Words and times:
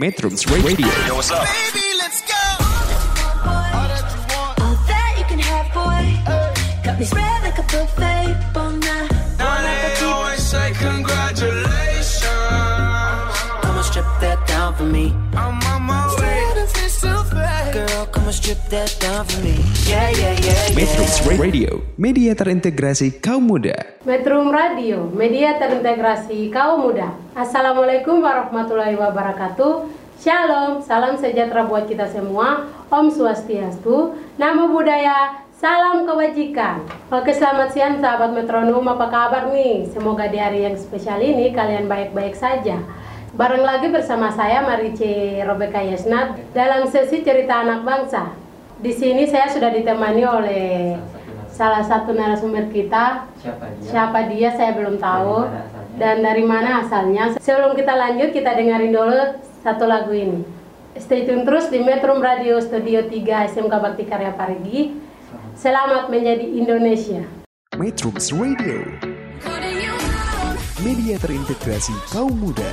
Metrums 0.00 0.46
Radio. 0.46 0.86
Yo, 1.06 1.16
what's 1.16 1.30
up? 1.30 1.44
Baby, 1.44 1.84
let's 1.98 2.22
go. 2.22 2.32
All 3.44 4.74
that 4.88 5.14
you 5.18 5.24
can 5.26 5.38
have, 5.38 5.68
boy. 5.76 6.04
Got 6.82 6.98
me 6.98 7.04
spread 7.04 7.42
like 7.42 7.58
a 7.58 7.62
buffet. 7.64 8.34
Bon 8.54 8.69
Metrums 18.50 19.38
yeah. 21.22 21.38
Radio, 21.38 21.86
media 21.94 22.34
terintegrasi 22.34 23.22
kaum 23.22 23.46
muda. 23.46 23.78
Metrum 24.02 24.50
Radio, 24.50 25.06
media 25.14 25.54
terintegrasi 25.54 26.50
kaum 26.50 26.90
muda. 26.90 27.14
Assalamualaikum 27.38 28.18
warahmatullahi 28.18 28.98
wabarakatuh. 28.98 29.86
Shalom, 30.18 30.82
salam 30.82 31.14
sejahtera 31.14 31.62
buat 31.62 31.86
kita 31.86 32.10
semua. 32.10 32.66
Om 32.90 33.14
Swastiastu, 33.14 34.18
Namo 34.34 34.74
Buddhaya, 34.74 35.46
salam 35.54 36.02
kebajikan. 36.02 36.82
Oke, 37.14 37.30
selamat 37.30 37.70
siang 37.70 38.02
sahabat 38.02 38.34
metronom, 38.34 38.82
apa 38.82 39.14
kabar 39.14 39.54
nih? 39.54 39.86
Semoga 39.94 40.26
di 40.26 40.42
hari 40.42 40.66
yang 40.66 40.74
spesial 40.74 41.22
ini 41.22 41.54
kalian 41.54 41.86
baik-baik 41.86 42.34
saja. 42.34 42.82
Bareng 43.30 43.62
lagi 43.62 43.86
bersama 43.94 44.34
saya 44.34 44.58
Marice 44.66 45.38
Robeka 45.46 45.78
Yesnat 45.78 46.34
dalam 46.50 46.90
sesi 46.90 47.22
cerita 47.22 47.62
anak 47.62 47.86
bangsa. 47.86 48.39
Di 48.80 48.96
sini 48.96 49.28
saya 49.28 49.44
sudah 49.52 49.68
ditemani 49.76 50.24
oleh 50.24 50.96
salah 51.52 51.84
satu 51.84 52.16
narasumber 52.16 52.72
kita 52.72 53.28
Siapa 53.36 53.76
dia? 53.76 53.84
Siapa 53.84 54.18
dia 54.32 54.48
saya 54.56 54.72
belum 54.72 54.96
tahu 54.96 55.44
Dari 55.44 56.00
dan 56.00 56.24
dari 56.24 56.44
mana 56.48 56.80
asalnya. 56.80 57.36
Sebelum 57.36 57.76
kita 57.76 57.92
lanjut 57.92 58.32
kita 58.32 58.56
dengerin 58.56 58.88
dulu 58.96 59.36
satu 59.60 59.84
lagu 59.84 60.16
ini. 60.16 60.40
Stay 60.96 61.28
tune 61.28 61.44
terus 61.44 61.68
di 61.68 61.84
Metro 61.84 62.16
Radio 62.16 62.56
Studio 62.56 63.04
3 63.04 63.52
SMK 63.52 63.74
Bakti 63.76 64.08
Karya 64.08 64.32
Parigi. 64.32 64.96
Selamat 65.52 66.08
menjadi 66.08 66.48
Indonesia. 66.48 67.20
Metrums 67.76 68.32
Radio, 68.32 68.80
media 70.80 71.20
terintegrasi 71.20 71.92
kaum 72.16 72.32
muda. 72.32 72.66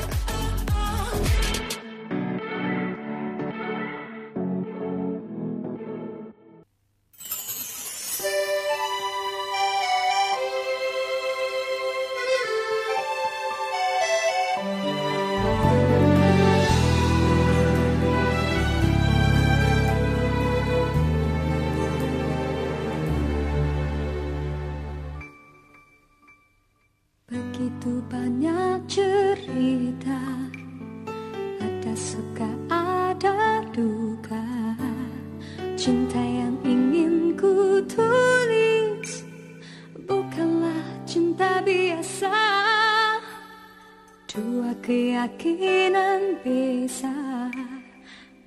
Dua 44.38 44.70
keyakinan 44.86 46.38
bisa 46.46 47.50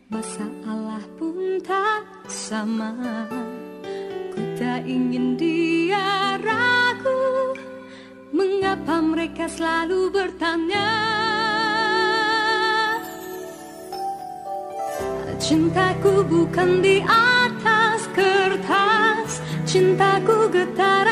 Masalah 0.07 1.03
pun 1.19 1.59
tak 1.67 2.07
sama. 2.31 2.95
Ku 4.31 4.39
tak 4.55 4.87
ingin 4.87 5.35
dia 5.35 6.39
ragu 6.39 7.59
Mengapa 8.31 9.03
mereka 9.03 9.51
selalu 9.51 10.15
bertanya. 10.15 10.91
Cintaku 15.43 16.23
bukan 16.23 16.87
di 16.87 17.03
atas 17.03 18.07
kertas 18.15 19.43
Cintaku 19.67 20.55
getaran 20.55 21.10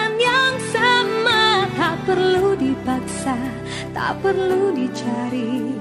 Tak 4.09 4.25
perlu 4.25 4.73
dicari 4.73 5.77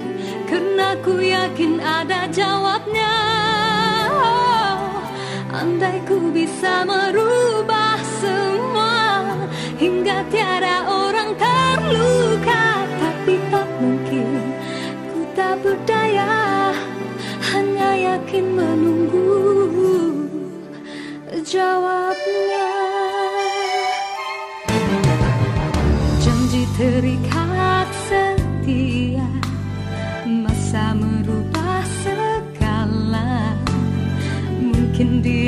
Karena 0.52 1.00
ku 1.00 1.16
yakin 1.16 1.80
ada 1.80 2.28
jawabnya. 2.28 3.16
Oh, 4.12 5.00
Andai 5.56 6.04
ku 6.04 6.28
bisa 6.36 6.84
merubah 6.84 7.96
semua 8.20 9.32
Hingga 9.80 10.28
tiada 10.28 10.92
orang 10.92 11.40
terluka. 11.40 12.84
Tapi 13.00 13.40
tak 13.48 13.70
mungkin 13.80 14.44
Ku 15.08 15.20
tak 15.32 15.64
berdaya 15.64 16.76
Hanya 17.56 17.96
yakin 17.96 18.46
menunggu 18.52 19.40
Jawabnya. 21.48 22.76
Janji 26.20 26.68
terikat 26.76 27.17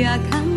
Mungkin 0.00 0.16
dia 0.32 0.49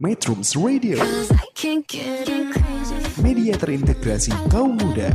Metrums 0.00 0.56
Radio, 0.56 0.96
media 3.20 3.52
terintegrasi 3.52 4.32
kaum 4.48 4.80
muda. 4.80 5.12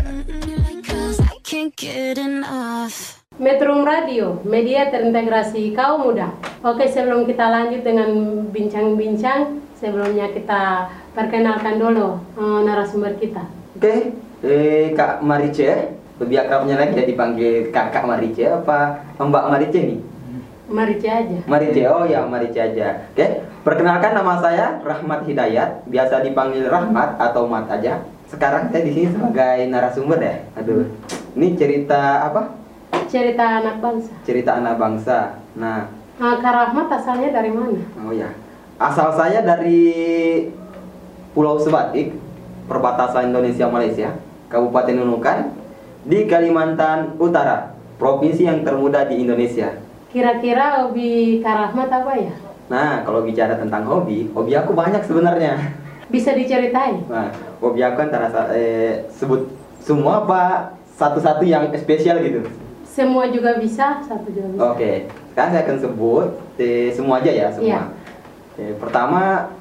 Metrum 3.42 3.82
Radio, 3.82 4.46
media 4.46 4.86
terintegrasi 4.94 5.74
kaum 5.74 6.06
muda. 6.06 6.30
Oke, 6.62 6.86
sebelum 6.86 7.26
kita 7.26 7.50
lanjut 7.50 7.82
dengan 7.82 8.14
bincang-bincang, 8.54 9.58
sebelumnya 9.74 10.30
kita 10.30 10.94
perkenalkan 11.18 11.82
dulu 11.82 12.22
eh, 12.38 12.60
narasumber 12.70 13.18
kita. 13.18 13.42
Oke, 13.82 14.14
eh, 14.46 14.94
Kak 14.94 15.26
Marice, 15.26 15.98
lebih 16.22 16.46
akrabnya 16.46 16.78
lagi 16.78 17.02
ya 17.02 17.10
dipanggil 17.10 17.74
Kakak 17.74 18.06
Marice 18.06 18.54
apa 18.54 19.02
Mbak 19.18 19.46
Marice 19.50 19.82
nih? 19.82 20.00
Mari 20.66 20.98
aja. 20.98 21.38
Marice, 21.46 21.82
oh 21.86 22.10
ya 22.10 22.26
Marice 22.26 22.58
aja. 22.58 23.06
Oke, 23.14 23.46
perkenalkan 23.62 24.18
nama 24.18 24.42
saya 24.42 24.82
Rahmat 24.82 25.30
Hidayat, 25.30 25.86
biasa 25.86 26.26
dipanggil 26.26 26.66
Rahmat 26.66 27.22
atau 27.22 27.46
Mat 27.46 27.70
aja. 27.70 28.02
Sekarang 28.26 28.74
saya 28.74 28.82
di 28.82 28.92
sini 28.98 29.14
sebagai 29.14 29.70
narasumber 29.70 30.18
ya. 30.18 30.36
Aduh, 30.58 30.90
ini 31.38 31.54
cerita 31.54 32.26
apa? 32.26 32.58
Cerita 33.06 33.62
anak 33.62 33.78
bangsa. 33.78 34.12
Cerita 34.26 34.52
anak 34.58 34.76
bangsa. 34.82 35.18
Nah, 35.54 35.86
Nah, 36.16 36.40
Kak 36.40 36.48
Rahmat 36.48 36.88
asalnya 36.96 37.30
dari 37.30 37.52
mana? 37.52 37.76
oh 38.08 38.16
ya, 38.16 38.32
asal 38.80 39.12
saya 39.14 39.44
dari 39.44 39.84
Pulau 41.36 41.60
Sebatik, 41.60 42.16
perbatasan 42.72 43.36
Indonesia 43.36 43.68
Malaysia, 43.68 44.16
Kabupaten 44.48 44.96
Nunukan, 44.96 45.52
di 46.08 46.24
Kalimantan 46.24 47.20
Utara, 47.20 47.76
provinsi 48.00 48.48
yang 48.48 48.64
termuda 48.64 49.04
di 49.12 49.28
Indonesia. 49.28 49.85
Kira-kira 50.16 50.80
hobi 50.80 51.44
Kak 51.44 51.76
Rahmat 51.76 51.92
apa 51.92 52.12
ya? 52.16 52.32
Nah, 52.72 53.04
kalau 53.04 53.28
bicara 53.28 53.60
tentang 53.60 53.84
hobi, 53.84 54.32
hobi 54.32 54.56
aku 54.56 54.72
banyak 54.72 55.04
sebenarnya. 55.04 55.60
Bisa 56.08 56.32
diceritain? 56.32 57.04
Nah, 57.12 57.36
hobi 57.60 57.84
aku 57.84 58.00
antara 58.00 58.32
eh, 58.56 59.12
sebut 59.12 59.52
semua 59.84 60.24
apa 60.24 60.72
satu-satu 60.96 61.44
yang 61.44 61.68
spesial 61.76 62.24
gitu. 62.24 62.48
Semua 62.88 63.28
juga 63.28 63.60
bisa, 63.60 64.00
satu 64.08 64.32
juga 64.32 64.56
bisa. 64.56 64.62
Oke, 64.72 64.92
sekarang 65.36 65.52
saya 65.52 65.64
akan 65.68 65.78
sebut 65.84 66.28
eh, 66.64 66.96
semua 66.96 67.20
aja 67.20 67.32
ya 67.36 67.48
semua. 67.52 67.68
Iya. 67.68 67.82
Eh, 68.56 68.74
pertama, 68.80 69.52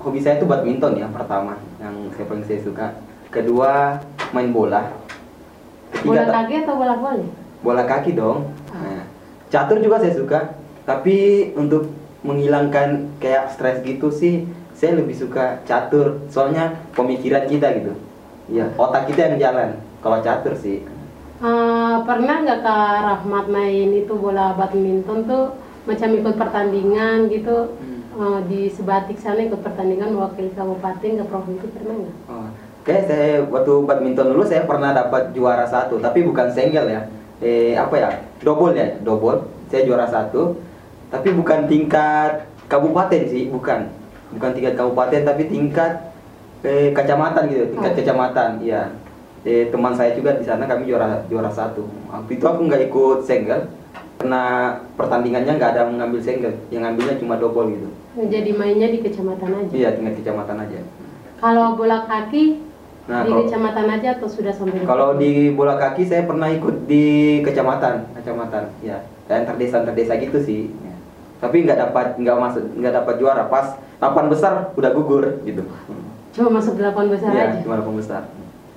hobi 0.00 0.24
saya 0.24 0.40
itu 0.40 0.48
badminton 0.48 0.96
ya 0.96 1.12
pertama, 1.12 1.60
yang 1.76 2.08
saya 2.16 2.24
paling 2.24 2.48
saya 2.48 2.64
suka. 2.64 2.96
Kedua, 3.28 4.00
main 4.32 4.48
bola. 4.48 4.96
Bola 6.00 6.24
ta- 6.24 6.40
kaki 6.40 6.64
atau 6.64 6.80
bola 6.80 6.96
voli? 6.96 7.28
bola 7.58 7.82
kaki 7.84 8.14
dong. 8.14 8.46
Catur 9.48 9.80
juga 9.80 10.00
saya 10.00 10.14
suka, 10.14 10.40
tapi 10.84 11.50
untuk 11.56 11.88
menghilangkan 12.20 13.18
kayak 13.22 13.52
stres 13.56 13.80
gitu 13.84 14.12
sih, 14.12 14.44
saya 14.76 15.00
lebih 15.00 15.16
suka 15.16 15.64
catur. 15.64 16.20
Soalnya 16.28 16.84
pemikiran 16.92 17.48
kita 17.48 17.66
gitu, 17.80 17.92
ya 18.52 18.68
otak 18.76 19.08
kita 19.08 19.32
yang 19.32 19.36
jalan. 19.40 19.68
Kalau 20.04 20.18
catur 20.22 20.54
sih, 20.54 20.84
Eh, 21.38 21.96
pernah 22.02 22.42
nggak 22.42 22.66
Kak 22.66 22.98
Rahmat 23.06 23.46
main 23.46 23.94
itu 23.94 24.10
bola 24.18 24.58
badminton 24.58 25.22
tuh 25.22 25.54
macam 25.86 26.10
ikut 26.10 26.34
pertandingan 26.34 27.30
gitu 27.30 27.78
Eh, 28.18 28.40
di 28.50 28.66
Sebatik 28.66 29.14
sana 29.22 29.46
ikut 29.46 29.62
pertandingan 29.62 30.10
mewakili 30.10 30.50
kabupaten 30.50 31.22
ke 31.22 31.24
provinsi 31.30 31.70
pernah 31.70 31.94
nggak? 32.02 32.14
Oh, 32.26 32.50
Oke, 32.82 32.96
saya 33.06 33.46
waktu 33.46 33.72
badminton 33.86 34.34
dulu 34.34 34.42
saya 34.42 34.66
pernah 34.66 34.90
dapat 34.90 35.30
juara 35.30 35.62
satu, 35.62 36.02
tapi 36.02 36.26
bukan 36.26 36.50
single 36.50 36.90
ya. 36.90 37.06
Eh 37.38 37.78
apa 37.78 37.94
ya? 37.94 38.10
Double 38.42 38.74
ya, 38.74 38.98
double. 39.00 39.46
Saya 39.68 39.84
juara 39.84 40.06
satu, 40.08 40.58
tapi 41.08 41.30
bukan 41.32 41.68
tingkat 41.68 42.48
kabupaten 42.66 43.22
sih, 43.28 43.46
bukan. 43.48 43.90
Bukan 44.34 44.50
tingkat 44.52 44.74
kabupaten, 44.74 45.22
tapi 45.24 45.46
tingkat 45.46 46.10
eh, 46.60 46.90
kecamatan 46.90 47.46
gitu, 47.48 47.64
tingkat 47.70 47.92
Oh. 47.94 47.98
kecamatan. 48.02 48.50
Iya. 48.58 48.82
Eh, 49.46 49.70
teman 49.70 49.94
saya 49.94 50.18
juga 50.18 50.34
di 50.34 50.42
sana 50.42 50.66
kami 50.66 50.90
juara 50.90 51.22
juara 51.30 51.46
satu. 51.48 51.86
Waktu 52.10 52.30
itu 52.34 52.44
aku 52.44 52.60
nggak 52.66 52.90
ikut 52.90 53.18
single, 53.22 53.70
karena 54.18 54.42
pertandingannya 54.98 55.54
nggak 55.54 55.72
ada 55.78 55.86
mengambil 55.86 56.18
single, 56.18 56.58
yang 56.74 56.82
ngambilnya 56.82 57.22
cuma 57.22 57.38
double 57.38 57.70
gitu. 57.70 57.88
Jadi 58.18 58.50
mainnya 58.50 58.90
di 58.90 58.98
kecamatan 58.98 59.54
aja. 59.54 59.70
Iya, 59.70 59.88
tingkat 59.94 60.14
kecamatan 60.18 60.58
aja. 60.58 60.80
Kalau 61.38 61.78
bola 61.78 62.02
kaki 62.02 62.58
Nah, 63.08 63.24
di 63.24 63.32
kalau- 63.32 63.44
kecamatan 63.48 63.86
aja 63.88 64.08
atau 64.20 64.28
sudah 64.28 64.52
sampai 64.52 64.84
Kalau 64.84 65.16
di 65.16 65.30
bola 65.50 65.74
kaki 65.74 66.04
saya 66.04 66.28
pernah 66.28 66.52
ikut 66.52 66.84
di 66.84 67.04
kecamatan, 67.40 68.04
kecamatan, 68.12 68.68
ya, 68.78 69.00
dan 69.24 69.48
terdesa 69.48 69.80
terdesa 69.80 70.12
gitu 70.14 70.36
sih. 70.38 70.68
Ya. 70.78 70.92
Tapi 71.40 71.64
nggak 71.64 71.78
dapat 71.80 72.06
nggak 72.20 72.36
masuk 72.36 72.62
nggak 72.76 72.94
dapat 72.94 73.14
juara 73.16 73.48
pas 73.48 73.66
papan 73.96 74.28
besar 74.28 74.52
udah 74.74 74.90
gugur 74.92 75.40
gitu. 75.42 75.64
cuma 76.28 76.60
masuk 76.60 76.78
delapan 76.78 77.08
besar 77.08 77.32
Iya, 77.32 77.44
aja. 77.50 77.58
cuma 77.64 77.80
papan 77.80 77.96
besar. 77.96 78.22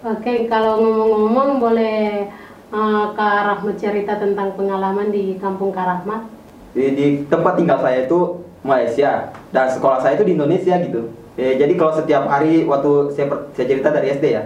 Oke, 0.01 0.47
kalau 0.47 0.81
ngomong-ngomong 0.81 1.61
boleh 1.61 2.25
eh, 2.71 3.05
Kak 3.11 3.39
Rahmat 3.45 3.75
cerita 3.77 4.15
tentang 4.15 4.55
pengalaman 4.55 5.11
di 5.11 5.35
kampung 5.37 5.69
Kak 5.69 5.85
Rahmat? 5.85 6.25
Di, 6.71 6.95
di 6.95 7.05
tempat 7.27 7.53
tinggal 7.53 7.77
saya 7.77 8.07
itu 8.07 8.19
Malaysia 8.63 9.29
dan 9.51 9.67
sekolah 9.67 9.99
saya 9.99 10.15
itu 10.15 10.23
di 10.23 10.33
Indonesia 10.33 10.79
gitu. 10.79 11.11
Eh, 11.41 11.57
jadi 11.57 11.73
kalau 11.73 11.97
setiap 11.97 12.29
hari 12.29 12.69
waktu 12.69 13.17
saya, 13.17 13.25
per- 13.25 13.49
saya 13.57 13.65
cerita 13.65 13.89
dari 13.89 14.13
SD 14.13 14.25
ya, 14.29 14.45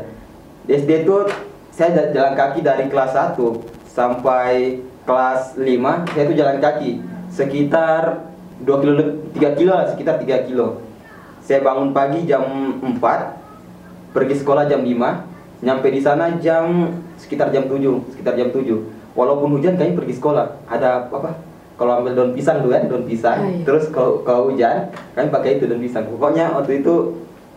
di 0.64 0.80
SD 0.80 1.04
itu 1.04 1.28
saya 1.68 1.92
ja- 1.92 2.10
jalan 2.16 2.40
kaki 2.40 2.64
dari 2.64 2.88
kelas 2.88 3.12
1 3.12 3.60
sampai 3.84 4.80
kelas 5.04 5.60
5 5.60 6.08
saya 6.16 6.24
itu 6.24 6.40
jalan 6.40 6.64
kaki 6.64 7.04
sekitar 7.28 8.32
2 8.64 8.80
kilo 8.80 8.94
le- 8.96 9.28
3 9.36 9.60
kilo 9.60 9.76
sekitar 9.92 10.24
3 10.24 10.48
kilo. 10.48 10.80
Saya 11.44 11.60
bangun 11.60 11.92
pagi 11.92 12.24
jam 12.24 12.48
4 12.80 13.44
pergi 14.16 14.40
sekolah 14.40 14.64
jam 14.72 14.80
5 14.80 15.28
nyampe 15.60 15.92
di 15.92 16.00
sana 16.00 16.40
jam 16.40 16.96
sekitar 17.20 17.52
jam 17.52 17.68
7 17.68 18.08
sekitar 18.16 18.40
jam 18.40 18.56
7 18.56 18.88
walaupun 19.20 19.60
hujan 19.60 19.76
kami 19.76 20.00
pergi 20.00 20.16
sekolah. 20.16 20.64
Ada 20.72 21.12
apa 21.12 21.36
kalau 21.76 22.00
ambil 22.00 22.14
daun 22.14 22.32
pisang 22.32 22.60
tuh 22.60 22.70
kan 22.70 22.86
daun 22.86 23.04
pisang 23.04 23.38
Ah, 23.38 23.48
iya. 23.48 23.64
terus 23.64 23.88
kalau 23.90 24.22
kalau 24.22 24.48
hujan 24.48 24.88
kami 25.12 25.28
pakai 25.28 25.50
itu 25.56 25.66
daun 25.66 25.80
pisang 25.80 26.06
pokoknya 26.06 26.52
waktu 26.52 26.80
itu 26.80 26.94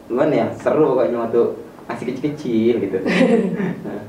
gimana 0.07 0.33
ya 0.35 0.47
seru 0.55 0.93
pokoknya 0.93 1.19
waktu 1.21 1.41
masih 1.85 2.05
kecil-kecil 2.07 2.75
gitu 2.81 2.99
Nah, 3.79 4.01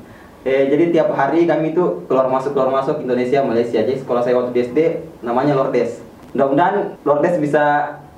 eh, 0.45 0.65
jadi 0.67 0.89
tiap 0.89 1.11
hari 1.11 1.43
kami 1.43 1.71
itu 1.71 1.83
keluar 2.05 2.25
masuk 2.25 2.51
keluar 2.51 2.71
masuk 2.73 2.99
Indonesia 2.99 3.39
Malaysia 3.41 3.79
jadi 3.79 3.95
sekolah 3.95 4.21
saya 4.21 4.35
waktu 4.35 4.51
di 4.51 4.61
SD 4.63 4.79
namanya 5.19 5.53
Lordes 5.53 5.99
mudah-mudahan 6.31 6.95
Lordes 7.01 7.35
bisa 7.37 7.63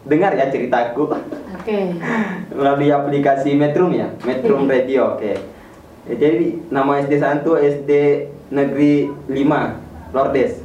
dengar 0.02 0.32
ya 0.32 0.48
ceritaku 0.48 1.12
Oke. 1.56 1.80
melalui 2.58 2.90
aplikasi 2.90 3.54
Metrum 3.54 3.92
ya, 3.92 4.10
Metrum 4.22 4.66
Iya. 4.66 4.70
Radio. 4.72 5.02
Oke. 5.14 5.34
Ya, 6.04 6.14
jadi 6.18 6.58
nama 6.68 6.98
SD 6.98 7.14
saya 7.16 7.38
itu 7.38 7.54
SD 7.54 7.92
Negeri 8.50 8.94
5 9.30 9.78
Lordes. 10.12 10.58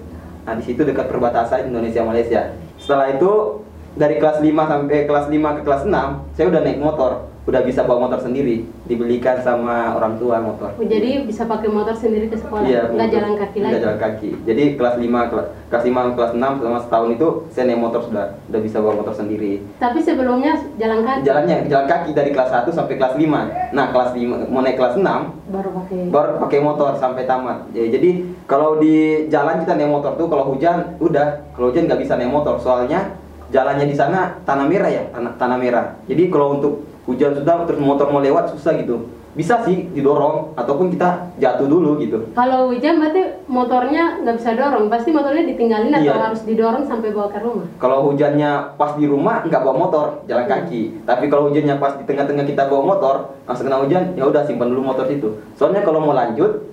Nah, 0.46 0.54
di 0.54 0.62
situ 0.62 0.86
dekat 0.86 1.10
perbatasan 1.10 1.74
Indonesia 1.74 2.06
Malaysia. 2.06 2.54
Setelah 2.78 3.18
itu 3.18 3.66
dari 3.98 4.22
kelas 4.22 4.38
5 4.38 4.46
sampai 4.46 4.98
kelas 5.10 5.26
5 5.26 5.56
ke 5.58 5.62
kelas 5.66 5.82
6, 5.90 6.38
saya 6.38 6.46
udah 6.54 6.60
naik 6.62 6.78
motor, 6.78 7.26
udah 7.46 7.62
bisa 7.62 7.86
bawa 7.86 8.10
motor 8.10 8.18
sendiri, 8.18 8.66
dibelikan 8.84 9.38
sama 9.38 9.94
orang 9.94 10.18
tua 10.18 10.42
motor. 10.42 10.74
Oh, 10.74 10.82
jadi 10.82 11.22
bisa 11.22 11.46
pakai 11.46 11.70
motor 11.70 11.94
sendiri 11.94 12.26
ke 12.26 12.34
sekolah, 12.34 12.66
Iya, 12.66 12.90
nggak 12.90 13.08
jalan 13.08 13.32
kaki 13.38 13.58
lagi. 13.62 13.70
Nggak 13.70 13.82
jalan 13.86 13.98
kaki. 14.02 14.30
Jadi 14.42 14.62
kelas 14.74 14.94
5 14.98 15.20
kela- 15.30 15.48
kelas 15.70 15.84
5 15.86 16.10
kelas 16.12 16.32
6 16.34 16.52
selama 16.58 16.78
setahun 16.82 17.10
itu 17.12 17.28
saya 17.48 17.64
naik 17.70 17.78
motor 17.78 18.00
sudah 18.02 18.24
udah 18.50 18.60
bisa 18.60 18.76
bawa 18.82 18.94
motor 18.98 19.14
sendiri. 19.14 19.62
Tapi 19.78 19.98
sebelumnya 20.02 20.58
jalan 20.74 20.98
kaki. 21.06 21.22
Jalannya 21.22 21.56
jalan 21.70 21.86
kaki 21.86 22.10
dari 22.12 22.30
kelas 22.34 22.50
1 22.50 22.74
sampai 22.74 22.94
kelas 22.98 23.14
5. 23.14 23.40
Nah, 23.70 23.86
kelas 23.88 24.10
5 24.10 24.50
mau 24.50 24.60
naik 24.60 24.74
kelas 24.74 24.94
6 24.98 25.20
Baru 25.46 25.70
pakai. 25.72 26.00
baru 26.10 26.32
pakai 26.42 26.58
motor 26.58 26.90
sampai 26.98 27.22
tamat. 27.24 27.70
Ya, 27.70 27.86
jadi 27.86 28.10
kalau 28.44 28.82
di 28.82 28.94
jalan 29.30 29.62
kita 29.62 29.78
naik 29.78 29.90
motor 29.92 30.18
tuh 30.18 30.26
kalau 30.26 30.50
hujan 30.50 30.98
udah, 30.98 31.46
kalau 31.54 31.70
hujan 31.70 31.86
nggak 31.86 32.02
bisa 32.02 32.18
naik 32.18 32.34
motor 32.34 32.58
soalnya 32.58 33.14
jalannya 33.46 33.86
di 33.86 33.94
sana 33.94 34.42
tanah 34.42 34.66
merah 34.66 34.90
ya, 34.90 35.06
tanah, 35.10 35.38
tanah 35.38 35.54
merah. 35.54 35.86
Jadi 36.04 36.26
kalau 36.26 36.58
untuk 36.58 36.82
hujan 37.06 37.32
sudah 37.38 37.64
terus 37.64 37.80
motor 37.80 38.10
mau 38.10 38.20
lewat 38.20 38.52
susah 38.52 38.74
gitu. 38.82 39.06
Bisa 39.36 39.60
sih 39.68 39.92
didorong 39.92 40.56
ataupun 40.56 40.88
kita 40.88 41.28
jatuh 41.36 41.68
dulu 41.68 42.00
gitu. 42.00 42.32
Kalau 42.32 42.72
hujan 42.72 42.96
berarti 42.96 43.44
motornya 43.44 44.24
nggak 44.24 44.40
bisa 44.40 44.56
dorong, 44.56 44.88
pasti 44.88 45.12
motornya 45.12 45.44
ditinggalin 45.44 45.92
atau 45.92 46.08
Iya. 46.08 46.24
harus 46.32 46.40
didorong 46.48 46.88
sampai 46.88 47.12
bawa 47.12 47.28
ke 47.28 47.44
rumah. 47.44 47.68
Kalau 47.76 48.08
hujannya 48.08 48.80
pas 48.80 48.96
di 48.96 49.04
rumah 49.04 49.44
nggak 49.44 49.60
bawa 49.60 49.76
motor, 49.76 50.06
jalan 50.24 50.48
kaki. 50.48 51.04
Tapi 51.04 51.28
kalau 51.28 51.52
hujannya 51.52 51.76
pas 51.76 52.00
di 52.00 52.08
tengah-tengah 52.08 52.48
kita 52.48 52.64
bawa 52.64 52.96
motor, 52.96 53.14
langsung 53.44 53.68
kena 53.68 53.84
hujan, 53.84 54.16
ya 54.16 54.24
udah 54.24 54.40
simpan 54.48 54.72
dulu 54.72 54.82
motor 54.88 55.04
situ. 55.04 55.28
Soalnya 55.52 55.84
kalau 55.84 56.00
mau 56.00 56.16
lanjut 56.16 56.64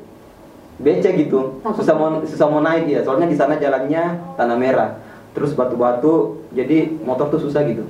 becek 0.79 1.19
gitu, 1.19 1.59
susah 1.67 1.99
mau 1.99 2.23
susah 2.23 2.47
mau 2.47 2.63
naik 2.63 2.87
ya. 2.87 3.03
Soalnya 3.03 3.27
di 3.27 3.35
sana 3.35 3.59
jalannya 3.59 4.23
tanah 4.39 4.55
merah, 4.55 5.03
terus 5.35 5.51
batu-batu, 5.51 6.39
jadi 6.55 6.95
motor 7.03 7.27
tuh 7.27 7.43
susah 7.43 7.67
gitu. 7.67 7.83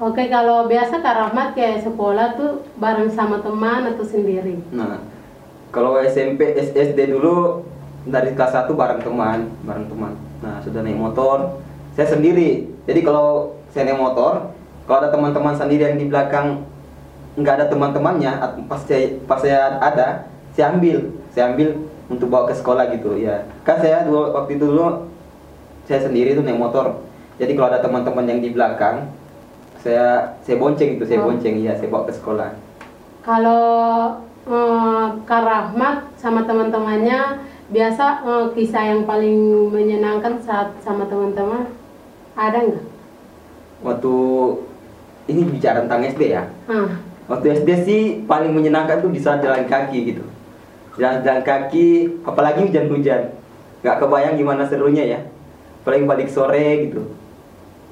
Oke, 0.00 0.32
kalau 0.32 0.64
biasa 0.64 1.04
Kak 1.04 1.12
Rahmat 1.12 1.52
kayak 1.52 1.84
sekolah 1.84 2.32
tuh 2.32 2.64
bareng 2.80 3.12
sama 3.12 3.44
teman 3.44 3.84
atau 3.84 4.00
sendiri? 4.00 4.56
Nah, 4.72 5.04
kalau 5.68 6.00
SMP, 6.00 6.56
SD 6.56 7.12
dulu 7.12 7.68
dari 8.08 8.32
kelas 8.32 8.64
1 8.64 8.72
bareng 8.72 9.04
teman, 9.04 9.52
bareng 9.60 9.92
teman. 9.92 10.16
Nah, 10.40 10.56
sudah 10.64 10.80
naik 10.80 10.96
motor, 10.96 11.60
saya 11.92 12.16
sendiri. 12.16 12.64
Jadi 12.88 13.00
kalau 13.04 13.60
saya 13.76 13.92
naik 13.92 14.00
motor, 14.00 14.56
kalau 14.88 15.04
ada 15.04 15.12
teman-teman 15.12 15.52
sendiri 15.52 15.92
yang 15.92 16.00
di 16.00 16.08
belakang 16.08 16.64
nggak 17.36 17.54
ada 17.60 17.66
teman-temannya 17.68 18.32
pas 18.66 18.80
saya 18.82 19.20
pas 19.22 19.38
saya 19.38 19.78
ada 19.78 20.26
saya 20.50 20.74
ambil 20.74 21.14
saya 21.30 21.54
ambil 21.54 21.78
untuk 22.10 22.26
bawa 22.26 22.50
ke 22.50 22.58
sekolah 22.58 22.90
gitu 22.90 23.14
ya 23.22 23.46
kan 23.62 23.78
saya 23.78 24.02
waktu 24.10 24.58
itu 24.58 24.66
dulu 24.66 25.06
saya 25.86 26.02
sendiri 26.02 26.34
tuh 26.34 26.42
naik 26.42 26.58
motor 26.58 27.06
jadi 27.38 27.54
kalau 27.54 27.68
ada 27.70 27.78
teman-teman 27.78 28.26
yang 28.26 28.42
di 28.42 28.50
belakang 28.50 29.14
saya 29.80 30.36
saya 30.40 30.56
bonceng 30.56 30.96
itu 30.96 31.04
saya 31.04 31.20
Oh. 31.20 31.28
bonceng 31.28 31.56
ya 31.58 31.72
saya 31.72 31.88
bawa 31.88 32.04
ke 32.04 32.12
sekolah. 32.12 32.52
Kalau 33.20 33.64
eh, 34.44 35.06
Kak 35.24 35.42
Rahmat 35.42 35.96
sama 36.16 36.44
teman-temannya 36.44 37.40
biasa 37.68 38.04
eh, 38.22 38.46
kisah 38.54 38.84
yang 38.86 39.02
paling 39.04 39.36
menyenangkan 39.70 40.40
saat 40.40 40.72
sama 40.80 41.04
teman-teman 41.06 41.68
ada 42.34 42.58
nggak? 42.58 42.86
waktu 43.80 44.12
ini 45.24 45.40
bicara 45.48 45.80
tentang 45.80 46.04
SD 46.04 46.22
ya? 46.30 46.44
Ah, 46.68 47.00
waktu 47.26 47.56
SD 47.56 47.68
sih 47.84 48.00
paling 48.24 48.52
menyenangkan 48.52 49.00
tuh 49.00 49.08
di 49.08 49.16
saat 49.16 49.40
jalan 49.40 49.64
kaki 49.64 50.12
gitu. 50.12 50.24
Jalan-jalan 51.00 51.40
kaki 51.40 51.86
apalagi 52.20 52.68
hujan-hujan. 52.68 53.32
Nggak 53.80 53.96
kebayang 53.98 54.36
gimana 54.36 54.68
serunya 54.68 55.04
ya. 55.08 55.20
Paling 55.80 56.04
balik 56.04 56.28
sore 56.28 56.92
gitu. 56.92 57.08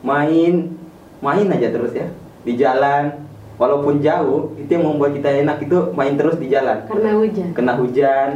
Main 0.05 0.77
main 1.19 1.47
aja 1.49 1.69
terus 1.69 1.93
ya. 1.93 2.07
Di 2.43 2.55
jalan 2.55 3.13
walaupun 3.59 3.99
jauh 3.99 4.55
itu 4.55 4.71
yang 4.71 4.87
membuat 4.87 5.13
kita 5.13 5.29
enak 5.43 5.59
itu 5.61 5.77
main 5.93 6.15
terus 6.15 6.39
di 6.39 6.47
jalan. 6.49 6.87
Karena 6.87 7.11
hujan. 7.15 7.49
kena 7.53 7.73
hujan. 7.75 8.31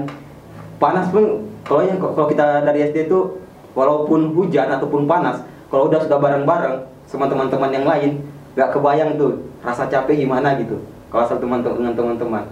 Panas 0.76 1.06
pun 1.08 1.24
kalau 1.62 1.82
yang 1.82 1.96
kalau 1.96 2.26
kita 2.26 2.66
dari 2.66 2.82
SD 2.84 3.06
itu 3.06 3.38
walaupun 3.72 4.34
hujan 4.34 4.66
ataupun 4.68 5.06
panas 5.06 5.40
kalau 5.70 5.86
udah 5.86 6.02
sudah 6.02 6.18
bareng-bareng 6.18 6.84
sama 7.06 7.30
teman-teman 7.30 7.70
yang 7.70 7.86
lain 7.86 8.10
nggak 8.52 8.68
kebayang 8.68 9.16
tuh 9.16 9.40
rasa 9.62 9.86
capek 9.86 10.18
gimana 10.18 10.58
gitu. 10.58 10.82
Kalau 11.08 11.22
asal 11.22 11.38
teman 11.38 11.62
dengan 11.62 11.94
teman-teman. 11.94 12.44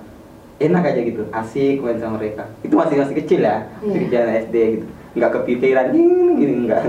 Enak 0.61 0.93
aja 0.93 1.01
gitu 1.01 1.25
asik 1.33 1.81
main 1.81 1.97
sama 1.97 2.21
mereka. 2.21 2.45
Itu 2.61 2.77
masih 2.77 3.01
masih 3.01 3.17
kecil 3.17 3.41
ya 3.41 3.65
masih 3.81 3.89
Iya. 3.89 4.01
kecil 4.07 4.21
SD 4.47 4.55
gitu. 4.77 4.87
Nggak 5.17 5.31
kepikiran 5.35 5.87
gini 5.91 6.27
gini. 6.39 6.53
Enggak 6.69 6.83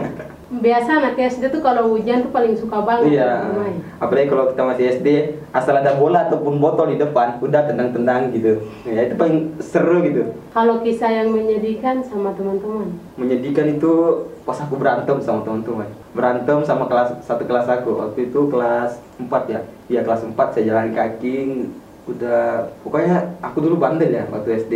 Biasa 0.52 1.00
anak 1.00 1.16
SD 1.16 1.48
tuh 1.48 1.64
kalau 1.64 1.96
hujan 1.96 2.28
tuh 2.28 2.32
paling 2.36 2.60
suka 2.60 2.84
banget 2.84 3.16
iya. 3.16 3.48
bermain. 3.48 3.80
apalagi 4.04 4.28
kalau 4.28 4.52
kita 4.52 4.64
masih 4.68 4.86
SD 5.00 5.08
asal 5.56 5.80
ada 5.80 5.96
bola 5.96 6.28
ataupun 6.28 6.60
botol 6.60 6.92
di 6.92 7.00
depan 7.00 7.40
udah 7.40 7.72
tendang-tendang 7.72 8.36
gitu. 8.36 8.60
Ya 8.84 9.08
itu 9.08 9.16
paling 9.16 9.56
seru 9.64 10.04
gitu. 10.04 10.36
Kalau 10.52 10.84
kisah 10.84 11.08
yang 11.08 11.32
menyedihkan 11.32 12.04
sama 12.04 12.36
teman-teman. 12.36 12.92
menyedihkan 13.16 13.80
itu 13.80 14.28
pas 14.44 14.60
aku 14.60 14.76
berantem 14.76 15.24
sama 15.24 15.40
teman-teman. 15.48 15.88
Berantem 16.12 16.60
sama 16.68 16.92
kelas 16.92 17.24
satu 17.24 17.48
kelas 17.48 17.72
aku. 17.72 18.04
Waktu 18.04 18.28
itu 18.28 18.52
kelas 18.52 19.00
4 19.24 19.32
ya. 19.48 19.64
Iya 19.88 20.04
kelas 20.04 20.28
4 20.28 20.36
saya 20.36 20.64
jalan 20.68 20.92
kaki 20.92 21.72
udah 22.10 22.68
pokoknya 22.82 23.40
aku 23.46 23.58
dulu 23.62 23.78
bandel 23.78 24.10
ya 24.10 24.26
waktu 24.28 24.58
SD 24.66 24.74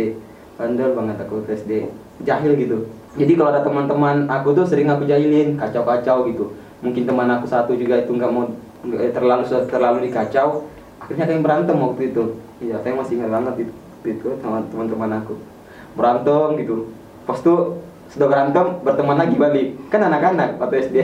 bandel 0.56 0.94
banget 0.94 1.16
aku 1.20 1.42
waktu 1.42 1.58
SD 1.58 1.72
jahil 2.22 2.54
gitu 2.56 2.86
jadi 3.16 3.32
kalau 3.32 3.50
ada 3.50 3.64
teman-teman 3.64 4.28
aku 4.28 4.52
tuh 4.52 4.68
sering 4.68 4.92
aku 4.92 5.08
jahilin 5.08 5.56
kacau-kacau 5.56 6.28
gitu. 6.28 6.52
Mungkin 6.84 7.08
teman 7.08 7.28
aku 7.32 7.48
satu 7.48 7.72
juga 7.72 8.04
itu 8.04 8.12
nggak 8.12 8.30
mau 8.30 8.52
nggak- 8.84 9.16
terlalu 9.16 9.44
terlalu 9.72 9.98
dikacau. 10.12 10.68
Akhirnya 11.00 11.24
kayak 11.24 11.42
berantem 11.42 11.76
waktu 11.80 12.12
itu. 12.12 12.24
Iya 12.60 12.76
saya 12.84 12.92
masih 12.96 13.20
ingat 13.20 13.30
banget 13.32 13.54
itu, 13.68 13.72
itu 14.04 14.28
sama 14.44 14.60
teman-teman 14.68 15.24
aku. 15.24 15.40
Berantem 15.96 16.60
gitu. 16.60 16.92
Pas 17.24 17.40
tuh 17.40 17.80
sudah 18.12 18.28
berantem 18.28 18.66
berteman 18.84 19.16
lagi 19.16 19.34
balik. 19.34 19.68
Kan 19.88 20.04
anak-anak 20.04 20.60
waktu 20.60 20.76
SD 20.86 20.96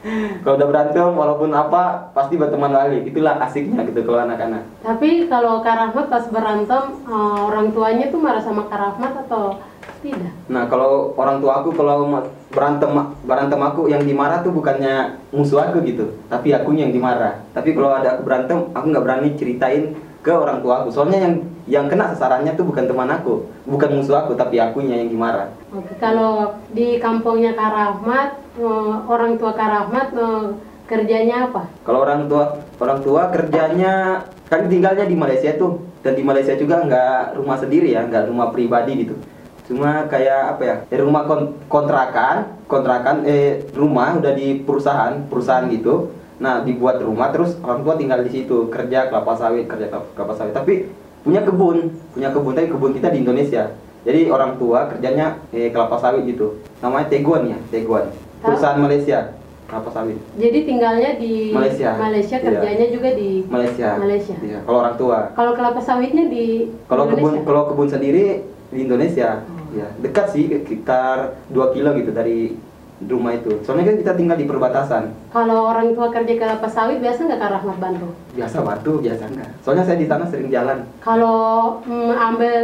kalau 0.46 0.54
udah 0.54 0.68
berantem 0.70 1.08
walaupun 1.18 1.50
apa 1.50 2.14
pasti 2.14 2.38
berteman 2.38 2.70
lagi 2.70 3.02
itulah 3.02 3.42
asiknya 3.42 3.82
gitu 3.90 4.06
kalau 4.06 4.22
anak-anak. 4.22 4.62
Tapi 4.86 5.26
kalau 5.26 5.60
Kak 5.66 5.74
Rahmat 5.74 6.06
pas 6.06 6.24
berantem 6.30 6.84
eh, 7.10 7.38
orang 7.42 7.74
tuanya 7.74 8.06
tuh 8.14 8.20
marah 8.22 8.42
sama 8.42 8.70
Kak 8.70 8.78
Rahmat 8.78 9.12
atau 9.26 9.58
tidak? 10.02 10.32
nah 10.46 10.68
kalau 10.70 11.14
orang 11.18 11.42
tua 11.42 11.62
aku 11.62 11.70
kalau 11.74 12.06
berantem 12.56 12.90
berantem 13.26 13.60
aku 13.60 13.92
yang 13.92 14.00
dimarah 14.00 14.40
tuh 14.40 14.54
bukannya 14.54 15.20
musuh 15.34 15.60
aku 15.66 15.84
gitu 15.84 16.16
tapi 16.32 16.56
akunya 16.56 16.88
yang 16.88 16.94
dimarah. 16.96 17.44
Tapi 17.52 17.76
kalau 17.76 17.92
ada 17.92 18.16
aku 18.16 18.22
berantem 18.24 18.58
aku 18.72 18.86
nggak 18.88 19.04
berani 19.04 19.28
ceritain 19.36 19.92
ke 20.24 20.32
orang 20.32 20.64
tua 20.64 20.82
aku. 20.82 20.88
Soalnya 20.90 21.18
yang 21.22 21.34
yang 21.66 21.86
kena 21.90 22.14
sasarannya 22.14 22.54
tuh 22.54 22.66
bukan 22.66 22.86
teman 22.86 23.10
aku 23.10 23.46
bukan 23.66 23.90
musuh 23.98 24.24
aku 24.24 24.32
tapi 24.38 24.56
akunya 24.62 25.02
yang 25.02 25.10
dimarah. 25.12 25.52
Oke, 25.74 25.92
kalau 25.98 26.56
di 26.70 27.02
kampungnya 27.02 27.58
Kak 27.58 27.70
Rahmat, 27.74 28.28
eh, 28.56 28.94
orang 29.06 29.36
tua 29.36 29.52
Kak 29.52 29.68
Rahmat 29.68 30.08
eh, 30.14 30.44
kerjanya 30.86 31.50
apa? 31.50 31.66
Kalau 31.84 32.06
orang 32.06 32.30
tua 32.30 32.62
orang 32.78 33.00
tua 33.02 33.22
kerjanya 33.34 34.22
kan 34.46 34.70
tinggalnya 34.70 35.04
di 35.04 35.14
Malaysia 35.18 35.52
tuh. 35.60 35.84
Dan 36.06 36.14
di 36.14 36.22
Malaysia 36.22 36.54
juga 36.54 36.86
nggak 36.86 37.34
rumah 37.34 37.58
sendiri 37.58 37.90
ya 37.90 38.06
nggak 38.06 38.30
rumah 38.30 38.54
pribadi 38.54 39.02
gitu 39.02 39.18
cuma 39.66 40.06
kayak 40.06 40.54
apa 40.54 40.62
ya 40.62 40.76
eh, 40.88 40.98
rumah 40.98 41.26
kon- 41.26 41.58
kontrakan 41.66 42.36
kontrakan 42.64 43.22
eh 43.22 43.66
rumah 43.72 44.14
udah 44.14 44.32
di 44.32 44.62
perusahaan 44.62 45.26
perusahaan 45.26 45.66
gitu 45.66 46.14
nah 46.36 46.60
dibuat 46.60 47.00
rumah 47.00 47.30
terus 47.30 47.58
orang 47.60 47.82
tua 47.82 47.94
tinggal 47.96 48.20
di 48.20 48.30
situ 48.30 48.68
kerja 48.68 49.08
kelapa 49.08 49.34
sawit 49.34 49.66
kerja 49.66 49.86
kelapa 50.14 50.32
sawit 50.32 50.52
tapi 50.52 50.86
punya 51.20 51.42
kebun 51.42 51.90
punya 52.12 52.30
kebun 52.30 52.52
tapi 52.52 52.68
kebun 52.68 52.92
kita 52.92 53.10
di 53.10 53.18
Indonesia 53.20 53.74
jadi 54.06 54.30
orang 54.30 54.54
tua 54.54 54.86
kerjanya 54.86 55.42
eh, 55.50 55.68
kelapa 55.68 55.98
sawit 55.98 56.22
gitu 56.24 56.62
namanya 56.78 57.10
Teguan 57.10 57.48
ya 57.48 57.58
Teguan 57.66 58.06
perusahaan 58.38 58.78
Malaysia 58.78 59.34
kelapa 59.66 59.90
sawit 59.90 60.14
Jadi 60.36 60.58
tinggalnya 60.62 61.18
di 61.18 61.50
Malaysia. 61.50 61.90
Malaysia, 61.98 62.38
Iya. 62.38 62.44
kerjanya 62.46 62.86
juga 62.86 63.10
di 63.10 63.42
Malaysia. 63.50 63.98
Malaysia. 63.98 64.36
Iya, 64.38 64.58
kalau 64.62 64.78
orang 64.78 64.94
tua. 64.94 65.18
Kalau 65.34 65.52
kelapa 65.58 65.80
sawitnya 65.82 66.30
di 66.30 66.70
Kalau 66.86 67.10
kebun 67.10 67.42
kalau 67.42 67.62
kebun 67.66 67.90
sendiri 67.90 68.46
di 68.70 68.78
Indonesia. 68.78 69.42
Ya, 69.76 69.92
dekat 70.00 70.32
sih 70.32 70.48
sekitar 70.48 71.36
2 71.52 71.74
kilo 71.76 71.92
gitu 72.00 72.10
dari 72.16 72.56
rumah 73.04 73.36
itu. 73.36 73.60
Soalnya 73.60 73.92
kan 73.92 73.96
kita 74.00 74.12
tinggal 74.16 74.40
di 74.40 74.48
perbatasan. 74.48 75.12
Kalau 75.28 75.68
orang 75.68 75.92
tua 75.92 76.08
kerja 76.08 76.32
kelapa 76.40 76.64
sawit 76.64 77.04
biasa 77.04 77.28
nggak 77.28 77.40
Kak 77.44 77.52
Rahmat 77.60 77.76
bantu? 77.76 78.08
Biasa 78.32 78.56
bantu, 78.64 78.92
biasa 79.04 79.22
enggak. 79.28 79.50
Soalnya 79.60 79.84
saya 79.84 79.98
di 80.00 80.08
sana 80.08 80.24
sering 80.24 80.48
jalan. 80.48 80.88
Kalau 81.04 81.40
mm, 81.84 82.12
ambil 82.16 82.56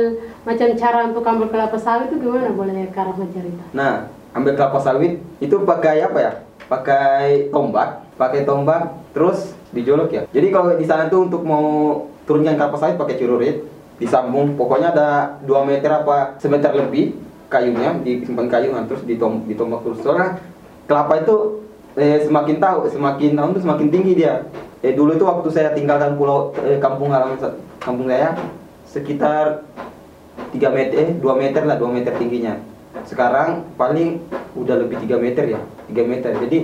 macam 0.49 0.69
cara 0.73 0.99
untuk 1.05 1.25
ambil 1.29 1.49
kelapa 1.53 1.77
sawit 1.77 2.09
itu 2.09 2.17
gimana? 2.25 2.49
Boleh 2.49 2.89
Kak 2.97 3.13
Rahmat 3.13 3.29
cerita? 3.37 3.65
Nah, 3.77 4.09
ambil 4.33 4.57
kelapa 4.57 4.81
sawit 4.81 5.21
itu 5.45 5.57
pakai 5.69 6.01
apa 6.01 6.19
ya? 6.19 6.33
Pakai 6.65 7.53
tombak, 7.53 8.01
pakai 8.17 8.49
tombak 8.49 8.89
terus 9.13 9.53
dijolok 9.77 10.09
ya. 10.17 10.23
Jadi 10.33 10.49
kalau 10.49 10.73
di 10.81 10.87
sana 10.89 11.13
tuh 11.13 11.29
untuk 11.29 11.45
mau 11.45 12.09
turunkan 12.25 12.57
kelapa 12.57 12.81
sawit 12.81 12.97
pakai 12.97 13.21
celurit, 13.21 13.69
disambung 14.03 14.59
pokoknya 14.59 14.91
ada 14.91 15.09
2 15.47 15.71
meter 15.71 15.91
apa 16.03 16.35
semeter 16.43 16.75
lebih 16.75 17.15
kayunya 17.47 17.95
disimpan 18.03 18.51
kayu 18.51 18.75
nah, 18.75 18.83
terus 18.91 19.07
ditom 19.07 19.47
ditombak 19.47 19.87
terus. 19.87 20.03
Soalnya 20.03 20.43
kelapa 20.91 21.23
itu 21.23 21.63
eh, 21.95 22.27
semakin 22.27 22.59
tahu 22.59 22.91
semakin 22.91 23.39
tahun 23.39 23.51
tuh 23.55 23.63
semakin 23.63 23.89
tinggi 23.95 24.13
dia. 24.19 24.51
Eh 24.83 24.99
dulu 24.99 25.15
itu 25.15 25.23
waktu 25.23 25.49
saya 25.55 25.71
tinggalkan 25.71 26.19
pulau 26.19 26.51
eh, 26.67 26.83
kampung 26.83 27.15
halaman 27.15 27.39
kampung 27.79 28.11
saya 28.11 28.35
sekitar 28.91 29.63
3 30.51 30.59
meter 30.75 30.97
eh 30.99 31.11
2 31.17 31.23
meter 31.39 31.63
lah 31.65 31.77
2 31.79 31.87
meter 31.89 32.13
tingginya 32.19 32.61
sekarang 33.09 33.65
paling 33.81 34.21
udah 34.53 34.77
lebih 34.85 35.01
3 35.01 35.17
meter 35.17 35.45
ya 35.49 35.61
3 35.89 36.05
meter 36.05 36.31
jadi 36.45 36.59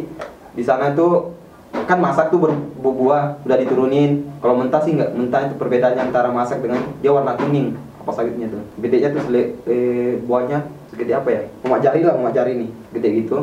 di 0.52 0.62
sana 0.62 0.92
tuh 0.92 1.38
kan 1.73 1.99
masak 2.01 2.29
tuh 2.29 2.41
berbuah 2.81 3.41
udah 3.45 3.57
diturunin. 3.61 4.29
Kalau 4.45 4.55
mentah 4.61 4.81
sih 4.85 4.93
nggak 4.93 5.17
mentah 5.17 5.41
itu 5.49 5.55
perbedaannya 5.57 6.03
antara 6.13 6.29
masak 6.29 6.61
dengan 6.61 6.85
dia 7.01 7.13
warna 7.13 7.33
kuning 7.37 7.77
apa 8.01 8.11
sawitnya 8.13 8.53
tuh. 8.53 8.63
Gedenya 8.81 9.09
tuh 9.17 9.23
sele, 9.25 9.43
eh, 9.65 10.21
buahnya 10.21 10.69
segede 10.93 11.13
apa 11.17 11.29
ya? 11.33 11.41
Emak 11.65 11.81
jari 11.81 12.01
lah 12.05 12.15
emak 12.17 12.33
jari 12.37 12.53
nih 12.61 12.71
gede 12.93 13.09
gitu. 13.25 13.37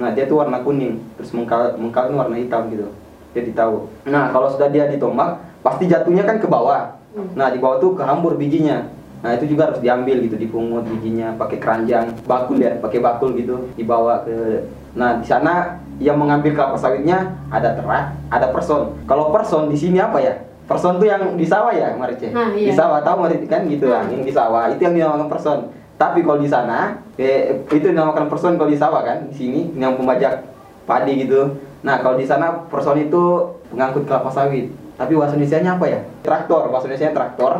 Nah 0.00 0.16
dia 0.16 0.24
tuh 0.24 0.40
warna 0.40 0.64
kuning 0.64 1.00
terus 1.20 1.30
mengkal 1.36 1.76
mengkal 1.76 2.08
warna 2.12 2.36
hitam 2.40 2.72
gitu. 2.72 2.88
Jadi 3.36 3.54
tahu 3.54 3.86
nah 4.08 4.32
kalau 4.34 4.50
sudah 4.50 4.72
dia 4.72 4.88
ditombak 4.90 5.38
pasti 5.60 5.86
jatuhnya 5.86 6.24
kan 6.24 6.40
ke 6.40 6.48
bawah. 6.48 6.96
Nah 7.36 7.52
di 7.52 7.60
bawah 7.60 7.78
tuh 7.78 7.94
kehambur 7.98 8.34
bijinya. 8.40 8.88
Nah 9.20 9.36
itu 9.36 9.52
juga 9.52 9.68
harus 9.68 9.84
diambil 9.84 10.24
gitu, 10.24 10.40
dipungut 10.40 10.88
bijinya 10.88 11.36
pakai 11.36 11.60
keranjang, 11.60 12.16
bakul 12.24 12.56
ya, 12.56 12.80
pakai 12.80 13.04
bakul 13.04 13.36
gitu, 13.36 13.68
dibawa 13.76 14.24
ke. 14.24 14.64
Nah 14.96 15.20
di 15.20 15.28
sana 15.28 15.76
yang 16.00 16.16
mengambil 16.16 16.56
kelapa 16.56 16.80
sawitnya 16.80 17.36
ada 17.52 17.76
terak, 17.76 18.16
ada 18.32 18.46
person. 18.50 18.96
Kalau 19.04 19.28
person 19.28 19.68
di 19.68 19.76
sini 19.76 20.00
apa 20.00 20.16
ya? 20.18 20.34
Person 20.64 20.96
tuh 20.96 21.04
yang 21.04 21.36
di 21.36 21.44
sawah 21.44 21.70
ya, 21.74 21.92
Marice? 21.92 22.32
Ah, 22.32 22.48
iya. 22.56 22.70
Di 22.70 22.74
sawah 22.74 23.04
tahu 23.04 23.28
Marice 23.28 23.44
kan 23.44 23.68
gitu 23.68 23.92
Ah. 23.92 24.00
lah, 24.00 24.02
yang 24.08 24.24
di 24.24 24.32
sawah 24.32 24.64
itu 24.72 24.80
yang 24.80 24.94
dinamakan 24.96 25.28
person. 25.28 25.58
Tapi 26.00 26.24
kalau 26.24 26.40
di 26.40 26.48
sana, 26.48 26.96
eh, 27.20 27.60
itu 27.68 27.86
dinamakan 27.92 28.32
person 28.32 28.56
kalau 28.56 28.72
di 28.72 28.80
sawah 28.80 29.04
kan, 29.04 29.28
di 29.28 29.34
sini 29.36 29.60
yang 29.76 30.00
pembajak 30.00 30.40
padi 30.88 31.28
gitu. 31.28 31.60
Nah 31.84 32.00
kalau 32.00 32.16
di 32.16 32.24
sana 32.24 32.64
person 32.72 32.96
itu 32.96 33.22
pengangkut 33.68 34.08
kelapa 34.08 34.32
sawit. 34.32 34.72
Tapi 34.96 35.12
bahasa 35.16 35.36
Indonesia 35.36 35.60
apa 35.76 35.84
ya? 35.84 36.00
Traktor, 36.24 36.72
bahasa 36.72 36.88
Indonesia 36.88 37.12
traktor. 37.12 37.52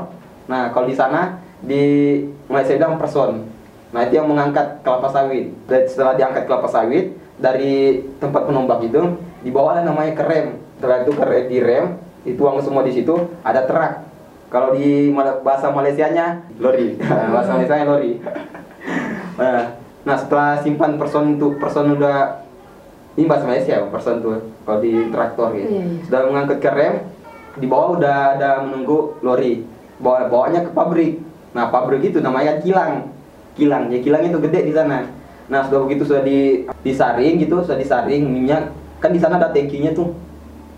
Nah 0.49 0.73
kalau 0.73 0.89
di 0.89 0.97
sana 0.97 1.37
di 1.61 1.85
Malaysia 2.49 2.81
bilang 2.81 2.97
person. 2.97 3.45
Nah 3.91 4.01
itu 4.07 4.17
yang 4.17 4.29
mengangkat 4.29 4.81
kelapa 4.81 5.09
sawit. 5.11 5.53
Dan 5.69 5.83
setelah 5.85 6.15
diangkat 6.17 6.47
kelapa 6.49 6.69
sawit 6.71 7.13
dari 7.41 8.05
tempat 8.21 8.45
penombak 8.45 8.85
itu 8.85 9.17
dibawa 9.41 9.81
namanya 9.81 10.13
ke 10.13 10.25
rem. 10.29 10.47
Setelah 10.77 11.05
itu 11.05 11.13
ke 11.17 11.25
direm, 11.49 11.85
dituang 12.25 12.61
semua 12.61 12.85
di 12.85 12.93
situ 12.93 13.17
ada 13.41 13.65
terak. 13.65 14.05
Kalau 14.53 14.77
di 14.77 15.13
bahasa 15.17 15.73
Malaysianya 15.73 16.45
lori. 16.61 17.01
bahasa 17.35 17.57
Malaysianya 17.57 17.87
lori. 17.89 18.21
Nah, 19.41 19.77
nah 20.05 20.17
setelah 20.17 20.61
simpan 20.61 21.01
person 21.01 21.41
itu 21.41 21.57
person 21.57 21.97
udah 21.97 22.45
ini 23.17 23.27
bahasa 23.27 23.49
Malaysia 23.49 23.83
person 23.89 24.21
tuh 24.21 24.39
kalau 24.69 24.81
di 24.85 24.93
traktor 25.11 25.57
gitu. 25.57 25.67
Iya, 25.67 25.83
iya. 25.83 26.01
sudah 26.07 26.21
mengangkut 26.29 26.59
ke 26.61 26.71
rem 26.71 26.95
di 27.59 27.67
bawah 27.67 27.97
udah 27.97 28.17
ada 28.37 28.51
menunggu 28.65 29.17
lori. 29.25 29.65
Bawa 30.01 30.33
bawanya 30.33 30.65
ke 30.65 30.73
pabrik. 30.73 31.21
Nah 31.53 31.69
pabrik 31.69 32.01
itu 32.05 32.25
namanya 32.25 32.61
kilang. 32.61 33.13
Kilang 33.53 33.93
ya 33.93 33.99
kilang 34.01 34.23
itu 34.25 34.39
gede 34.41 34.61
di 34.71 34.73
sana 34.73 35.20
nah 35.51 35.67
sudah 35.67 35.83
begitu 35.85 36.07
sudah 36.07 36.23
di 36.23 36.65
disaring 36.87 37.43
gitu 37.43 37.61
sudah 37.61 37.77
disaring 37.77 38.23
minyak. 38.25 38.71
Kan 39.03 39.11
di 39.11 39.21
sana 39.21 39.37
ada 39.37 39.51
tangkinya 39.51 39.91
tuh. 39.91 40.15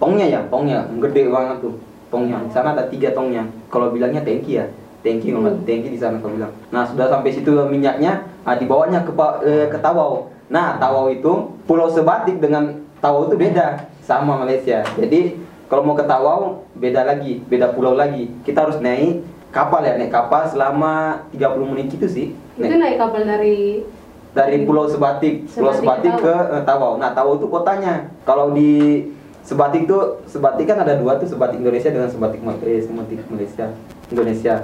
Tongnya 0.00 0.26
ya 0.26 0.40
tongnya. 0.48 0.88
Gede 0.98 1.28
banget 1.28 1.60
tuh 1.60 1.76
tongnya. 2.08 2.40
Di 2.48 2.52
sana 2.56 2.72
ada 2.72 2.88
tiga 2.88 3.12
tongnya. 3.12 3.44
Kalau 3.68 3.92
bilangnya 3.92 4.24
tangki 4.24 4.58
ya. 4.58 4.66
Tangki 5.04 5.30
hmm. 5.30 5.68
tangki 5.68 5.88
di 5.92 6.00
sana 6.00 6.18
kalau 6.18 6.34
bilang. 6.40 6.52
Nah 6.72 6.88
sudah 6.88 7.12
sampai 7.12 7.30
situ 7.30 7.52
minyaknya. 7.68 8.24
Ah, 8.42 8.58
dibawanya 8.58 9.04
ke 9.06 9.12
eh, 9.46 9.66
ke 9.68 9.78
Tawau. 9.78 10.32
Nah 10.48 10.80
Tawau 10.80 11.12
itu 11.12 11.52
pulau 11.68 11.86
sebatik 11.92 12.40
dengan 12.40 12.82
Tawau 12.98 13.28
itu 13.28 13.36
beda 13.36 13.86
sama 14.02 14.40
Malaysia. 14.40 14.82
Jadi 14.96 15.36
kalau 15.68 15.84
mau 15.84 15.94
ke 15.94 16.04
Tawau 16.08 16.64
beda 16.74 17.04
lagi 17.04 17.44
beda 17.44 17.70
pulau 17.76 17.92
lagi. 17.92 18.32
Kita 18.42 18.66
harus 18.66 18.80
naik 18.80 19.22
kapal 19.52 19.84
ya 19.84 20.00
naik 20.00 20.10
kapal 20.10 20.48
selama 20.48 21.24
30 21.36 21.70
menit 21.70 21.86
gitu 21.92 22.08
sih. 22.08 22.26
Itu 22.56 22.76
naik 22.80 22.96
kapal 22.96 23.28
dari 23.28 23.84
dari 24.32 24.64
Pulau 24.64 24.86
Sebatik, 24.86 25.44
Pulau 25.46 25.70
Sebatik 25.70 26.08
Sebatik 26.08 26.12
ke 26.18 26.32
ke 26.48 26.54
eh, 26.54 26.62
Tawau. 26.62 26.96
Nah, 26.96 27.12
Tawau 27.12 27.36
itu 27.36 27.46
kotanya. 27.46 28.08
Kalau 28.22 28.50
di 28.50 29.04
Sebatik 29.40 29.84
tuh 29.84 30.22
Sebatik 30.24 30.64
kan 30.64 30.78
ada 30.78 30.94
dua 30.94 31.16
tuh 31.16 31.26
Sebatik 31.26 31.58
Indonesia 31.58 31.88
dengan 31.88 32.08
Sebatik 32.08 32.40
Ma- 32.40 32.56
eh, 32.58 32.80
Sebatik 32.80 33.20
Malaysia. 33.26 33.66
Indonesia. 34.08 34.54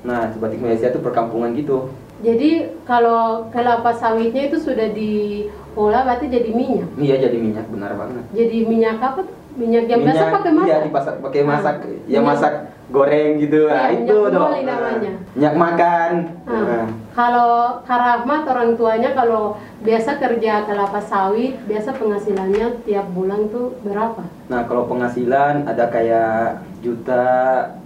Nah, 0.00 0.30
Sebatik 0.30 0.58
Malaysia 0.58 0.88
itu 0.88 0.98
perkampungan 0.98 1.52
gitu. 1.52 1.92
Jadi 2.20 2.50
kalau 2.82 3.48
kelapa 3.48 3.92
sawitnya 3.92 4.46
itu 4.46 4.56
sudah 4.56 4.92
diolah 4.92 6.04
berarti 6.04 6.28
jadi 6.28 6.50
minyak. 6.50 6.88
Iya 6.94 7.16
jadi 7.18 7.36
minyak 7.36 7.66
benar 7.66 7.96
banget. 7.96 8.24
Jadi 8.30 8.56
minyak 8.62 8.96
apa? 8.98 9.20
tuh? 9.20 9.36
Minyak 9.50 9.84
yang 9.84 10.00
biasa 10.06 10.24
pakai 10.30 10.52
masak. 10.54 10.68
Iya, 10.68 10.76
dipasak 10.84 11.14
pakai 11.18 11.40
Ah. 11.40 11.46
masak. 11.46 11.74
Ya 11.82 11.90
Minyak- 12.14 12.26
masak 12.30 12.52
goreng 12.86 13.30
gitu. 13.38 13.60
Iya, 13.62 13.72
Nah, 13.72 13.86
minyak 13.88 14.04
itu 14.04 14.16
dong. 14.30 14.50
namanya. 14.62 15.12
Minyak 15.32 15.54
makan. 15.56 16.10
Nah, 16.44 16.60
Nah. 16.62 16.84
Kalau 17.20 17.84
Karahmat 17.84 18.48
orang 18.48 18.80
tuanya 18.80 19.12
kalau 19.12 19.60
biasa 19.84 20.16
kerja 20.16 20.64
kelapa 20.64 21.04
sawit, 21.04 21.60
biasa 21.68 21.92
penghasilannya 22.00 22.80
tiap 22.88 23.12
bulan 23.12 23.52
tuh 23.52 23.76
berapa? 23.84 24.24
Nah, 24.48 24.64
kalau 24.64 24.88
penghasilan 24.88 25.68
ada 25.68 25.84
kayak 25.92 26.64
juta 26.80 27.24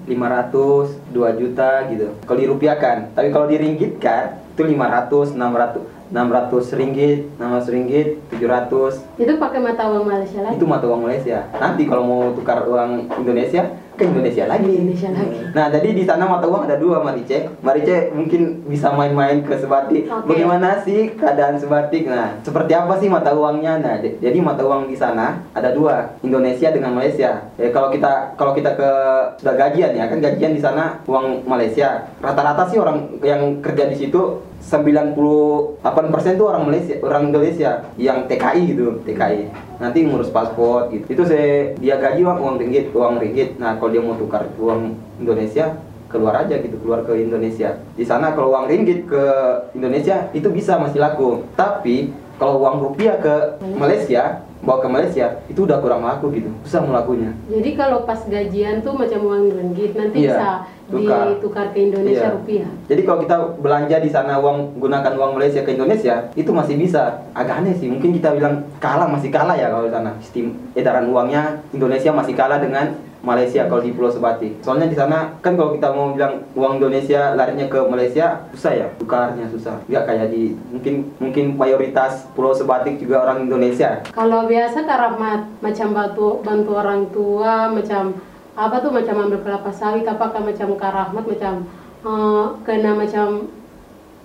lima 0.07 0.31
ratus, 0.31 0.95
dua 1.11 1.35
juta 1.35 1.83
gitu. 1.91 2.15
Kalau 2.23 2.39
dirupiahkan, 2.39 3.11
tapi 3.19 3.35
kalau 3.35 3.51
diringgitkan 3.51 4.39
itu 4.55 4.63
500, 4.71 5.35
600, 5.35 5.83
600 6.15 6.79
ringgit, 6.79 7.27
600 7.43 7.75
ringgit, 7.75 8.09
700. 8.31 9.03
Itu 9.19 9.35
pakai 9.43 9.59
mata 9.59 9.83
uang 9.91 10.07
Malaysia 10.07 10.47
lagi. 10.47 10.55
Itu 10.63 10.67
mata 10.71 10.87
uang 10.87 11.11
Malaysia. 11.11 11.51
Nanti 11.59 11.91
kalau 11.91 12.07
mau 12.07 12.23
tukar 12.39 12.63
uang 12.71 13.11
Indonesia 13.19 13.67
ke 13.95 14.03
Indonesia 14.07 14.45
lagi. 14.51 14.71
Indonesia 14.71 15.11
lagi. 15.15 15.39
Nah, 15.55 15.67
jadi 15.71 15.89
di 15.95 16.03
sana 16.03 16.27
mata 16.27 16.47
uang 16.51 16.67
ada 16.67 16.77
dua, 16.77 17.01
Marice. 17.03 17.51
Marice 17.63 18.11
mungkin 18.11 18.67
bisa 18.67 18.91
main-main 18.91 19.43
ke 19.47 19.55
Sebatik. 19.59 20.11
Oke. 20.11 20.35
Bagaimana 20.35 20.83
sih 20.83 21.15
keadaan 21.15 21.57
Sebatik? 21.59 22.11
Nah, 22.11 22.39
seperti 22.43 22.73
apa 22.75 22.95
sih 22.99 23.07
mata 23.07 23.31
uangnya? 23.33 23.79
Nah, 23.79 24.03
jadi 24.03 24.39
mata 24.43 24.67
uang 24.67 24.91
di 24.91 24.97
sana 24.99 25.43
ada 25.55 25.71
dua, 25.71 26.19
Indonesia 26.27 26.75
dengan 26.75 26.95
Malaysia. 26.99 27.51
Ya, 27.55 27.69
kalau 27.71 27.89
kita 27.95 28.35
kalau 28.35 28.53
kita 28.53 28.75
ke 28.75 28.91
sudah 29.41 29.55
gajian 29.55 29.95
ya, 29.95 30.11
kan 30.11 30.19
gajian 30.19 30.53
di 30.55 30.63
sana 30.63 30.99
uang 31.07 31.47
Malaysia. 31.47 32.11
Rata-rata 32.19 32.67
sih 32.71 32.79
orang 32.83 33.21
yang 33.23 33.63
kerja 33.63 33.87
di 33.87 33.97
situ 33.97 34.43
98% 34.65 36.41
tuh 36.41 36.47
orang 36.49 36.65
Malaysia, 36.65 36.97
orang 37.05 37.29
Indonesia 37.29 37.85
yang 38.01 38.25
TKI 38.25 38.63
gitu, 38.73 38.97
TKI. 39.05 39.53
Nanti 39.77 40.09
ngurus 40.09 40.33
paspor 40.33 40.89
gitu. 40.89 41.05
Itu 41.13 41.23
saya 41.29 41.77
dia 41.77 42.01
gaji 42.01 42.25
uang 42.25 42.39
uang 42.41 42.57
ringgit, 42.57 42.89
uang 42.97 43.21
ringgit. 43.21 43.61
Nah, 43.61 43.77
kalau 43.77 43.93
dia 43.93 44.01
mau 44.01 44.17
tukar 44.17 44.49
uang 44.57 44.97
Indonesia 45.21 45.77
keluar 46.09 46.47
aja 46.47 46.57
gitu, 46.57 46.81
keluar 46.81 47.05
ke 47.05 47.13
Indonesia. 47.19 47.77
Di 47.93 48.07
sana 48.07 48.33
kalau 48.33 48.57
uang 48.57 48.71
ringgit 48.71 49.05
ke 49.05 49.25
Indonesia 49.77 50.33
itu 50.33 50.49
bisa 50.49 50.81
masih 50.81 51.03
laku. 51.03 51.45
Tapi 51.59 52.15
kalau 52.41 52.59
uang 52.65 52.81
rupiah 52.91 53.21
ke 53.21 53.61
Malaysia, 53.77 54.43
bawa 54.65 54.81
ke 54.81 54.89
Malaysia 54.89 55.27
itu 55.47 55.69
udah 55.69 55.79
kurang 55.79 56.03
laku 56.03 56.33
gitu. 56.33 56.51
Susah 56.65 56.83
melakunya. 56.83 57.37
Jadi 57.53 57.71
kalau 57.77 58.09
pas 58.09 58.19
gajian 58.25 58.81
tuh 58.81 58.97
macam 58.97 59.21
uang 59.29 59.53
ringgit 59.53 59.93
nanti 59.93 60.25
Iya, 60.25 60.33
bisa 60.33 60.49
tukar. 60.91 61.25
ditukar 61.33 61.67
ke 61.73 61.79
Indonesia 61.81 62.29
Iya. 62.29 62.35
rupiah. 62.37 62.71
Jadi 62.89 63.03
kalau 63.05 63.19
kita 63.25 63.37
belanja 63.61 63.97
di 64.01 64.11
sana 64.13 64.37
uang 64.41 64.77
gunakan 64.77 65.13
uang 65.17 65.33
Malaysia 65.41 65.61
ke 65.65 65.73
Indonesia 65.73 66.29
itu 66.35 66.51
masih 66.53 66.77
bisa. 66.77 67.25
Agak 67.33 67.65
aneh 67.65 67.75
sih. 67.77 67.89
Mungkin 67.89 68.13
kita 68.17 68.37
bilang 68.37 68.69
kalah 68.79 69.09
masih 69.09 69.33
kalah 69.33 69.57
ya 69.57 69.73
kalau 69.73 69.89
di 69.89 69.93
sana. 69.93 70.11
Sistem 70.21 70.53
edaran 70.77 71.09
uangnya 71.09 71.65
Indonesia 71.73 72.11
masih 72.13 72.35
kalah 72.37 72.61
dengan 72.61 72.93
Malaysia 73.25 73.65
kalau 73.65 73.81
di 73.81 73.97
Pulau 73.97 74.13
Sebatik. 74.13 74.61
Soalnya 74.61 74.85
di 74.85 74.93
sana 74.93 75.33
kan 75.41 75.57
kalau 75.57 75.73
kita 75.73 75.89
mau 75.97 76.13
bilang 76.13 76.45
uang 76.53 76.77
Indonesia 76.77 77.33
larinya 77.33 77.65
ke 77.73 77.81
Malaysia 77.89 78.45
susah 78.53 78.73
ya, 78.77 78.87
tukarnya 79.01 79.49
susah. 79.49 79.81
Nggak 79.89 80.05
kayak 80.05 80.29
di 80.29 80.53
mungkin 80.69 81.09
mungkin 81.17 81.57
mayoritas 81.57 82.29
Pulau 82.37 82.53
Sebatik 82.53 83.01
juga 83.01 83.25
orang 83.25 83.49
Indonesia. 83.49 84.05
Kalau 84.13 84.45
biasa 84.45 84.85
Karahmat 84.85 85.41
macam 85.65 85.89
bantu 85.97 86.45
bantu 86.45 86.71
orang 86.77 87.09
tua 87.09 87.73
macam 87.73 88.13
apa 88.55 88.77
tuh 88.79 88.91
macam 88.95 89.17
ambil 89.27 89.41
kelapa 89.43 89.71
sawit 89.75 90.07
apakah 90.07 90.39
macam 90.39 90.79
Karahmat 90.79 91.25
macam 91.27 91.55
eh, 92.07 92.45
kena 92.63 92.91
macam 92.95 93.27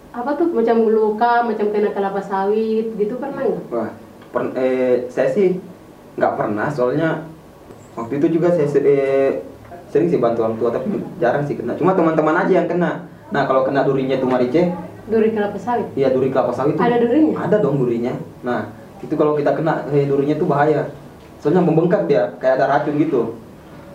apa 0.10 0.32
tuh 0.38 0.48
macam 0.54 0.78
luka 0.90 1.46
macam 1.46 1.66
kena 1.74 1.90
kelapa 1.94 2.22
sawit 2.22 2.94
gitu 2.98 3.18
pernah 3.18 3.42
nggak? 3.46 3.64
Wah, 3.74 3.90
per- 4.30 4.54
eh, 4.58 5.10
saya 5.10 5.30
sih 5.34 5.58
nggak 6.18 6.34
pernah 6.38 6.68
soalnya 6.70 7.26
waktu 7.98 8.22
itu 8.22 8.38
juga 8.38 8.54
saya 8.54 8.70
eh, 8.86 9.42
sering 9.90 10.10
sih 10.14 10.22
bantu 10.22 10.46
orang 10.46 10.58
tua 10.62 10.70
tapi 10.70 11.02
jarang 11.18 11.44
sih 11.50 11.58
kena. 11.58 11.74
Cuma 11.74 11.98
teman-teman 11.98 12.46
aja 12.46 12.54
yang 12.62 12.70
kena. 12.70 13.10
Nah 13.34 13.44
kalau 13.50 13.66
kena 13.66 13.82
durinya 13.86 14.18
itu 14.18 14.26
Marice, 14.30 14.74
Duri 15.10 15.34
kelapa 15.34 15.58
sawit. 15.58 15.90
iya 15.98 16.14
duri 16.14 16.30
kelapa 16.30 16.54
sawit 16.54 16.78
itu 16.78 16.82
Ada 16.86 17.02
durinya? 17.02 17.34
Ada 17.50 17.58
dong 17.58 17.82
durinya. 17.82 18.14
Nah 18.46 18.70
itu 19.02 19.14
kalau 19.18 19.34
kita 19.34 19.58
kena 19.58 19.90
eh, 19.90 20.06
durinya 20.06 20.38
itu 20.38 20.46
bahaya. 20.46 20.94
Soalnya 21.42 21.66
membengkak 21.66 22.06
dia, 22.06 22.36
kayak 22.38 22.62
ada 22.62 22.66
racun 22.70 23.00
gitu. 23.02 23.34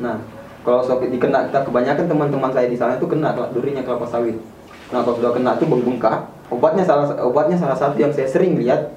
Nah 0.01 0.19
kalau 0.65 0.81
so 0.81 0.97
dikena 0.97 1.45
kita 1.53 1.61
kebanyakan 1.69 2.09
teman-teman 2.09 2.51
saya 2.51 2.67
di 2.73 2.77
sana 2.79 2.97
itu 2.97 3.05
kena 3.05 3.37
durinya 3.53 3.85
kelapa 3.85 4.09
sawit. 4.09 4.41
Nah 4.89 5.05
kalau 5.05 5.21
sudah 5.21 5.33
kena 5.37 5.61
itu 5.61 5.67
membengkak, 5.69 6.31
obatnya 6.49 6.85
salah 6.87 7.13
obatnya 7.21 7.57
salah 7.61 7.77
satu 7.77 8.01
yang 8.01 8.11
saya 8.11 8.27
sering 8.27 8.57
lihat 8.57 8.97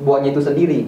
buahnya 0.00 0.32
itu 0.32 0.40
sendiri. 0.40 0.80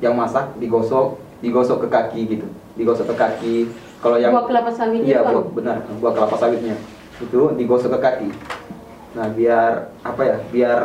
Yang 0.00 0.14
masak 0.16 0.46
digosok 0.56 1.18
digosok 1.42 1.84
ke 1.84 1.88
kaki 1.90 2.20
gitu. 2.38 2.46
Digosok 2.78 3.10
ke 3.12 3.14
kaki. 3.18 3.56
Kalau 4.00 4.16
yang 4.16 4.32
Buah 4.32 4.46
kelapa 4.48 4.70
sawitnya 4.72 5.04
iya 5.04 5.20
buah 5.20 5.44
benar. 5.52 5.76
Buah 5.98 6.12
kelapa 6.14 6.36
sawitnya. 6.38 6.76
Itu 7.20 7.52
digosok 7.58 7.96
ke 7.96 8.00
kaki. 8.00 8.30
Nah 9.18 9.26
biar 9.34 9.92
apa 10.06 10.22
ya 10.22 10.36
biar 10.54 10.80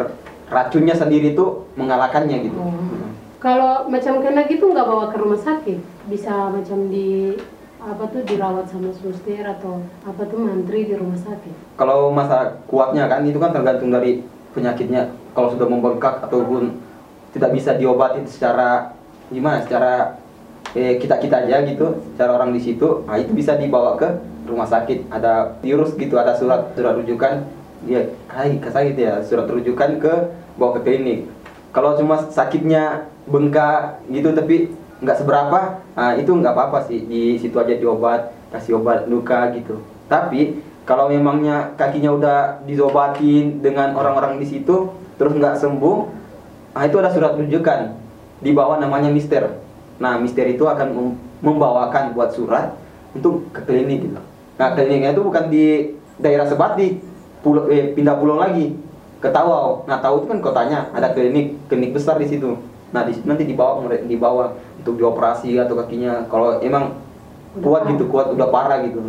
racunnya 0.49 0.97
sendiri 0.97 1.37
tuh 1.37 1.69
mengalahkannya 1.77 2.49
gitu. 2.49 2.57
Oh. 2.57 2.73
Kalau 3.45 3.85
macam 3.93 4.25
kena 4.25 4.49
gitu 4.49 4.73
nggak 4.73 4.89
bawa 4.89 5.13
ke 5.13 5.21
rumah 5.21 5.37
sakit, 5.37 5.77
bisa 6.09 6.49
macam 6.49 6.89
di 6.89 7.37
apa 7.85 8.09
tuh 8.09 8.25
dirawat 8.25 8.65
sama 8.65 8.89
suster 8.97 9.45
atau 9.45 9.77
apa 10.01 10.25
tuh 10.25 10.41
mantri 10.41 10.89
di 10.89 10.97
rumah 10.97 11.21
sakit. 11.21 11.77
kalau 11.77 12.09
masa 12.09 12.57
kuatnya 12.65 13.05
kan 13.05 13.21
itu 13.21 13.37
kan 13.37 13.53
tergantung 13.53 13.93
dari 13.93 14.25
penyakitnya. 14.57 15.13
Kalau 15.35 15.51
sudah 15.51 15.67
membengkak 15.67 16.23
ataupun 16.23 16.79
tidak 17.35 17.51
bisa 17.53 17.75
diobatin 17.75 18.23
secara 18.25 18.95
gimana 19.27 19.59
secara 19.61 20.15
eh, 20.71 20.95
kita 20.97 21.19
kita 21.19 21.45
aja 21.45 21.61
gitu 21.67 21.99
secara 22.15 22.39
orang 22.39 22.55
di 22.55 22.63
situ 22.63 23.03
nah 23.03 23.19
itu 23.19 23.35
bisa 23.35 23.59
dibawa 23.59 23.99
ke 23.99 24.07
rumah 24.47 24.65
sakit. 24.65 25.11
Ada 25.11 25.59
diurus 25.61 25.93
gitu 25.99 26.15
ada 26.17 26.33
surat 26.33 26.73
surat 26.73 26.95
rujukan. 26.97 27.45
Ya 27.85 28.07
kayak 28.31 28.71
sakit 28.71 28.95
ya 28.97 29.21
surat 29.21 29.45
rujukan 29.45 30.01
ke 30.01 30.13
bawa 30.57 30.79
ke 30.79 30.89
klinik. 30.89 31.29
Kalau 31.75 31.99
cuma 31.99 32.17
sakitnya 32.31 33.11
bengkak 33.27 33.99
gitu 34.07 34.31
tapi 34.31 34.71
nggak 35.03 35.17
seberapa 35.19 35.83
nah 35.95 36.15
itu 36.15 36.31
nggak 36.31 36.53
apa-apa 36.55 36.87
sih. 36.87 37.03
Di 37.03 37.35
situ 37.35 37.55
aja 37.59 37.75
diobat 37.75 38.31
kasih 38.51 38.79
obat 38.79 39.07
luka 39.11 39.51
gitu. 39.51 39.83
Tapi 40.07 40.61
kalau 40.85 41.09
memangnya 41.09 41.73
kakinya 41.75 42.13
udah 42.13 42.39
dizobatin 42.63 43.59
dengan 43.59 43.97
orang-orang 43.97 44.37
di 44.39 44.45
situ 44.45 44.93
terus 45.17 45.33
nggak 45.33 45.57
sembuh 45.57 45.97
nah 46.75 46.83
itu 46.83 46.95
ada 46.99 47.11
surat 47.11 47.35
rujukan. 47.35 47.95
Di 48.39 48.51
bawah 48.51 48.79
namanya 48.79 49.11
mister. 49.11 49.59
Nah 49.99 50.19
mister 50.19 50.47
itu 50.47 50.67
akan 50.67 50.87
mem- 50.91 51.17
membawakan 51.39 52.15
buat 52.15 52.35
surat 52.35 52.75
untuk 53.15 53.47
ke 53.51 53.63
klinik 53.63 54.11
gitu. 54.11 54.19
Nah 54.59 54.67
kliniknya 54.75 55.15
itu 55.15 55.23
bukan 55.23 55.47
di 55.51 55.95
daerah 56.19 56.47
Sebatik 56.47 57.03
pulau 57.43 57.67
eh, 57.71 57.91
pindah 57.95 58.15
pulau 58.19 58.39
lagi. 58.39 58.75
Ke 59.23 59.31
Tawau. 59.31 59.87
Nah 59.87 60.03
Tawau 60.03 60.23
itu 60.23 60.27
kan 60.31 60.39
kotanya 60.43 60.91
ada 60.91 61.11
klinik 61.15 61.55
klinik 61.71 61.95
besar 61.95 62.19
di 62.19 62.27
situ 62.27 62.59
nah 62.93 63.05
di, 63.07 63.17
nanti 63.25 63.43
dibawa 63.47 63.85
dibawa 64.05 64.53
untuk 64.81 64.99
dioperasi 64.99 65.57
atau 65.57 65.77
kakinya. 65.81 66.27
Kalau 66.29 66.59
emang 66.61 66.97
kuat 67.63 67.87
gitu 67.89 68.09
kuat 68.11 68.33
udah 68.35 68.47
parah 68.51 68.83
gitu. 68.83 68.99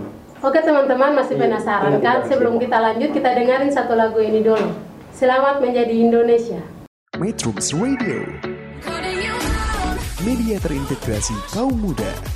Oke 0.44 0.60
teman-teman 0.60 1.16
masih 1.16 1.34
iya, 1.40 1.42
penasaran 1.48 1.96
kan? 2.04 2.22
sebelum 2.28 2.60
kita 2.60 2.76
lanjut 2.76 3.10
kita 3.10 3.32
dengerin 3.32 3.72
satu 3.72 3.96
lagu 3.96 4.20
ini 4.20 4.44
dulu. 4.44 4.68
Selamat 5.16 5.64
menjadi 5.64 5.96
Indonesia. 5.96 6.60
Metro 7.16 7.56
Radio. 7.80 8.20
Media 10.20 10.56
terintegrasi 10.60 11.32
kaum 11.56 11.72
muda. 11.80 12.35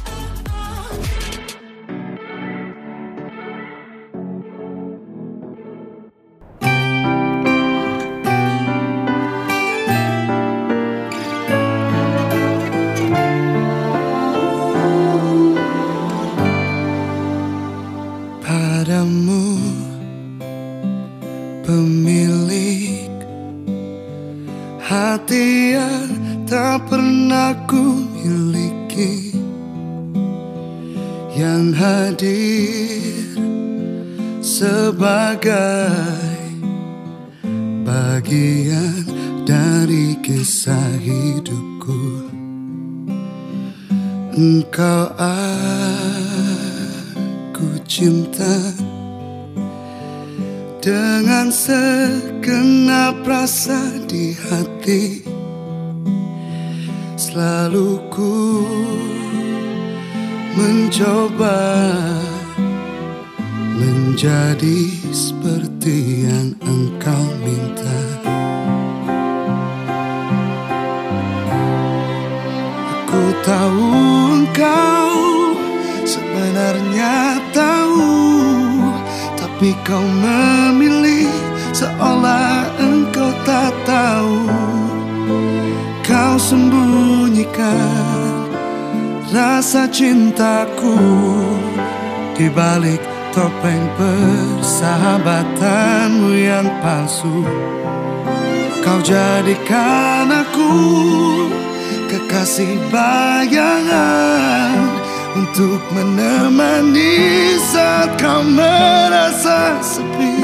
merasa 108.44 109.76
sepi. 109.84 110.36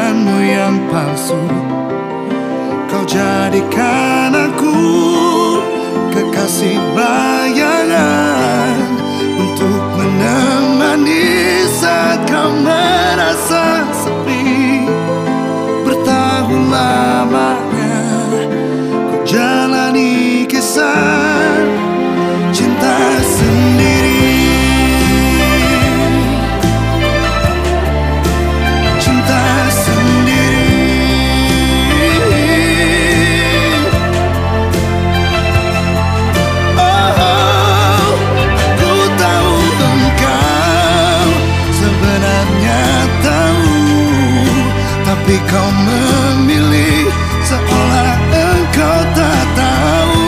Kau 45.44 45.68
memilih 45.68 47.12
Seolah 47.44 48.16
engkau 48.32 48.98
tak 49.12 49.44
tahu. 49.52 50.24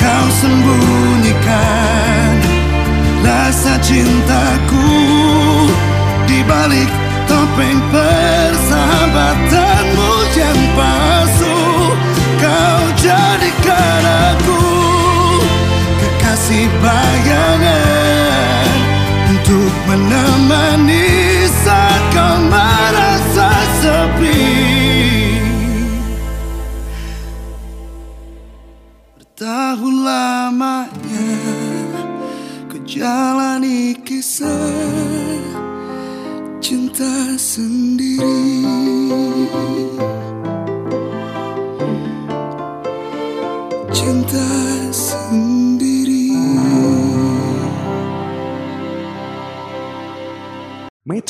Kau 0.00 0.26
sembunyikan 0.40 2.32
Rasa 3.20 3.76
cintaku 3.84 4.88
Di 6.24 6.40
balik 6.48 6.90
topeng 7.28 7.78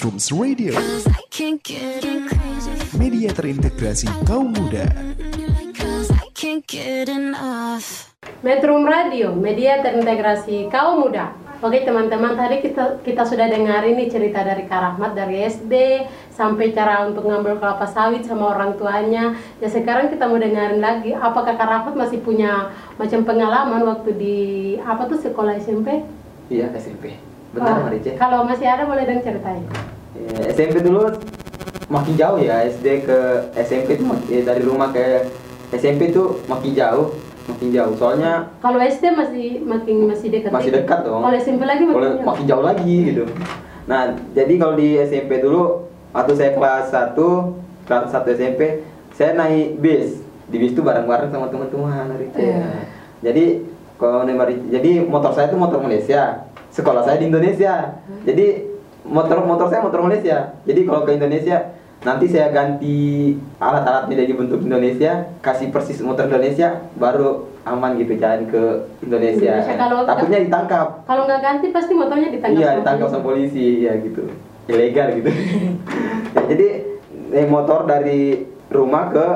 Drums 0.01 0.33
Radio. 0.33 0.73
Media 2.97 3.29
terintegrasi 3.37 4.09
kaum 4.25 4.49
muda. 4.49 4.89
Metrum 8.41 8.89
Radio, 8.89 9.37
media 9.37 9.85
terintegrasi 9.85 10.73
kaum 10.73 11.05
muda. 11.05 11.37
Oke 11.61 11.85
teman-teman, 11.85 12.33
tadi 12.33 12.65
kita, 12.65 13.05
kita 13.05 13.29
sudah 13.29 13.53
dengar 13.53 13.85
ini 13.85 14.09
cerita 14.09 14.41
dari 14.41 14.65
Kak 14.65 14.81
Rahmat 14.81 15.13
dari 15.13 15.45
SD 15.45 16.09
Sampai 16.33 16.73
cara 16.73 17.05
untuk 17.05 17.29
ngambil 17.29 17.61
kelapa 17.61 17.85
sawit 17.85 18.25
sama 18.25 18.57
orang 18.57 18.81
tuanya. 18.81 19.37
Ya 19.61 19.69
sekarang 19.69 20.09
kita 20.09 20.25
mau 20.25 20.41
dengarin 20.41 20.81
lagi 20.81 21.13
Apakah 21.13 21.61
Kak 21.61 21.69
Rahmat 21.69 21.93
masih 21.93 22.25
punya 22.25 22.73
macam 22.97 23.21
pengalaman 23.29 23.85
waktu 23.85 24.17
di 24.17 24.39
apa 24.81 25.05
tuh 25.13 25.21
sekolah 25.21 25.61
SMP? 25.61 26.01
Iya 26.49 26.73
SMP 26.73 27.30
Benar 27.51 27.83
Wah, 27.83 27.85
Marice. 27.91 28.15
Kalau 28.15 28.47
masih 28.47 28.67
ada 28.67 28.87
boleh 28.87 29.05
dong 29.07 29.21
ceritain. 29.27 29.65
Ya, 30.15 30.55
SMP 30.55 30.87
dulu 30.87 31.11
makin 31.91 32.15
jauh 32.15 32.39
ya 32.39 32.63
SD 32.71 33.03
ke 33.03 33.19
SMP 33.59 33.99
itu 33.99 34.05
eh, 34.31 34.43
dari 34.47 34.63
rumah 34.63 34.95
ke 34.95 35.27
SMP 35.75 36.15
itu 36.15 36.39
makin 36.47 36.73
jauh, 36.75 37.15
makin 37.51 37.69
jauh. 37.75 37.95
Soalnya 37.99 38.47
Kalau 38.63 38.79
SD 38.79 39.05
masih 39.15 39.47
makin 39.67 40.07
masih 40.07 40.29
dekat. 40.31 40.51
Masih 40.55 40.71
dikit. 40.71 40.87
dekat 40.87 41.01
dong. 41.03 41.23
Kalau 41.27 41.37
SMP 41.39 41.63
lagi 41.67 41.83
makin 41.87 42.03
jauh. 42.07 42.27
makin 42.27 42.45
jauh 42.47 42.65
lagi 42.65 42.97
gitu. 43.11 43.25
Nah, 43.91 44.15
jadi 44.35 44.55
kalau 44.55 44.75
di 44.79 44.89
SMP 45.03 45.43
dulu 45.43 45.91
waktu 46.15 46.33
saya 46.39 46.51
kelas 46.55 46.95
1, 46.95 47.19
kelas 47.91 48.15
1 48.15 48.39
SMP, 48.39 48.61
saya 49.19 49.35
naik 49.35 49.83
bis. 49.83 50.23
Di 50.47 50.57
bis 50.59 50.75
itu 50.75 50.83
bareng-bareng 50.83 51.31
sama 51.35 51.51
teman-teman 51.51 52.15
Rice. 52.19 52.39
Iya. 52.39 52.67
Jadi 53.23 53.45
kalau 53.99 54.25
jadi 54.71 54.91
motor 55.05 55.35
saya 55.35 55.51
itu 55.51 55.59
motor 55.59 55.83
Malaysia. 55.83 56.50
Sekolah 56.71 57.03
saya 57.03 57.19
di 57.19 57.27
Indonesia. 57.27 57.99
Jadi 58.23 58.47
motor 59.03 59.43
motor 59.43 59.67
saya 59.67 59.83
motor 59.83 60.01
Malaysia. 60.01 60.55
Jadi 60.63 60.81
kalau 60.83 61.03
ke 61.03 61.13
Indonesia 61.13 61.75
nanti 62.01 62.27
saya 62.27 62.49
ganti 62.49 62.97
alat-alatnya 63.59 64.17
dari 64.17 64.33
bentuk 64.33 64.63
Indonesia, 64.63 65.29
kasih 65.39 65.69
persis 65.69 66.01
motor 66.01 66.25
Indonesia, 66.25 66.81
baru 66.97 67.45
aman 67.61 67.93
gitu 67.95 68.17
jalan 68.17 68.49
ke 68.49 68.63
Indonesia. 69.01 69.53
Indonesia, 69.53 69.77
kalau- 69.77 70.07
Takutnya 70.09 70.39
ditangkap. 70.41 70.87
Kalau 71.05 71.23
nggak 71.29 71.41
ganti 71.43 71.67
pasti 71.69 71.93
motornya 71.93 72.29
ditangkap. 72.31 72.57
Iya 72.57 72.71
ditangkap 72.81 73.09
sama 73.11 73.25
polisi 73.25 73.85
ya 73.85 73.93
gitu 73.99 74.25
ilegal 74.67 75.09
gitu. 75.15 75.31
Ya, 76.31 76.47
jadi 76.47 76.69
naik 77.35 77.51
motor 77.51 77.91
dari 77.91 78.47
rumah 78.71 79.11
ke 79.11 79.27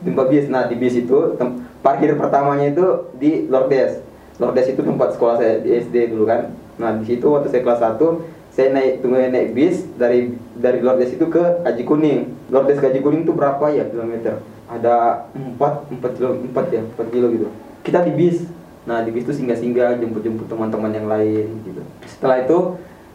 tempat 0.00 0.30
bis. 0.30 0.46
Nah 0.46 0.70
di 0.70 0.78
bis 0.78 0.94
itu 0.94 1.34
parkir 1.82 2.14
pertamanya 2.14 2.70
itu 2.70 2.86
di 3.12 3.50
Lordes. 3.50 3.98
Lordes 4.38 4.70
itu 4.70 4.78
tempat 4.78 5.18
sekolah 5.18 5.34
saya 5.34 5.58
di 5.58 5.74
SD 5.74 6.14
dulu 6.14 6.30
kan. 6.30 6.54
Nah 6.78 6.94
di 6.98 7.04
situ 7.04 7.26
waktu 7.26 7.50
saya 7.50 7.62
kelas 7.66 7.82
1 7.98 8.38
saya 8.58 8.74
naik 8.74 9.06
tunggu 9.06 9.22
naik 9.22 9.54
bis 9.54 9.86
dari 9.94 10.34
dari 10.58 10.82
Lordes 10.82 11.14
itu 11.14 11.30
ke 11.30 11.62
Haji 11.62 11.82
Kuning. 11.86 12.50
Lordes 12.50 12.82
ke 12.82 12.90
Haji 12.90 13.00
Kuning 13.02 13.22
itu 13.22 13.30
berapa 13.30 13.70
ya 13.70 13.86
kilometer? 13.86 14.42
Ada 14.66 15.26
4 15.30 15.58
4 15.94 16.16
kilo 16.18 16.30
4 16.42 16.74
ya 16.74 16.82
4 16.82 17.14
kilo 17.14 17.26
gitu. 17.30 17.46
Kita 17.86 18.02
di 18.02 18.14
bis. 18.18 18.42
Nah 18.82 19.06
di 19.06 19.14
bis 19.14 19.30
itu 19.30 19.34
singgah-singgah 19.38 20.02
jemput-jemput 20.02 20.50
teman-teman 20.50 20.90
yang 20.90 21.06
lain 21.06 21.46
gitu. 21.66 21.82
Setelah 22.10 22.42
itu 22.42 22.58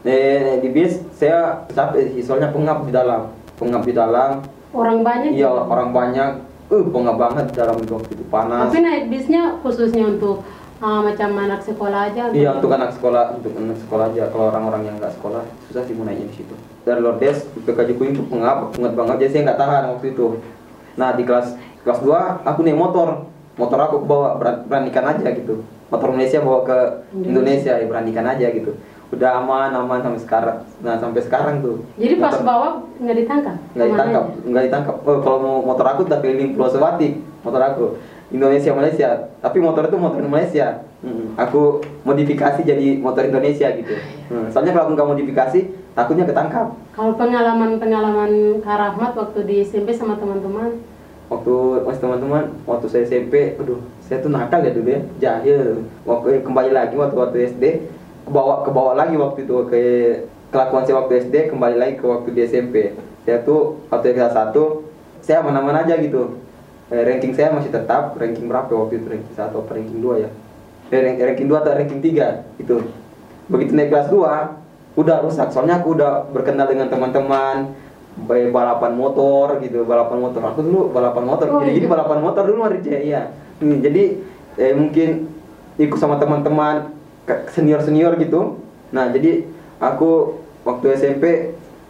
eh, 0.08 0.64
di 0.64 0.68
bis 0.72 1.00
saya 1.12 1.68
capek 1.72 2.16
sih 2.16 2.24
soalnya 2.24 2.48
pengap 2.48 2.88
di 2.88 2.92
dalam. 2.96 3.28
Pengap 3.60 3.82
di 3.84 3.92
dalam. 3.92 4.40
Orang 4.72 5.04
banyak. 5.04 5.36
Iya 5.36 5.52
orang 5.52 5.92
banyak. 5.92 6.30
Uh 6.72 6.88
pengap 6.88 7.20
banget 7.20 7.52
dalam 7.52 7.76
waktu 7.84 8.16
itu 8.16 8.24
panas. 8.32 8.72
Tapi 8.72 8.80
naik 8.80 9.04
bisnya 9.12 9.60
khususnya 9.60 10.08
untuk 10.08 10.40
ah, 10.84 11.00
macam 11.00 11.28
anak 11.34 11.60
sekolah 11.64 12.00
aja. 12.06 12.22
Iya 12.30 12.50
untuk 12.52 12.68
anak 12.70 12.92
sekolah 12.92 13.24
untuk 13.32 13.52
anak 13.56 13.78
sekolah 13.80 14.04
aja 14.12 14.28
kalau 14.28 14.52
orang-orang 14.52 14.82
yang 14.84 14.96
nggak 14.98 15.16
sekolah 15.16 15.40
susah 15.66 15.82
sih 15.82 15.96
mau 15.96 16.04
naiknya 16.04 16.28
di 16.28 16.36
situ. 16.36 16.54
Dari 16.84 17.00
Lordes 17.00 17.48
ke 17.56 17.72
Kajukuing 17.72 18.12
itu 18.12 18.22
pengap 18.28 18.76
pengap 18.76 18.92
banget 18.92 19.16
jadi 19.18 19.30
saya 19.30 19.42
nggak 19.48 19.58
tahan 19.58 19.82
waktu 19.90 20.06
itu. 20.12 20.26
Nah 20.94 21.16
di 21.16 21.24
kelas 21.24 21.56
kelas 21.80 22.00
2 22.00 22.44
aku 22.44 22.60
naik 22.60 22.76
motor 22.76 23.08
motor 23.56 23.78
aku 23.80 23.96
bawa 24.04 24.36
beran- 24.36 24.68
beranikan 24.68 25.04
aja 25.08 25.32
gitu. 25.32 25.64
Motor 25.88 26.08
Malaysia 26.12 26.38
bawa 26.38 26.60
ke 26.62 26.78
Indonesia 27.16 27.72
ya 27.72 27.86
beranikan 27.86 28.26
aja 28.26 28.46
gitu. 28.50 28.76
Udah 29.08 29.38
aman 29.38 29.70
aman 29.70 30.02
sampai 30.02 30.20
sekarang. 30.20 30.58
Nah 30.80 30.98
sampai 30.98 31.22
sekarang 31.22 31.62
tuh. 31.62 31.86
Jadi 31.96 32.18
pas 32.18 32.34
Motor- 32.34 32.44
bawa 32.44 32.68
nggak 32.94 33.16
ditangkap. 33.16 33.56
nggak 33.72 33.88
ditangkap 33.88 34.24
nggak 34.44 34.64
ditangkap 34.64 34.96
oh, 35.00 35.18
kalau 35.18 35.38
mau 35.40 35.56
motor 35.64 35.82
aku 35.84 36.00
udah 36.04 36.18
keliling 36.20 36.54
Pulau 36.54 36.70
Sebatik 36.70 37.12
motor 37.42 37.58
aku 37.58 37.86
Indonesia 38.32 38.72
Malaysia. 38.72 39.08
Tapi 39.42 39.58
motor 39.60 39.88
itu 39.88 39.96
motor 40.00 40.20
Malaysia. 40.24 40.84
Mm, 41.04 41.36
aku 41.36 41.84
modifikasi 42.08 42.64
jadi 42.64 42.96
motor 42.96 43.28
Indonesia 43.28 43.68
gitu. 43.76 43.94
Hmm, 44.32 44.48
soalnya 44.48 44.72
kalau 44.72 44.88
aku 44.88 44.92
nggak 44.96 45.10
modifikasi 45.12 45.60
takutnya 45.92 46.24
ketangkap. 46.24 46.72
Kalau 46.96 47.12
pengalaman-pengalaman 47.20 48.64
Kak 48.64 48.76
Rahmat 48.80 49.12
waktu 49.12 49.44
di 49.44 49.56
SMP 49.60 49.92
sama 49.92 50.16
teman-teman, 50.16 50.80
waktu 51.28 51.54
masih 51.84 52.00
teman-teman 52.00 52.44
waktu 52.64 52.86
saya 52.88 53.04
SMP 53.04 53.56
aduh 53.60 53.80
saya 54.00 54.20
tuh 54.24 54.32
nakal 54.32 54.64
ya 54.64 54.72
dulu 54.72 54.88
ya 54.88 55.00
jahil. 55.20 55.84
Waktu 56.08 56.40
kembali 56.40 56.70
lagi 56.72 56.94
waktu 56.96 57.16
waktu 57.20 57.36
SD 57.52 57.64
kebawa 58.24 58.64
kebawa 58.64 58.92
lagi 58.96 59.14
waktu 59.20 59.44
itu 59.44 59.56
ke 59.68 59.80
kelakuan 60.48 60.88
saya 60.88 61.04
waktu 61.04 61.28
SD 61.28 61.52
kembali 61.52 61.76
lagi 61.76 61.94
ke 62.00 62.06
waktu 62.08 62.28
di 62.32 62.40
SMP 62.48 62.96
saya 63.24 63.44
tuh 63.44 63.84
waktu 63.92 64.16
kelas 64.16 64.32
satu 64.32 64.88
saya 65.24 65.40
aman-aman 65.40 65.84
aja 65.84 65.96
gitu 66.00 66.43
Eh, 66.94 67.02
ranking 67.02 67.34
saya 67.34 67.50
masih 67.50 67.74
tetap 67.74 68.14
ranking 68.14 68.46
berapa 68.46 68.70
waktu 68.70 69.02
itu? 69.02 69.06
Ranking 69.10 69.34
satu 69.34 69.66
atau 69.66 69.74
ranking 69.74 69.98
dua 69.98 70.14
ya? 70.22 70.30
Eh, 70.94 71.00
rank- 71.02 71.18
ranking 71.18 71.50
dua 71.50 71.58
atau 71.58 71.74
ranking 71.74 71.98
tiga 71.98 72.46
itu 72.54 72.86
begitu 73.50 73.74
naik 73.74 73.90
kelas 73.90 74.08
2 74.08 74.62
udah 74.94 75.16
rusak. 75.26 75.50
Soalnya 75.50 75.82
aku 75.82 75.98
udah 75.98 76.30
berkenal 76.30 76.70
dengan 76.70 76.86
teman-teman 76.86 77.74
baik 78.14 78.54
balapan 78.54 78.94
motor 78.94 79.58
gitu 79.58 79.82
balapan 79.82 80.22
motor. 80.22 80.38
Aku 80.54 80.62
dulu 80.62 80.94
balapan 80.94 81.24
motor 81.26 81.46
Oh, 81.50 81.58
jadi 81.66 81.74
iya. 81.74 81.76
jadi 81.82 81.86
balapan 81.90 82.18
motor 82.22 82.42
dulu 82.46 82.58
Marice 82.62 82.94
iya. 83.02 83.34
Hmm, 83.58 83.82
jadi 83.82 84.22
eh, 84.54 84.70
mungkin 84.70 85.34
ikut 85.74 85.98
sama 85.98 86.22
teman-teman 86.22 86.94
senior 87.50 87.82
senior 87.82 88.14
gitu. 88.22 88.62
Nah 88.94 89.10
jadi 89.10 89.50
aku 89.82 90.38
waktu 90.62 90.94
SMP 90.94 91.24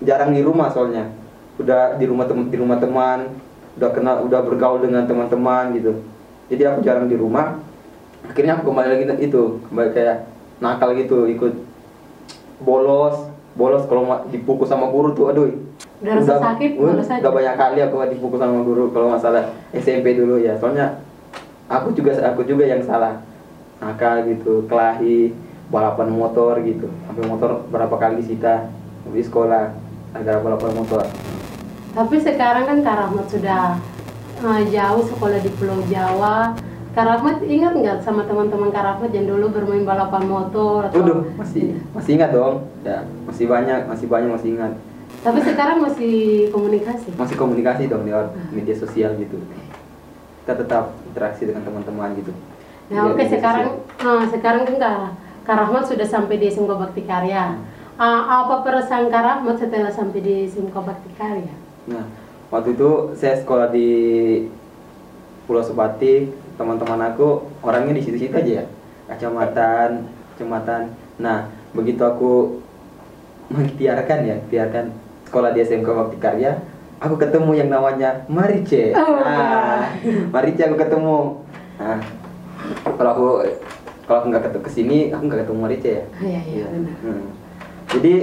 jarang 0.00 0.32
di 0.32 0.40
rumah 0.40 0.72
soalnya. 0.72 1.12
Udah 1.60 2.00
di 2.00 2.08
rumah 2.08 2.24
teman 2.24 2.48
di 2.48 2.56
rumah 2.56 2.80
teman 2.80 3.36
udah 3.74 3.90
kenal 3.90 4.22
udah 4.22 4.40
bergaul 4.46 4.78
dengan 4.82 5.04
teman-teman 5.06 5.74
gitu. 5.74 5.92
Jadi 6.50 6.62
aku 6.66 6.78
jarang 6.86 7.10
di 7.10 7.16
rumah. 7.18 7.58
Akhirnya 8.24 8.56
aku 8.56 8.72
kembali 8.72 8.88
lagi 8.88 9.04
itu 9.26 9.60
kembali 9.68 9.90
kayak 9.92 10.16
nakal 10.62 10.96
gitu 10.96 11.28
ikut 11.28 11.52
bolos 12.62 13.28
bolos 13.54 13.84
kalau 13.86 14.24
dipukul 14.30 14.66
sama 14.66 14.88
guru 14.90 15.12
tuh 15.14 15.30
aduh. 15.30 15.50
Udah 16.02 16.20
rasa 16.20 16.36
sakit, 16.36 16.76
uh, 16.76 16.90
bolos 16.90 17.06
aja. 17.06 17.20
udah 17.22 17.32
banyak 17.32 17.54
kali 17.54 17.78
aku 17.82 17.94
dipukul 18.10 18.38
sama 18.38 18.58
guru 18.62 18.90
kalau 18.94 19.14
masalah 19.14 19.50
SMP 19.74 20.14
dulu 20.14 20.38
ya. 20.38 20.54
Soalnya 20.58 21.02
aku 21.66 21.94
juga 21.94 22.14
aku 22.22 22.46
juga 22.46 22.66
yang 22.66 22.82
salah. 22.82 23.22
Nakal 23.82 24.24
gitu 24.30 24.64
kelahi 24.70 25.34
balapan 25.68 26.08
motor 26.14 26.62
gitu. 26.62 26.86
Sampai 27.10 27.26
motor 27.26 27.66
berapa 27.68 27.94
kali 27.98 28.22
disita 28.22 28.70
di 29.10 29.20
sekolah 29.20 29.74
ada 30.14 30.40
balapan 30.40 30.72
motor 30.78 31.04
tapi 31.94 32.18
sekarang 32.18 32.66
kan 32.66 32.78
Kak 32.82 32.96
Rahmat 32.98 33.26
sudah 33.30 33.78
eh, 34.42 34.62
jauh 34.74 35.02
sekolah 35.06 35.38
di 35.38 35.50
Pulau 35.54 35.78
Jawa. 35.86 36.58
Kak 36.94 37.06
Rahmat 37.06 37.42
ingat 37.46 37.74
nggak 37.78 37.98
sama 38.02 38.26
teman-teman 38.26 38.74
Kak 38.74 38.82
Rahmat 38.82 39.10
yang 39.14 39.30
dulu 39.30 39.54
bermain 39.54 39.86
balapan 39.86 40.26
motor? 40.26 40.90
Atau... 40.90 40.98
Waduh, 40.98 41.22
masih 41.38 41.78
masih 41.94 42.10
ingat 42.18 42.34
dong. 42.34 42.66
Ya, 42.82 43.06
masih 43.30 43.46
banyak, 43.46 43.86
masih 43.86 44.06
banyak 44.10 44.30
masih 44.34 44.48
ingat. 44.58 44.72
Tapi 45.22 45.38
sekarang 45.40 45.78
masih 45.80 46.14
komunikasi. 46.50 47.14
Masih 47.14 47.36
komunikasi 47.38 47.86
dong 47.86 48.04
lewat 48.04 48.34
media 48.50 48.74
sosial 48.74 49.14
gitu. 49.14 49.38
Kita 50.42 50.58
tetap 50.58 50.98
interaksi 51.06 51.46
dengan 51.46 51.62
teman-teman 51.62 52.10
gitu. 52.18 52.34
Nah, 52.90 53.08
oke 53.08 53.22
media 53.22 53.38
sekarang 53.38 53.66
eh, 54.02 54.24
sekarang 54.34 54.62
kan 54.66 54.76
Kak, 55.46 55.56
Rahmat 55.62 55.86
sudah 55.86 56.04
sampai 56.10 56.42
di 56.42 56.50
SMK 56.50 56.74
Bakti 56.74 57.06
Karya. 57.06 57.54
Eh, 57.94 58.22
apa 58.26 58.66
perasaan 58.66 59.06
Kak 59.14 59.22
Rahmat 59.22 59.62
setelah 59.62 59.94
sampai 59.94 60.18
di 60.18 60.50
SMK 60.50 60.74
Bakti 60.74 61.10
Karya? 61.14 61.63
Nah, 61.90 62.04
waktu 62.48 62.76
itu 62.76 63.12
saya 63.18 63.36
sekolah 63.40 63.68
di 63.68 63.88
Pulau 65.44 65.60
Sebatik, 65.60 66.32
teman-teman 66.56 67.12
aku 67.12 67.44
orangnya 67.60 67.92
di 67.96 68.02
situ-situ 68.02 68.32
aja 68.32 68.52
ya. 68.62 68.66
Kecamatan, 69.12 70.08
kecamatan. 70.34 70.96
Nah, 71.20 71.52
begitu 71.76 72.00
aku 72.00 72.62
mengikhtiarkan 73.52 74.18
ya, 74.24 74.34
ikhtiarkan 74.40 74.96
sekolah 75.28 75.52
di 75.52 75.60
SMK 75.60 75.88
Bakti 75.88 76.16
Karya, 76.16 76.64
aku 77.02 77.20
ketemu 77.20 77.52
yang 77.58 77.68
namanya 77.68 78.24
Marice. 78.32 78.96
Oh. 78.96 79.20
Nah, 79.20 79.92
Marice 80.32 80.62
aku 80.64 80.76
ketemu. 80.80 81.44
Nah, 81.76 82.00
kalau 82.96 83.10
aku 83.12 83.28
kalau 84.04 84.18
aku 84.20 84.26
nggak 84.32 84.44
ketemu 84.48 84.64
ke 84.64 84.70
sini, 84.72 84.98
aku 85.12 85.22
nggak 85.28 85.40
ketemu 85.44 85.58
Marice 85.60 85.90
ya. 85.90 86.04
Iya, 86.24 86.40
iya, 86.48 86.64
benar. 86.72 86.96
Hmm. 87.04 87.26
Jadi 87.92 88.14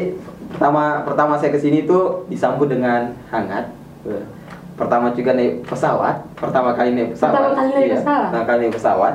pertama 0.53 1.03
pertama 1.03 1.33
saya 1.35 1.51
ke 1.51 1.59
sini 1.59 1.83
tuh 1.83 2.25
disambut 2.27 2.67
dengan 2.67 3.11
hangat. 3.29 3.71
Eh, 4.05 4.25
Pertama 4.71 5.13
juga 5.13 5.37
naik 5.37 5.61
pesawat. 5.69 6.25
Pertama 6.33 6.73
kali 6.73 6.95
naik 6.95 7.13
pesawat. 7.13 7.37
Pertama 7.37 7.53
kali 7.53 7.69
naik 7.69 7.85
Iya, 7.85 7.95
pesawat? 8.01 8.23
Pertama 8.25 8.45
kali 8.47 8.59
naik 8.59 8.73
pesawat. 8.73 9.13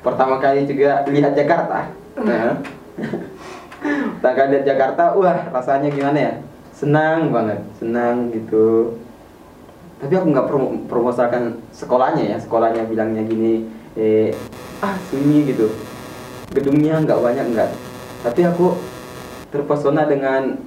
Pertama 0.00 0.34
kali 0.40 0.60
juga 0.64 0.90
lihat 1.04 1.32
Jakarta. 1.36 1.78
Nah. 2.16 2.52
Pertama 4.16 4.34
kali 4.34 4.48
lihat 4.56 4.64
Jakarta, 4.64 5.04
wah 5.12 5.38
rasanya 5.52 5.88
gimana 5.90 6.18
ya? 6.18 6.32
Senang 6.72 7.28
banget, 7.28 7.60
senang 7.76 8.32
gitu. 8.32 8.96
tapi 10.00 10.18
aku 10.18 10.34
nggak 10.34 10.48
promo 10.50 10.68
promosakan 10.90 11.62
sekolahnya 11.70 12.34
ya 12.34 12.36
sekolahnya 12.42 12.90
bilangnya 12.90 13.22
gini 13.22 13.70
eh 13.94 14.34
ah 14.82 14.98
sunyi 15.06 15.46
gitu 15.46 15.70
gedungnya 16.50 16.98
nggak 17.06 17.22
banyak 17.22 17.46
nggak 17.54 17.70
tapi 18.26 18.42
aku 18.42 18.82
terpesona 19.54 20.02
dengan 20.10 20.58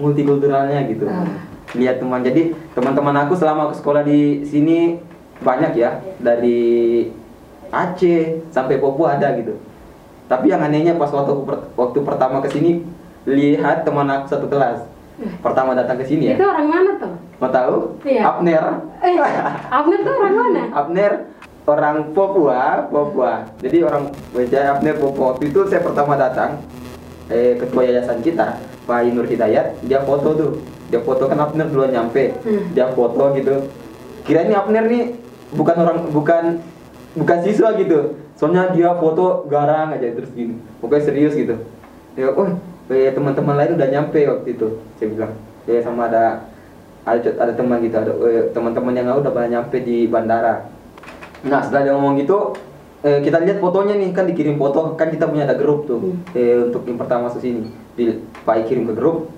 multikulturalnya 0.00 0.88
gitu. 0.88 1.06
Ah. 1.06 1.28
lihat 1.70 2.02
teman 2.02 2.18
jadi 2.26 2.50
teman-teman 2.74 3.14
aku 3.14 3.38
selama 3.38 3.70
aku 3.70 3.78
sekolah 3.78 4.02
di 4.02 4.42
sini 4.42 4.98
banyak 5.38 5.78
ya 5.78 6.02
dari 6.18 7.06
Aceh 7.70 8.50
sampai 8.50 8.82
Papua 8.82 9.14
ada 9.14 9.30
gitu. 9.38 9.54
Tapi 10.26 10.50
yang 10.50 10.58
anehnya 10.58 10.98
pas 10.98 11.14
waktu 11.14 11.30
waktu 11.78 11.98
pertama 12.02 12.42
ke 12.42 12.50
sini 12.50 12.82
lihat 13.22 13.86
teman 13.86 14.10
aku 14.10 14.26
satu 14.26 14.50
kelas. 14.50 14.82
Pertama 15.38 15.78
datang 15.78 16.00
ke 16.00 16.04
sini 16.08 16.32
ya. 16.32 16.36
Itu 16.40 16.46
orang 16.48 16.66
mana 16.66 16.90
tuh? 16.98 17.14
mau 17.40 17.48
tahu? 17.48 17.76
Iya. 18.04 18.22
Abner. 18.36 18.64
Eh, 19.00 19.16
Abner 19.72 19.98
tuh 20.04 20.14
orang 20.16 20.34
mana? 20.36 20.62
Abner 20.82 21.12
orang 21.64 21.96
Papua 22.10 22.88
Papua. 22.90 23.32
Jadi 23.62 23.78
orang 23.86 24.10
Wijaya 24.34 24.76
Abner 24.76 24.96
Papua. 24.98 25.36
Waktu 25.36 25.54
itu 25.54 25.60
saya 25.70 25.80
pertama 25.84 26.18
datang 26.18 26.58
eh, 27.30 27.54
ketua 27.60 27.86
yayasan 27.86 28.20
kita 28.20 28.58
Pak 28.90 29.06
Nur 29.14 29.30
Hidayat 29.30 29.78
dia 29.86 30.02
foto 30.02 30.34
tuh. 30.34 30.50
Dia 30.90 30.98
foto 31.06 31.30
kan 31.30 31.38
Abner 31.38 31.70
duluan 31.70 31.94
nyampe. 31.94 32.34
Hmm. 32.42 32.74
dia 32.74 32.90
foto 32.90 33.30
gitu. 33.38 33.70
Kira 34.26 34.42
ini 34.42 34.58
Abner 34.58 34.90
nih 34.90 35.14
bukan 35.54 35.76
orang 35.78 35.98
bukan 36.10 36.58
bukan 37.14 37.38
siswa 37.46 37.70
gitu. 37.78 38.18
Soalnya 38.34 38.74
dia 38.74 38.90
foto 38.98 39.46
garang 39.46 39.94
aja 39.94 40.10
terus 40.10 40.34
gini. 40.34 40.58
Pokoknya 40.82 41.06
serius 41.06 41.38
gitu. 41.38 41.54
Ya 42.18 42.34
oh 42.34 42.58
teman-teman 42.90 43.54
lain 43.54 43.78
udah 43.78 43.86
nyampe 43.86 44.18
waktu 44.26 44.58
itu 44.58 44.82
saya 44.98 45.08
bilang. 45.14 45.32
Ya 45.70 45.78
sama 45.86 46.10
ada 46.10 46.50
ada 47.06 47.30
ada 47.38 47.52
teman 47.54 47.78
gitu 47.86 47.94
ada 47.94 48.12
eh, 48.26 48.50
teman-teman 48.50 48.92
yang 48.92 49.14
udah 49.14 49.30
pada 49.30 49.46
nyampe 49.46 49.78
di 49.86 50.10
bandara. 50.10 50.66
Nah 51.46 51.62
setelah 51.62 51.86
dia 51.86 51.92
ngomong 51.94 52.18
gitu 52.18 52.58
eh, 53.06 53.22
kita 53.22 53.38
lihat 53.40 53.62
fotonya 53.62 53.94
nih 53.94 54.10
kan 54.10 54.26
dikirim 54.26 54.58
foto 54.58 54.98
kan 54.98 55.14
kita 55.14 55.30
punya 55.30 55.46
ada 55.46 55.54
grup 55.54 55.86
tuh. 55.86 56.02
Hmm. 56.02 56.18
eh, 56.34 56.66
untuk 56.66 56.82
yang 56.90 56.98
pertama 56.98 57.30
masuk 57.30 57.38
sini 57.38 57.70
di 58.00 58.64
kirim 58.64 58.88
ke 58.88 58.94
grup. 58.96 59.28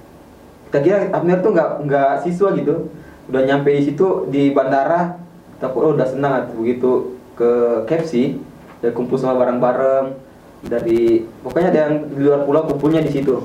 Kita 0.70 0.78
kira 0.78 0.98
Abner 1.10 1.42
tuh 1.42 1.50
nggak 1.52 1.70
nggak 1.84 2.12
siswa 2.22 2.54
gitu. 2.54 2.88
Udah 3.26 3.42
nyampe 3.42 3.74
di 3.74 3.82
situ 3.90 4.30
di 4.30 4.54
bandara 4.54 5.18
kita 5.58 5.70
oh, 5.78 5.94
udah 5.94 6.06
senang 6.06 6.32
atuh 6.42 6.56
begitu. 6.58 6.90
Ke 7.34 7.82
KFC 7.90 8.38
dan 8.82 8.90
kumpul 8.94 9.18
sama 9.18 9.38
bareng-bareng. 9.42 10.14
Dari 10.62 11.26
pokoknya 11.42 11.68
ada 11.74 11.80
yang 11.90 11.94
di 12.06 12.22
luar 12.22 12.46
pulau 12.46 12.66
kumpulnya 12.70 13.02
di 13.02 13.10
situ. 13.10 13.42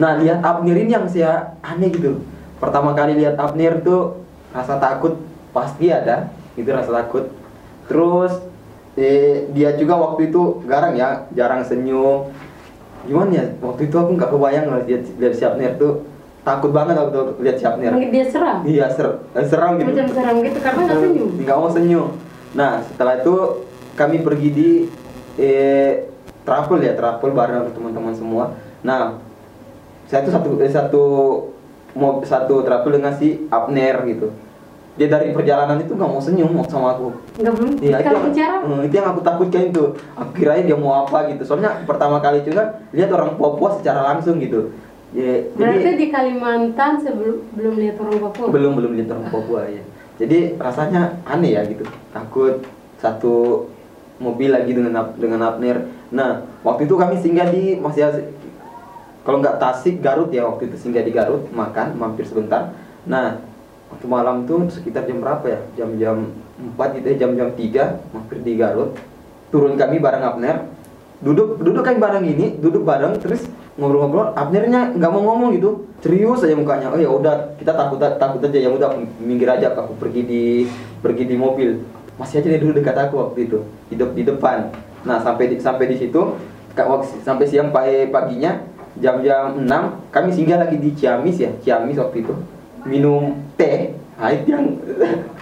Nah 0.00 0.16
lihat 0.16 0.40
Abner 0.40 0.76
ini 0.76 0.92
yang 0.96 1.04
saya 1.08 1.56
aneh 1.60 1.92
gitu. 1.92 2.24
Pertama 2.56 2.96
kali 2.96 3.20
lihat 3.20 3.36
Abner 3.36 3.84
tuh 3.84 4.24
rasa 4.52 4.80
takut. 4.80 5.20
Pasti 5.52 5.92
ada 5.92 6.32
itu 6.56 6.68
rasa 6.68 6.92
takut. 6.92 7.28
Terus 7.88 8.36
eh, 9.00 9.48
dia 9.52 9.74
juga 9.80 9.96
waktu 9.96 10.28
itu 10.28 10.64
garang 10.68 10.96
ya 10.96 11.24
jarang 11.32 11.64
senyum 11.64 12.30
gimana 13.06 13.30
ya 13.32 13.44
waktu 13.60 13.82
itu 13.88 13.96
aku 13.96 14.10
nggak 14.16 14.30
kebayang 14.32 14.66
lah 14.68 14.80
lihat 14.84 15.02
lihat 15.16 15.34
si 15.36 15.42
Abner 15.44 15.74
tuh. 15.76 16.04
Takut 16.40 16.72
banget 16.72 16.96
waktu 16.96 17.36
lihat 17.44 17.56
si 17.60 17.64
Abner. 17.68 17.92
Dia 17.96 18.24
seram. 18.28 18.58
iya 18.64 18.86
ser 18.88 19.20
eh, 19.36 19.46
seram 19.46 19.76
gitu. 19.76 19.92
Macam 19.92 20.08
seram 20.08 20.36
gitu 20.40 20.58
karena 20.60 20.80
nggak 20.88 21.00
senyum. 21.04 21.30
nggak 21.44 21.56
mau 21.56 21.70
senyum. 21.70 22.08
Nah 22.56 22.72
setelah 22.84 23.14
itu 23.20 23.34
kami 23.94 24.16
pergi 24.24 24.48
di 24.52 24.70
eh, 25.36 26.08
travel 26.44 26.80
ya 26.80 26.92
travel 26.96 27.30
bareng 27.32 27.72
teman-teman 27.76 28.14
semua. 28.16 28.44
Nah 28.80 29.20
saya 30.08 30.24
tuh 30.24 30.32
satu 30.32 30.48
eh, 30.58 30.72
satu 30.72 31.04
mau 31.94 32.22
satu 32.22 32.62
travel 32.62 32.92
dengan 32.98 33.12
si 33.14 33.46
Abner 33.50 33.96
gitu 34.08 34.30
dia 34.98 35.06
dari 35.06 35.30
perjalanan 35.30 35.78
itu 35.78 35.94
nggak 35.94 36.10
mau 36.10 36.18
senyum 36.18 36.50
sama 36.66 36.98
aku 36.98 37.14
Nggak 37.38 37.52
belum. 37.56 37.70
Kalau 37.78 38.20
yang, 38.20 38.26
bicara, 38.26 38.56
Hmm, 38.60 38.80
itu 38.84 38.94
yang 38.98 39.08
aku 39.14 39.20
takutkan 39.22 39.62
itu. 39.70 39.84
Aku 40.18 40.30
kirain 40.34 40.66
dia 40.66 40.76
mau 40.76 41.06
apa 41.06 41.30
gitu. 41.30 41.42
Soalnya 41.46 41.86
pertama 41.86 42.18
kali 42.18 42.42
juga 42.42 42.82
lihat 42.92 43.08
orang 43.14 43.38
Papua 43.38 43.78
secara 43.78 44.02
langsung 44.12 44.42
gitu. 44.42 44.74
Ya, 45.10 45.42
berarti 45.58 45.82
jadi 45.82 45.98
di 45.98 46.06
Kalimantan 46.14 47.02
sebelum 47.02 47.42
belum 47.58 47.74
lihat 47.82 47.96
orang 47.98 48.18
Papua. 48.30 48.46
belum 48.46 48.72
belum 48.78 48.92
lihat 48.98 49.08
orang 49.10 49.26
Papua 49.30 49.60
ya. 49.66 49.82
Jadi 50.20 50.38
rasanya 50.60 51.16
aneh 51.26 51.56
ya 51.56 51.62
gitu. 51.66 51.82
Takut 52.12 52.62
satu 53.00 53.66
mobil 54.20 54.52
lagi 54.52 54.76
dengan 54.76 55.16
dengan 55.16 55.40
Abner. 55.48 55.88
Nah, 56.12 56.44
waktu 56.62 56.84
itu 56.84 56.94
kami 56.94 57.16
singgah 57.18 57.48
di 57.48 57.80
masih 57.80 58.06
kalau 59.24 59.40
nggak 59.40 59.56
Tasik 59.58 59.98
Garut 60.04 60.28
ya 60.30 60.44
waktu 60.46 60.68
itu 60.68 60.76
singgah 60.76 61.02
di 61.02 61.10
Garut 61.10 61.48
makan 61.50 61.96
mampir 61.96 62.28
sebentar. 62.28 62.70
Nah, 63.08 63.40
waktu 63.90 64.06
malam 64.06 64.46
tuh 64.46 64.70
sekitar 64.70 65.04
jam 65.04 65.18
berapa 65.20 65.44
ya? 65.44 65.60
Jam-jam 65.82 66.30
4 66.78 66.96
gitu 66.96 67.06
ya, 67.12 67.16
jam-jam 67.26 67.48
3 67.52 68.14
mampir 68.14 68.38
di 68.40 68.52
Garut. 68.56 68.96
Turun 69.50 69.74
kami 69.74 69.98
bareng 69.98 70.22
Abner. 70.22 70.56
Duduk 71.20 71.60
duduk 71.60 71.84
kami 71.84 72.00
bareng 72.00 72.24
ini, 72.24 72.56
duduk 72.56 72.86
bareng 72.86 73.18
terus 73.20 73.44
ngobrol-ngobrol. 73.76 74.32
Abnernya 74.32 74.96
nggak 74.96 75.10
mau 75.12 75.22
ngomong 75.34 75.52
gitu. 75.58 75.84
Serius 76.00 76.40
aja 76.46 76.56
mukanya. 76.56 76.88
Oh 76.88 76.96
ya 76.96 77.10
udah, 77.12 77.60
kita 77.60 77.76
takut 77.76 78.00
takut 78.00 78.40
aja 78.40 78.56
ya 78.56 78.70
udah 78.72 78.96
minggir 79.20 79.50
aja 79.52 79.76
aku 79.76 80.00
pergi 80.00 80.22
di 80.24 80.42
pergi 81.04 81.28
di 81.28 81.36
mobil. 81.36 81.82
Masih 82.16 82.40
aja 82.40 82.48
dia 82.52 82.60
dulu 82.60 82.72
dekat 82.76 82.96
aku 82.96 83.20
waktu 83.20 83.48
itu, 83.48 83.58
hidup 83.92 84.16
di 84.16 84.24
depan. 84.24 84.72
Nah, 85.04 85.20
sampai 85.24 85.48
di, 85.48 85.56
sampai 85.56 85.88
di 85.88 85.96
situ 85.96 86.36
sampai 87.24 87.44
siang 87.48 87.72
pagi 87.74 88.08
paginya 88.08 88.62
jam-jam 88.96 89.58
6 89.64 89.68
kami 90.14 90.28
singgah 90.32 90.58
lagi 90.60 90.76
di 90.78 90.92
Ciamis 90.94 91.36
ya, 91.36 91.50
Ciamis 91.60 91.98
waktu 91.98 92.24
itu 92.24 92.34
minum 92.84 93.36
teh. 93.56 93.96
Nah, 94.20 94.30
itu 94.36 94.52
yang 94.52 94.76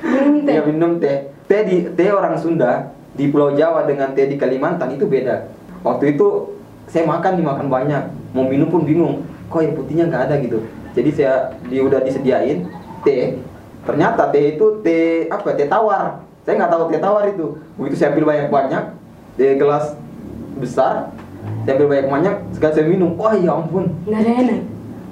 Minum 0.03 0.47
teh. 0.47 0.55
Ya, 0.55 0.63
minum 0.63 0.93
teh. 1.03 1.17
Teh 1.51 1.61
di 1.67 1.77
teh 1.95 2.09
orang 2.13 2.39
Sunda 2.39 2.95
di 3.19 3.27
Pulau 3.31 3.55
Jawa 3.59 3.89
dengan 3.89 4.15
teh 4.15 4.31
di 4.31 4.39
Kalimantan 4.39 4.95
itu 4.95 5.09
beda. 5.09 5.51
Waktu 5.83 6.15
itu 6.15 6.55
saya 6.89 7.05
makan 7.05 7.39
dimakan 7.39 7.67
banyak, 7.69 8.03
mau 8.33 8.47
minum 8.47 8.71
pun 8.71 8.87
bingung. 8.87 9.27
Kok 9.49 9.61
air 9.65 9.73
putihnya 9.73 10.07
nggak 10.13 10.23
ada 10.29 10.35
gitu. 10.45 10.61
Jadi 10.93 11.11
saya 11.15 11.57
di 11.67 11.81
udah 11.81 12.05
disediain 12.05 12.69
teh. 13.03 13.41
Ternyata 13.83 14.29
teh 14.29 14.55
itu 14.57 14.85
teh 14.85 15.27
apa? 15.33 15.57
Teh 15.57 15.67
tawar. 15.67 16.23
Saya 16.45 16.55
nggak 16.65 16.71
tahu 16.71 16.83
teh 16.93 17.01
tawar 17.01 17.25
itu. 17.29 17.47
Begitu 17.81 17.97
saya 17.97 18.13
ambil 18.13 18.27
banyak-banyak 18.29 18.85
di 19.39 19.47
gelas 19.57 19.95
besar, 20.59 21.15
saya 21.63 21.73
ambil 21.79 21.89
banyak-banyak, 21.97 22.35
sekali 22.57 22.73
saya 22.75 22.87
minum. 22.91 23.15
Wah 23.15 23.35
ya 23.39 23.55
ampun, 23.55 23.89
Nggak 24.05 24.21
ada 24.21 24.33
enak. 24.43 24.61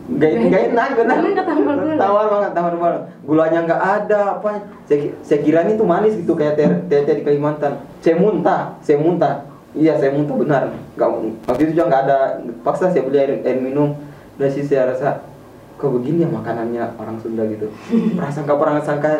Gak, 0.07 0.31
gak 0.49 0.63
enak 0.71 0.89
benar. 0.95 1.17
Tawar 1.99 2.27
banget, 2.31 2.51
tawar 2.55 2.75
banget. 2.79 3.01
Gulanya 3.27 3.59
nggak 3.67 3.83
ada 3.83 4.21
apa. 4.39 4.51
Saya, 4.87 4.99
ki- 5.03 5.15
saya 5.19 5.39
kira 5.43 5.67
ini 5.67 5.75
tuh 5.75 5.83
manis 5.83 6.15
gitu 6.15 6.39
kayak 6.39 6.55
teh 6.55 6.69
teh 6.87 7.03
teh 7.03 7.15
di 7.19 7.25
Kalimantan. 7.27 7.83
Saya 7.99 8.15
muntah, 8.15 8.79
saya 8.87 9.03
muntah. 9.03 9.43
Iya, 9.75 9.99
saya 9.99 10.15
muntah 10.15 10.39
benar. 10.39 10.63
Gak, 10.95 11.09
waktu 11.51 11.61
itu 11.67 11.71
juga 11.75 11.85
nggak 11.91 12.03
ada. 12.07 12.19
Paksa 12.63 12.95
saya 12.95 13.03
beli 13.03 13.19
air, 13.19 13.43
air 13.43 13.59
minum. 13.59 13.99
Dan 14.39 14.49
sih 14.55 14.63
saya 14.63 14.95
rasa 14.95 15.27
kok 15.75 15.91
begini 15.91 16.23
ya 16.23 16.31
makanannya 16.31 16.87
orang 16.97 17.19
Sunda 17.19 17.43
gitu. 17.51 17.67
Prasangka 18.19 18.55
prasangka 18.55 19.11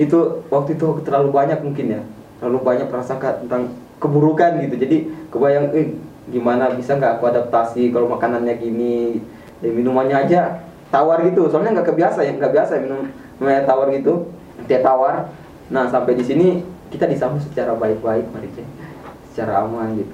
itu 0.00 0.40
waktu 0.48 0.80
itu 0.80 1.04
terlalu 1.04 1.36
banyak 1.36 1.60
mungkin 1.60 1.86
ya. 1.86 2.00
Terlalu 2.40 2.58
banyak 2.64 2.88
prasangka 2.88 3.44
tentang 3.44 3.76
keburukan 4.00 4.56
gitu. 4.64 4.80
Jadi 4.80 4.96
kebayang, 5.28 5.76
eh 5.76 5.92
gimana 6.30 6.72
bisa 6.72 6.96
nggak 6.96 7.18
aku 7.18 7.28
adaptasi 7.28 7.90
kalau 7.90 8.08
makanannya 8.08 8.54
gini 8.56 9.20
ya, 9.60 9.70
minumannya 9.70 10.16
aja 10.16 10.40
tawar 10.90 11.22
gitu. 11.24 11.48
Soalnya 11.48 11.80
nggak 11.80 11.88
kebiasa 11.94 12.20
ya 12.26 12.32
nggak 12.36 12.52
biasa 12.52 12.72
minum 12.82 13.08
minum 13.38 13.64
tawar 13.64 13.88
gitu. 13.94 14.28
Teh 14.66 14.82
tawar. 14.82 15.30
Nah 15.70 15.86
sampai 15.86 16.18
di 16.18 16.24
sini 16.26 16.46
kita 16.90 17.06
disambut 17.06 17.40
secara 17.46 17.72
baik-baik 17.78 18.26
Marice 18.34 18.66
secara 19.30 19.62
aman 19.64 19.94
gitu. 19.96 20.12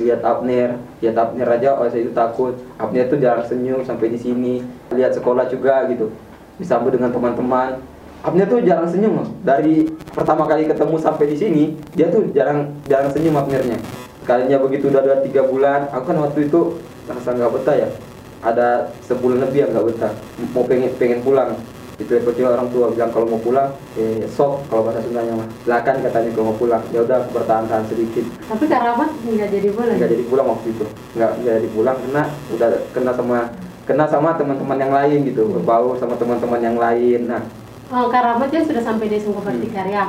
Lihat 0.00 0.24
Abner 0.24 0.80
lihat 1.04 1.16
Abner 1.20 1.48
aja 1.60 1.76
oh 1.76 1.86
saya 1.86 2.02
itu 2.02 2.12
takut. 2.16 2.56
Abner 2.80 3.06
tuh 3.12 3.20
jarang 3.20 3.44
senyum 3.44 3.84
sampai 3.84 4.08
di 4.08 4.18
sini. 4.18 4.64
Lihat 4.90 5.12
sekolah 5.12 5.46
juga 5.52 5.84
gitu. 5.92 6.08
Disambut 6.56 6.96
dengan 6.96 7.12
teman-teman. 7.12 7.84
Abner 8.24 8.48
tuh 8.48 8.64
jarang 8.64 8.88
senyum 8.88 9.20
loh. 9.20 9.28
dari 9.44 9.84
pertama 10.16 10.48
kali 10.48 10.64
ketemu 10.64 10.96
sampai 10.96 11.28
di 11.28 11.36
sini 11.36 11.64
dia 11.92 12.08
tuh 12.08 12.32
jarang 12.32 12.72
jarang 12.88 13.12
senyum 13.12 13.36
Abnernya. 13.36 13.76
Kalinya 14.24 14.56
begitu 14.56 14.88
udah 14.88 15.04
udah 15.04 15.20
tiga 15.20 15.44
bulan 15.44 15.92
aku 15.92 16.08
kan 16.08 16.16
waktu 16.24 16.48
itu 16.48 16.80
merasa 17.04 17.36
nggak 17.36 17.52
betah 17.52 17.76
ya 17.76 17.88
ada 18.44 18.68
sebulan 19.02 19.40
lebih 19.40 19.64
yang 19.64 19.70
nggak 19.72 19.86
betah 19.88 20.12
mau 20.52 20.62
pengen 20.62 20.92
pengen 20.94 21.20
pulang 21.20 21.56
itu 21.94 22.10
ya 22.10 22.50
orang 22.50 22.68
tua 22.68 22.90
bilang 22.90 23.10
kalau 23.10 23.26
mau 23.26 23.38
pulang 23.38 23.70
eh 23.94 24.26
sok 24.26 24.66
kalau 24.66 24.82
bahasa 24.82 24.98
Sundanya 25.00 25.32
mah 25.32 25.48
silakan 25.62 26.02
katanya 26.02 26.30
kalau 26.30 26.46
mau 26.50 26.58
pulang 26.58 26.82
ya 26.90 27.00
udah 27.00 27.16
aku 27.16 27.30
bertahan 27.32 27.64
tahan 27.64 27.84
sedikit 27.86 28.24
Tapi 28.44 28.64
Karabat 28.66 29.08
nggak 29.16 29.48
jadi 29.48 29.68
boleh. 29.70 29.94
nggak 29.94 30.10
jadi 30.10 30.24
pulang 30.26 30.46
waktu 30.48 30.68
itu 30.70 30.84
nggak 31.14 31.30
jadi 31.40 31.68
pulang 31.70 31.96
karena 31.96 32.22
udah 32.50 32.68
kena 32.90 33.12
sama 33.14 33.38
kena 33.84 34.04
sama 34.04 34.30
teman-teman 34.34 34.74
yang 34.76 34.92
lain 34.92 35.18
gitu 35.24 35.42
berbau 35.46 35.94
sama 35.94 36.14
teman-teman 36.14 36.60
yang 36.60 36.76
lain 36.76 37.20
nah 37.26 37.42
Oh, 37.86 38.08
Karabat 38.08 38.48
dia 38.48 38.58
sudah 38.60 38.80
sampai 38.80 39.06
di 39.06 39.20
SMK 39.20 39.38
Bakti 39.38 39.68
Hmm. 39.68 39.76
Karya. 39.76 40.02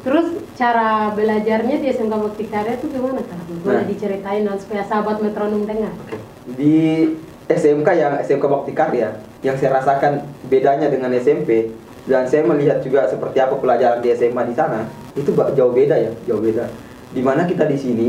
Terus 0.00 0.26
cara 0.56 1.08
belajarnya 1.10 1.78
di 1.78 1.86
SMK 1.88 2.10
Bakti 2.12 2.44
Karya 2.44 2.74
itu 2.74 2.90
gimana 2.90 3.22
Karabat? 3.22 3.56
Boleh 3.56 3.76
Nah. 3.76 3.88
diceritain 3.88 4.42
dan 4.42 4.58
supaya 4.58 4.82
sahabat 4.82 5.22
metronom 5.22 5.62
dengar. 5.62 5.94
Oke. 5.96 6.18
Di 6.52 6.74
SMK 7.50 7.88
yang 7.98 8.12
SMK 8.22 8.44
Bakti 8.46 8.72
Karya, 8.72 9.10
yang 9.42 9.58
saya 9.58 9.82
rasakan 9.82 10.22
bedanya 10.46 10.86
dengan 10.86 11.10
SMP, 11.18 11.74
dan 12.06 12.24
saya 12.30 12.46
melihat 12.46 12.80
juga 12.80 13.04
seperti 13.10 13.42
apa 13.42 13.58
pelajaran 13.58 14.00
di 14.00 14.08
SMA 14.14 14.42
di 14.48 14.54
sana 14.56 14.88
itu 15.12 15.34
jauh 15.34 15.74
beda 15.74 15.96
ya 15.98 16.10
jauh 16.24 16.40
beda. 16.40 16.70
Di 17.10 17.20
mana 17.20 17.44
kita 17.44 17.66
di 17.66 17.76
sini 17.76 18.08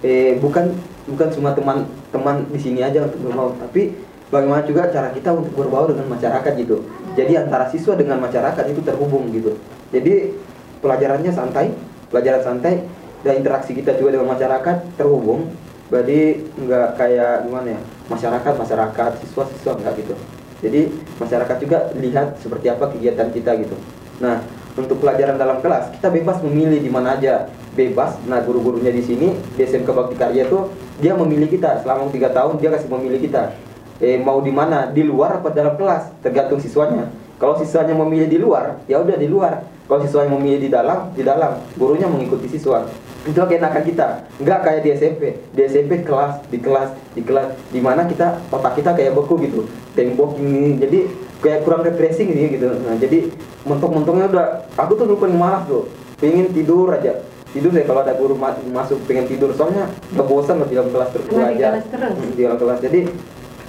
eh 0.00 0.40
bukan 0.40 0.72
bukan 1.06 1.28
cuma 1.32 1.52
teman-teman 1.52 2.48
di 2.48 2.60
sini 2.60 2.80
aja 2.80 3.04
untuk 3.04 3.20
berbaur 3.28 3.52
tapi 3.60 3.92
bagaimana 4.32 4.64
juga 4.64 4.88
cara 4.88 5.12
kita 5.12 5.36
untuk 5.36 5.52
berbaur 5.54 5.92
dengan 5.92 6.16
masyarakat 6.16 6.52
gitu. 6.58 6.82
Jadi 7.14 7.32
antara 7.36 7.68
siswa 7.68 7.94
dengan 7.94 8.18
masyarakat 8.18 8.64
itu 8.66 8.80
terhubung 8.82 9.30
gitu. 9.30 9.54
Jadi 9.92 10.34
pelajarannya 10.80 11.30
santai 11.30 11.70
pelajaran 12.10 12.42
santai 12.42 12.82
dan 13.22 13.38
interaksi 13.38 13.76
kita 13.76 13.94
juga 14.00 14.18
dengan 14.18 14.34
masyarakat 14.34 14.96
terhubung. 14.98 15.52
Berarti 15.92 16.44
nggak 16.66 16.88
kayak 16.98 17.46
gimana 17.46 17.78
ya 17.78 17.80
masyarakat 18.10 18.52
masyarakat 18.58 19.10
siswa 19.22 19.46
siswa 19.54 19.72
nggak 19.78 19.94
gitu. 20.02 20.14
Jadi 20.60 20.92
masyarakat 21.16 21.56
juga 21.62 21.78
lihat 21.96 22.36
seperti 22.42 22.66
apa 22.68 22.90
kegiatan 22.92 23.30
kita 23.32 23.50
gitu. 23.62 23.76
Nah 24.20 24.42
untuk 24.74 25.00
pelajaran 25.00 25.38
dalam 25.38 25.62
kelas 25.62 25.94
kita 25.96 26.10
bebas 26.10 26.42
memilih 26.42 26.82
di 26.82 26.90
mana 26.90 27.16
aja. 27.16 27.48
Bebas 27.70 28.18
nah 28.26 28.42
guru-gurunya 28.42 28.90
di 28.90 29.00
sini 29.00 29.38
di 29.54 29.62
SMK 29.62 29.86
Bakti 29.86 30.18
Karya 30.18 30.50
tuh 30.50 30.74
dia 30.98 31.14
memilih 31.14 31.46
kita. 31.46 31.86
Selama 31.86 32.10
tiga 32.10 32.34
tahun 32.34 32.58
dia 32.58 32.74
kasih 32.74 32.90
memilih 32.90 33.22
kita. 33.22 33.54
Eh 34.02 34.18
mau 34.18 34.42
di 34.42 34.50
mana? 34.50 34.90
Di 34.90 35.06
luar 35.06 35.38
apa 35.38 35.54
dalam 35.54 35.78
kelas? 35.78 36.10
Tergantung 36.20 36.58
siswanya. 36.58 37.08
Kalau 37.38 37.56
siswanya 37.56 37.94
memilih 37.94 38.28
di 38.28 38.38
luar 38.42 38.82
ya 38.90 39.00
udah 39.00 39.16
di 39.16 39.30
luar. 39.30 39.64
Kalau 39.86 40.02
siswanya 40.02 40.34
memilih 40.34 40.66
di 40.66 40.68
dalam 40.68 41.14
di 41.14 41.22
dalam. 41.22 41.62
Gurunya 41.78 42.10
mengikuti 42.10 42.50
siswa 42.50 42.84
itu 43.20 43.36
keenakan 43.36 43.82
kita. 43.84 44.06
Nggak 44.40 44.58
kayak 44.64 44.80
di 44.80 44.90
SMP 44.96 45.22
di 45.52 45.60
SMP 45.68 46.00
kelas 46.00 46.40
di 46.48 46.56
kelas 46.56 46.96
di 47.12 47.20
kelas. 47.20 47.52
Di 47.68 47.80
mana 47.84 48.08
kita 48.08 48.40
otak 48.48 48.80
kita 48.80 48.96
kayak 48.96 49.12
beku 49.12 49.36
gitu. 49.44 49.68
Tembok 49.92 50.40
ini. 50.40 50.80
Jadi 50.80 50.98
kayak 51.44 51.68
kurang 51.68 51.84
refreshing 51.84 52.32
ini 52.32 52.56
gitu. 52.56 52.68
Nah 52.80 52.96
jadi 52.96 53.28
mentok-mentoknya 53.68 54.26
udah 54.32 54.46
aku 54.72 54.96
tuh 54.96 55.04
dulu 55.04 55.28
paling 55.28 55.36
malas 55.36 55.68
tuh 55.68 55.84
pengen 56.16 56.48
tidur 56.52 56.88
aja. 56.96 57.20
Tidur 57.50 57.74
deh 57.74 57.82
kalau 57.82 58.06
ada 58.06 58.14
guru 58.14 58.38
ma- 58.38 58.56
masuk 58.72 59.04
pengen 59.04 59.28
tidur. 59.28 59.52
Soalnya 59.52 59.90
udah 60.16 60.24
bosan 60.24 60.62
di 60.64 60.72
dalam 60.72 60.88
kelas 60.88 61.08
terus 61.12 61.26
di 61.28 61.34
belajar. 61.36 61.70
kelas 61.76 61.86
terus. 61.92 62.12
Hmm, 62.16 62.30
di 62.32 62.40
dalam 62.46 62.58
kelas. 62.58 62.78
Jadi 62.80 63.00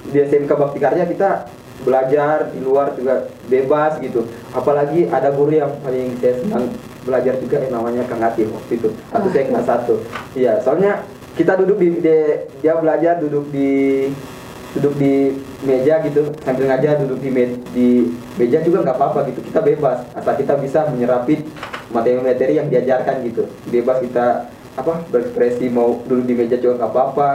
di 0.02 0.18
SMK 0.18 0.50
Bakti 0.50 0.78
Karya 0.80 1.04
kita 1.06 1.30
belajar 1.82 2.48
di 2.54 2.58
luar 2.62 2.94
juga 2.94 3.26
bebas 3.50 3.98
gitu. 3.98 4.24
Apalagi 4.54 5.10
ada 5.10 5.34
guru 5.34 5.50
yang 5.50 5.76
paling 5.82 6.14
saya 6.22 6.40
senang 6.40 6.70
belajar 7.02 7.34
juga 7.38 7.56
yang 7.60 7.72
namanya 7.74 8.02
Kang 8.06 8.22
Ati 8.22 8.46
waktu 8.46 8.72
itu. 8.78 8.88
Waktu 9.10 9.28
saya 9.30 9.44
kelas 9.50 9.66
satu. 9.66 9.94
Iya 10.32 10.52
soalnya 10.62 11.02
kita 11.32 11.56
duduk 11.56 11.80
di, 11.80 11.88
di- 11.98 12.38
dia 12.60 12.76
belajar 12.76 13.18
duduk 13.18 13.48
di 13.50 13.70
duduk 14.72 14.94
di 14.96 15.36
meja 15.62 16.00
gitu. 16.00 16.32
Sambil 16.40 16.64
ngajar 16.68 16.96
duduk 17.04 17.18
di, 17.20 17.28
me- 17.28 17.60
di 17.72 17.88
meja 18.36 18.60
juga 18.60 18.84
nggak 18.84 18.96
apa-apa 18.96 19.28
gitu. 19.28 19.40
Kita 19.44 19.60
bebas 19.60 20.04
asal 20.12 20.34
kita 20.36 20.56
bisa 20.56 20.88
menyerapi 20.88 21.44
materi-materi 21.92 22.56
yang 22.56 22.68
diajarkan 22.68 23.20
gitu. 23.26 23.44
Bebas 23.68 24.00
kita 24.00 24.48
apa 24.72 25.04
berekspresi 25.12 25.68
mau 25.68 26.00
duduk 26.08 26.24
di 26.24 26.34
meja 26.34 26.56
juga 26.56 26.80
nggak 26.80 26.90
apa-apa 26.90 27.28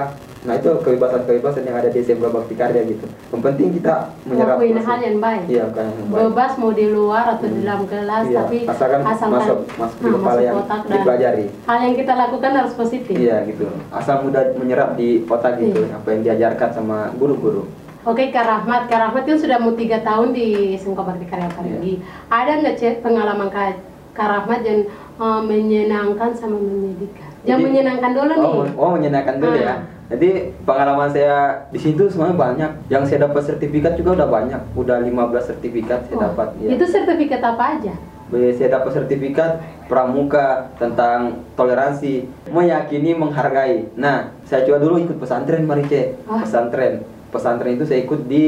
nah 0.47 0.55
itu 0.55 0.71
kebebasan-kebebasan 0.79 1.67
yang 1.67 1.75
ada 1.75 1.91
di 1.91 1.99
SMK 1.99 2.23
Bakti 2.23 2.55
Karya 2.55 2.81
gitu 2.87 3.03
yang 3.03 3.41
penting 3.43 3.67
kita 3.75 4.15
menyerap 4.23 4.55
hal 4.55 4.99
yang 5.03 5.19
baik. 5.19 5.43
iya 5.51 5.67
yang 5.67 6.07
baik. 6.07 6.23
Bebas 6.23 6.51
mau 6.55 6.71
di 6.71 6.87
luar 6.87 7.35
atau 7.35 7.51
di 7.51 7.59
dalam 7.67 7.83
kelas, 7.83 8.23
Iya, 8.25 8.37
tapi 8.39 8.57
asalkan 8.63 8.99
masuk- 9.03 9.67
masuk 9.75 9.97
di 9.99 10.07
nah, 10.07 10.15
kepala 10.15 10.39
yang 10.39 10.55
dipelajari. 10.87 11.45
hal 11.67 11.77
yang 11.83 11.95
kita 11.99 12.13
lakukan 12.15 12.51
harus 12.55 12.73
positif. 12.79 13.11
iya 13.11 13.43
gitu 13.43 13.67
asal 13.91 14.23
mudah 14.23 14.55
menyerap 14.55 14.95
di 14.95 15.27
otak 15.27 15.59
gitu 15.59 15.83
Iya. 15.83 15.99
apa 15.99 16.07
yang 16.15 16.21
diajarkan 16.23 16.69
sama 16.71 17.11
guru-guru 17.13 17.67
Oke 18.07 18.31
Kak 18.31 18.47
Rahmat, 18.47 18.87
Kak 18.87 19.03
Rahmat 19.03 19.27
itu 19.27 19.43
sudah 19.43 19.59
mau 19.59 19.75
tiga 19.75 19.99
tahun 19.99 20.31
di 20.31 20.79
SMK 20.79 20.95
Bakti 20.95 21.27
Karya 21.27 21.51
Parigi. 21.51 21.99
Ada 22.31 22.63
nggak 22.63 22.75
Cek, 22.79 22.95
pengalaman 23.03 23.51
Kak, 23.51 23.83
Kak 24.15 24.27
Rahmat 24.31 24.63
yang 24.63 24.87
eh, 25.19 25.41
menyenangkan 25.43 26.31
sama 26.31 26.55
menyedihkan? 26.55 27.27
Yang 27.43 27.59
menyenangkan 27.67 28.11
dulu 28.15 28.31
nih. 28.31 28.47
Oh, 28.47 28.63
oh 28.79 28.89
menyenangkan 28.95 29.35
dulu 29.43 29.59
ya. 29.59 29.75
Jadi 30.07 30.55
pengalaman 30.63 31.11
saya 31.11 31.67
di 31.67 31.79
situ 31.79 32.07
semuanya 32.07 32.35
banyak. 32.35 32.71
Yang 32.87 33.03
saya 33.11 33.27
dapat 33.27 33.43
sertifikat 33.43 33.99
juga 33.99 34.23
udah 34.23 34.27
banyak. 34.31 34.61
Udah 34.73 35.03
15 35.03 35.51
sertifikat 35.51 36.07
saya 36.07 36.15
Oh, 36.15 36.23
dapat. 36.31 36.47
ya. 36.63 36.69
Itu 36.79 36.85
sertifikat 36.87 37.41
apa 37.43 37.63
aja? 37.79 37.93
Saya 38.27 38.69
dapat 38.75 38.91
sertifikat 38.91 39.51
pramuka 39.87 40.67
tentang 40.75 41.43
toleransi, 41.55 42.27
meyakini, 42.51 43.15
menghargai. 43.15 43.87
Nah, 43.95 44.35
saya 44.43 44.67
juga 44.67 44.83
dulu 44.83 44.99
ikut 44.99 45.15
pesantren 45.15 45.63
Marice. 45.63 46.19
Ah. 46.27 46.43
Pesantren. 46.43 47.07
Pesantren 47.31 47.75
itu 47.75 47.83
saya 47.87 48.03
ikut 48.03 48.27
di 48.27 48.47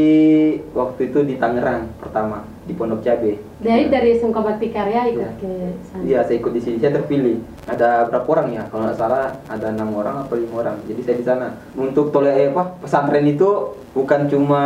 waktu 0.71 1.11
itu 1.11 1.23
di 1.23 1.35
Tangerang 1.35 1.91
pertama 1.99 2.43
di 2.69 2.77
Pondok 2.77 3.01
Cabe. 3.01 3.41
Dari 3.57 3.89
dari 3.89 4.13
SMK 4.13 4.37
Bakti 4.37 4.69
Karya 4.69 5.09
ikut 5.09 5.17
Iya. 5.17 5.29
ke 5.41 5.49
sana. 5.89 6.01
Iya, 6.05 6.19
saya 6.21 6.35
ikut 6.37 6.53
di 6.53 6.61
sini. 6.61 6.77
Saya 6.77 6.93
terpilih. 7.01 7.41
Ada 7.65 8.05
berapa 8.05 8.29
orang 8.29 8.47
ya? 8.53 8.63
Kalau 8.69 8.85
nggak 8.85 8.99
salah 9.01 9.33
ada 9.49 9.67
enam 9.73 9.89
orang 9.97 10.21
atau 10.21 10.37
lima 10.37 10.53
orang. 10.61 10.77
Jadi 10.85 11.01
saya 11.01 11.15
di 11.17 11.25
sana. 11.25 11.47
Untuk 11.73 12.13
tole 12.13 12.29
eh, 12.29 12.53
apa 12.53 12.77
pesantren 12.77 13.25
itu 13.25 13.49
bukan 13.97 14.29
cuma 14.29 14.61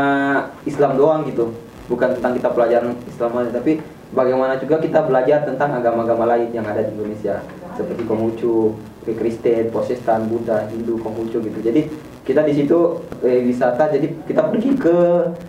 Islam 0.67 0.99
doang 0.99 1.23
gitu. 1.31 1.55
Bukan 1.87 2.19
tentang 2.19 2.35
kita 2.35 2.51
pelajaran 2.51 2.95
Islam 3.07 3.31
aja, 3.39 3.51
tapi 3.55 3.79
bagaimana 4.11 4.55
juga 4.55 4.79
kita 4.79 5.03
belajar 5.03 5.43
tentang 5.43 5.75
agama-agama 5.75 6.27
lain 6.31 6.51
yang 6.51 6.63
ada 6.63 6.79
di 6.79 6.91
Indonesia. 6.91 7.39
Seperti 7.75 8.03
Konghucu, 8.03 8.71
Kristen, 9.03 9.67
Protestan, 9.67 10.31
Buddha, 10.31 10.63
Hindu, 10.71 10.99
Konghucu 10.99 11.43
gitu. 11.43 11.59
Jadi 11.59 11.91
kita 12.23 12.41
di 12.47 12.55
situ 12.55 13.03
eh, 13.19 13.43
wisata 13.43 13.91
jadi 13.91 14.07
kita 14.23 14.47
pergi 14.47 14.71
ke 14.79 14.97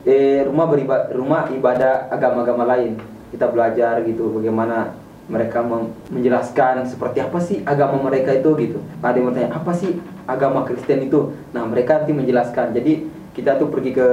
eh, 0.02 0.42
rumah 0.42 0.66
beriba, 0.66 1.06
rumah 1.14 1.46
ibadah 1.54 2.10
agama-agama 2.10 2.66
lain. 2.66 2.98
Kita 3.30 3.50
belajar 3.50 4.02
gitu 4.06 4.30
bagaimana 4.38 4.94
mereka 5.26 5.64
menjelaskan 6.10 6.84
seperti 6.84 7.18
apa 7.22 7.38
sih 7.40 7.62
agama 7.62 8.02
mereka 8.02 8.34
itu 8.34 8.50
gitu. 8.58 8.78
Ada 9.00 9.16
yang 9.18 9.26
bertanya 9.30 9.50
apa 9.54 9.72
sih 9.74 10.02
agama 10.26 10.66
Kristen 10.66 11.06
itu? 11.06 11.34
Nah 11.54 11.62
mereka 11.66 12.02
nanti 12.02 12.12
menjelaskan. 12.14 12.74
Jadi 12.74 13.06
kita 13.34 13.58
tuh 13.58 13.70
pergi 13.70 13.94
ke 13.94 14.06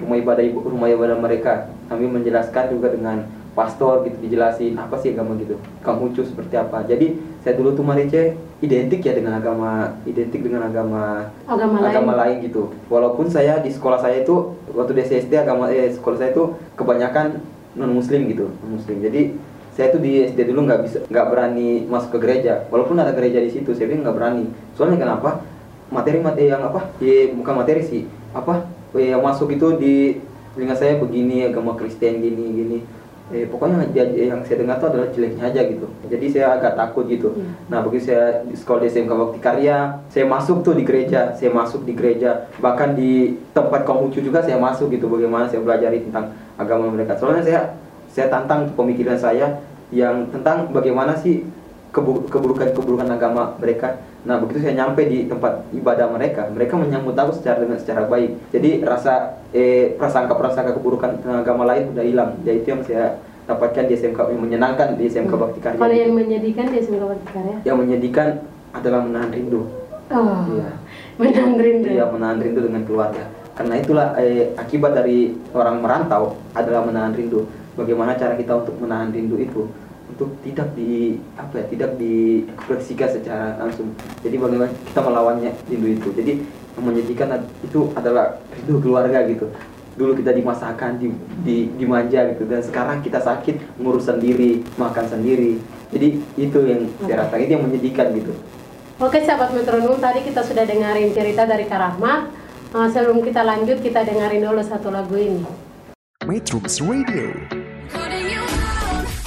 rumah 0.00 0.16
ibadah 0.20 0.44
rumah 0.68 0.88
ibadah 0.92 1.16
mereka. 1.16 1.72
Kami 1.88 2.08
menjelaskan 2.08 2.76
juga 2.76 2.92
dengan 2.92 3.24
pastor 3.52 4.08
gitu 4.08 4.16
dijelasin 4.24 4.74
apa 4.80 4.96
sih 4.96 5.12
agama 5.12 5.36
gitu 5.36 5.60
Konghucu 5.84 6.24
seperti 6.24 6.56
apa 6.56 6.84
jadi 6.88 7.12
saya 7.42 7.58
dulu 7.58 7.74
tuh 7.76 7.84
Marice 7.84 8.38
identik 8.62 9.02
ya 9.02 9.12
dengan 9.18 9.34
agama 9.36 9.98
identik 10.06 10.40
dengan 10.40 10.62
agama 10.70 11.26
Agama 11.44 11.82
lain. 11.82 11.90
agama 11.90 12.12
lain 12.14 12.36
gitu. 12.46 12.70
Walaupun 12.86 13.26
saya 13.26 13.58
di 13.58 13.74
sekolah 13.74 13.98
saya 13.98 14.22
itu 14.22 14.54
waktu 14.70 14.94
di 14.94 15.02
SD 15.02 15.34
agama 15.34 15.66
eh 15.66 15.90
sekolah 15.90 16.16
saya 16.22 16.30
itu 16.30 16.54
kebanyakan 16.78 17.42
non 17.74 17.90
muslim 17.90 18.30
gitu, 18.30 18.46
non 18.62 18.78
muslim. 18.78 19.02
Jadi 19.02 19.34
saya 19.74 19.90
tuh 19.90 19.98
di 19.98 20.22
SD 20.30 20.54
dulu 20.54 20.70
nggak 20.70 20.80
bisa 20.86 20.98
nggak 21.10 21.26
berani 21.26 21.82
masuk 21.90 22.14
ke 22.14 22.18
gereja. 22.22 22.62
Walaupun 22.70 23.02
ada 23.02 23.10
gereja 23.10 23.42
di 23.42 23.50
situ, 23.50 23.74
saya 23.74 23.90
bilang 23.90 24.06
nggak 24.06 24.16
berani. 24.16 24.44
Soalnya 24.78 25.02
kenapa? 25.02 25.42
Materi-materi 25.90 26.46
yang 26.46 26.62
apa? 26.62 26.94
Ya, 27.02 27.34
bukan 27.34 27.54
materi 27.58 27.82
sih. 27.82 28.06
Apa? 28.30 28.70
Yang 28.94 29.22
masuk 29.26 29.48
itu 29.50 29.66
di 29.82 30.22
telinga 30.54 30.78
saya 30.78 31.02
begini 31.02 31.50
agama 31.50 31.74
Kristen 31.74 32.22
gini 32.22 32.44
gini. 32.54 32.78
Eh, 33.32 33.48
pokoknya 33.48 33.88
yang 33.96 34.44
saya 34.44 34.60
dengar 34.60 34.76
tuh 34.76 34.92
adalah 34.92 35.08
jeleknya 35.08 35.48
aja 35.48 35.60
gitu. 35.64 35.88
Jadi 36.06 36.26
saya 36.28 36.60
agak 36.60 36.76
takut 36.76 37.08
gitu. 37.08 37.32
Iya. 37.32 37.48
Nah, 37.72 37.80
begitu 37.80 38.12
saya 38.12 38.44
di 38.44 38.52
sekolah 38.52 38.84
di 38.84 38.88
SMK 38.92 39.08
Bakti 39.08 39.40
Karya, 39.40 39.78
saya 40.12 40.24
masuk 40.28 40.60
tuh 40.60 40.76
di 40.76 40.84
gereja, 40.84 41.32
saya 41.32 41.48
masuk 41.48 41.88
di 41.88 41.96
gereja, 41.96 42.44
bahkan 42.60 42.92
di 42.92 43.40
tempat 43.56 43.88
Konghucu 43.88 44.20
juga 44.20 44.44
saya 44.44 44.60
masuk 44.60 44.92
gitu. 44.92 45.08
Bagaimana 45.08 45.48
saya 45.48 45.64
belajar 45.64 45.88
tentang 45.96 46.36
agama 46.60 46.92
mereka. 46.92 47.16
Soalnya 47.16 47.40
saya 47.40 47.60
saya 48.12 48.28
tantang 48.28 48.68
pemikiran 48.76 49.16
saya 49.16 49.64
yang 49.88 50.28
tentang 50.28 50.68
bagaimana 50.68 51.16
sih 51.16 51.44
keburukan-keburukan 51.92 53.06
agama 53.06 53.54
mereka. 53.60 54.00
Nah, 54.24 54.40
begitu 54.40 54.64
saya 54.64 54.74
nyampe 54.74 55.04
di 55.04 55.28
tempat 55.28 55.66
ibadah 55.70 56.08
mereka, 56.08 56.48
mereka 56.48 56.74
menyambut 56.74 57.12
aku 57.12 57.36
secara 57.36 57.60
dengan 57.60 57.76
secara 57.76 58.08
baik. 58.08 58.50
Jadi 58.50 58.80
rasa 58.80 59.38
eh 59.52 59.92
prasangka-prasangka 59.94 60.72
keburukan 60.72 61.20
agama 61.26 61.68
lain 61.68 61.92
udah 61.92 62.04
hilang. 62.04 62.30
Jadi 62.42 62.56
itu 62.56 62.68
yang 62.72 62.82
saya 62.82 63.20
dapatkan 63.44 63.84
di 63.84 63.94
SMK 63.94 64.18
yang 64.30 64.40
menyenangkan 64.40 64.94
di 64.96 65.04
SMK 65.06 65.32
Bakti 65.34 65.60
Karya. 65.60 65.78
Kalau 65.78 65.94
yang 65.94 66.12
menyedihkan 66.14 66.66
di 66.70 66.76
SMK 66.80 67.02
Bakti 67.02 67.28
Karya? 67.28 67.56
yang 67.62 67.76
menyedihkan 67.76 68.26
adalah 68.72 69.00
menahan 69.04 69.28
rindu. 69.28 69.68
Oh, 70.08 70.44
Iya. 70.48 70.70
menahan 71.18 71.56
rindu. 71.58 71.86
Iya, 71.88 72.04
menahan 72.08 72.38
rindu 72.40 72.60
dengan 72.62 72.82
keluarga. 72.84 73.24
Karena 73.52 73.74
itulah 73.76 74.06
eh, 74.16 74.54
akibat 74.56 74.96
dari 74.96 75.36
orang 75.52 75.82
merantau 75.82 76.40
adalah 76.56 76.86
menahan 76.88 77.12
rindu. 77.12 77.44
Bagaimana 77.72 78.16
cara 78.16 78.36
kita 78.36 78.64
untuk 78.64 78.78
menahan 78.78 79.10
rindu 79.10 79.36
itu? 79.36 79.68
Untuk 80.12 80.36
tidak 80.44 80.76
di 80.76 81.16
apa 81.40 81.64
ya, 81.64 81.64
tidak 81.72 81.90
diekspresikan 81.96 83.08
secara 83.08 83.56
langsung. 83.56 83.96
Jadi 84.20 84.36
bagaimana 84.36 84.68
kita 84.68 85.00
melawannya 85.00 85.50
rindu 85.72 85.88
itu. 85.88 86.08
Jadi 86.12 86.32
yang 86.76 86.84
menyedihkan 86.84 87.28
ad- 87.32 87.48
itu 87.64 87.88
adalah 87.96 88.36
rindu 88.52 88.76
keluarga 88.84 89.24
gitu. 89.24 89.48
Dulu 89.92 90.16
kita 90.16 90.32
dimasakan, 90.36 91.00
di, 91.00 91.12
di, 91.44 91.56
dimanja 91.76 92.32
gitu 92.32 92.48
dan 92.48 92.60
sekarang 92.64 93.04
kita 93.04 93.20
sakit 93.20 93.80
ngurus 93.80 94.08
sendiri, 94.08 94.64
makan 94.76 95.04
sendiri. 95.08 95.60
Jadi 95.92 96.20
itu 96.36 96.58
yang 96.64 96.88
saya 97.04 97.24
rasakan 97.24 97.40
itu 97.44 97.52
yang 97.56 97.64
menyedihkan 97.64 98.06
gitu. 98.16 98.32
Oke 99.00 99.20
sahabat 99.24 99.52
metronom, 99.56 99.96
tadi 99.96 100.24
kita 100.24 100.44
sudah 100.44 100.64
dengerin 100.64 101.12
cerita 101.12 101.48
dari 101.48 101.64
Kak 101.68 101.80
Rahmat. 101.80 102.20
Eh, 102.72 102.88
sebelum 102.88 103.20
kita 103.20 103.44
lanjut, 103.44 103.84
kita 103.84 104.00
dengerin 104.04 104.44
dulu 104.44 104.60
satu 104.64 104.88
lagu 104.88 105.16
ini. 105.16 105.44
Metrums 106.24 106.80
Radio 106.80 107.34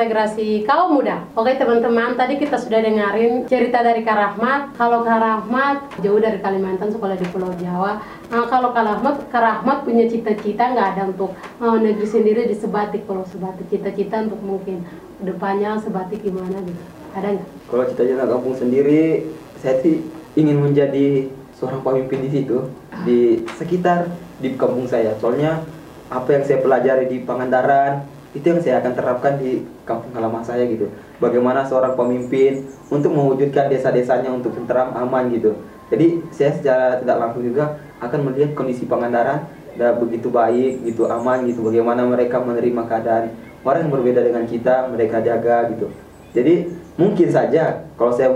Media 0.00 0.24
terintegrasi 0.24 0.64
kaum 0.64 0.96
muda. 0.96 1.28
Oke 1.36 1.60
teman-teman, 1.60 2.16
tadi 2.16 2.40
kita 2.40 2.56
sudah 2.56 2.80
dengerin 2.80 3.44
cerita 3.44 3.84
dari 3.84 4.00
Kak 4.00 4.16
Rahmat. 4.16 4.72
Kalau 4.80 5.04
Kak 5.04 5.20
Rahmat 5.20 5.76
jauh 6.00 6.16
dari 6.16 6.40
Kalimantan, 6.40 6.88
sekolah 6.88 7.20
di 7.20 7.26
Pulau 7.28 7.52
Jawa. 7.60 8.00
Nah, 8.32 8.48
kalau 8.48 8.72
Kak 8.72 8.84
Rahmat, 8.84 9.28
Kak 9.28 9.42
Rahmat 9.44 9.84
punya 9.84 10.08
cita-cita 10.08 10.72
nggak 10.72 10.88
ada 10.96 11.02
untuk 11.12 11.36
eh, 11.36 11.78
negeri 11.84 12.06
sendiri 12.08 12.48
di 12.48 12.56
Sebatik, 12.56 13.04
Pulau 13.04 13.28
Sebatik. 13.28 13.68
Cita-cita 13.68 14.24
untuk 14.24 14.40
mungkin 14.40 14.88
depannya 15.20 15.76
Sebatik 15.76 16.24
gimana 16.24 16.56
gitu? 16.64 16.82
Ada 17.12 17.28
nggak? 17.36 17.48
Kalau 17.68 17.84
cita-cita 17.92 18.24
kampung 18.24 18.56
sendiri, 18.56 19.28
saya 19.60 19.84
sih 19.84 20.00
ingin 20.38 20.64
menjadi 20.64 21.28
seorang 21.60 21.84
pemimpin 21.84 22.24
di 22.24 22.30
situ, 22.32 22.72
di 23.04 23.44
sekitar 23.60 24.08
di 24.40 24.56
kampung 24.56 24.88
saya. 24.88 25.12
Soalnya 25.20 25.60
apa 26.08 26.32
yang 26.32 26.42
saya 26.48 26.64
pelajari 26.64 27.06
di 27.06 27.18
Pangandaran 27.22 28.19
itu 28.30 28.46
yang 28.46 28.60
saya 28.62 28.78
akan 28.78 28.92
terapkan 28.94 29.34
di 29.38 29.66
kampung 29.82 30.14
halaman 30.14 30.42
saya 30.46 30.62
gitu. 30.66 30.86
Bagaimana 31.18 31.66
seorang 31.66 31.98
pemimpin 31.98 32.66
untuk 32.88 33.10
mewujudkan 33.10 33.66
desa-desanya 33.66 34.30
untuk 34.30 34.54
tenteram 34.54 34.94
aman 34.94 35.30
gitu. 35.34 35.58
Jadi 35.90 36.22
saya 36.30 36.54
secara 36.54 36.86
tidak 37.02 37.18
langsung 37.18 37.42
juga 37.42 37.78
akan 37.98 38.30
melihat 38.30 38.54
kondisi 38.54 38.86
Pangandaran 38.86 39.50
udah 39.80 39.96
begitu 40.02 40.28
baik 40.28 40.82
gitu 40.82 41.06
aman 41.06 41.46
gitu 41.46 41.62
bagaimana 41.62 42.02
mereka 42.02 42.42
menerima 42.42 42.82
keadaan 42.90 43.32
orang 43.62 43.86
yang 43.86 43.92
berbeda 43.92 44.20
dengan 44.26 44.44
kita 44.44 44.90
mereka 44.90 45.22
jaga 45.22 45.70
gitu 45.70 45.86
jadi 46.34 46.68
mungkin 46.98 47.28
saja 47.30 47.86
kalau 47.94 48.10
saya 48.12 48.34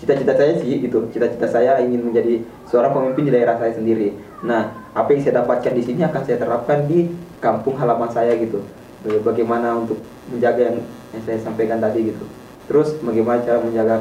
cita-cita 0.00 0.32
saya 0.34 0.58
sih 0.58 0.80
gitu 0.80 1.06
cita-cita 1.12 1.46
saya 1.46 1.78
ingin 1.84 2.02
menjadi 2.02 2.42
seorang 2.66 2.90
pemimpin 2.96 3.28
di 3.28 3.32
daerah 3.36 3.60
saya 3.60 3.76
sendiri 3.76 4.16
nah 4.42 4.72
apa 4.96 5.12
yang 5.12 5.20
saya 5.22 5.44
dapatkan 5.44 5.72
di 5.76 5.82
sini 5.84 6.00
akan 6.02 6.22
saya 6.24 6.38
terapkan 6.40 6.88
di 6.88 7.12
kampung 7.38 7.76
halaman 7.76 8.08
saya 8.08 8.32
gitu 8.40 8.64
bagaimana 9.02 9.82
untuk 9.82 9.98
menjaga 10.30 10.72
yang, 10.72 10.78
yang 11.14 11.22
saya 11.26 11.38
sampaikan 11.42 11.82
tadi 11.82 12.14
gitu. 12.14 12.24
Terus 12.70 12.94
bagaimana 13.02 13.42
cara 13.42 13.58
menjaga 13.58 13.96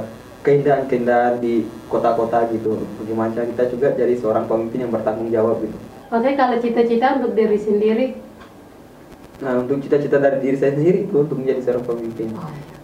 keindahan-keindahan 0.45 1.41
di 1.41 1.66
kota-kota 1.89 2.49
gitu. 2.54 2.82
Bagaimana 3.02 3.34
cara 3.34 3.45
kita 3.49 3.64
juga 3.70 3.88
jadi 3.93 4.14
seorang 4.18 4.45
pemimpin 4.45 4.86
yang 4.86 4.93
bertanggung 4.93 5.30
jawab 5.34 5.62
gitu. 5.62 5.78
Oke, 6.12 6.36
kalau 6.36 6.60
cita-cita 6.60 7.24
untuk 7.24 7.34
diri 7.34 7.56
sendiri, 7.56 8.06
nah 9.41 9.58
untuk 9.58 9.82
cita-cita 9.82 10.22
dari 10.22 10.38
diri 10.43 10.58
saya 10.60 10.78
sendiri 10.78 11.10
itu 11.10 11.16
untuk 11.18 11.41
menjadi 11.41 11.66
seorang 11.66 11.86
pemimpin. 11.88 12.30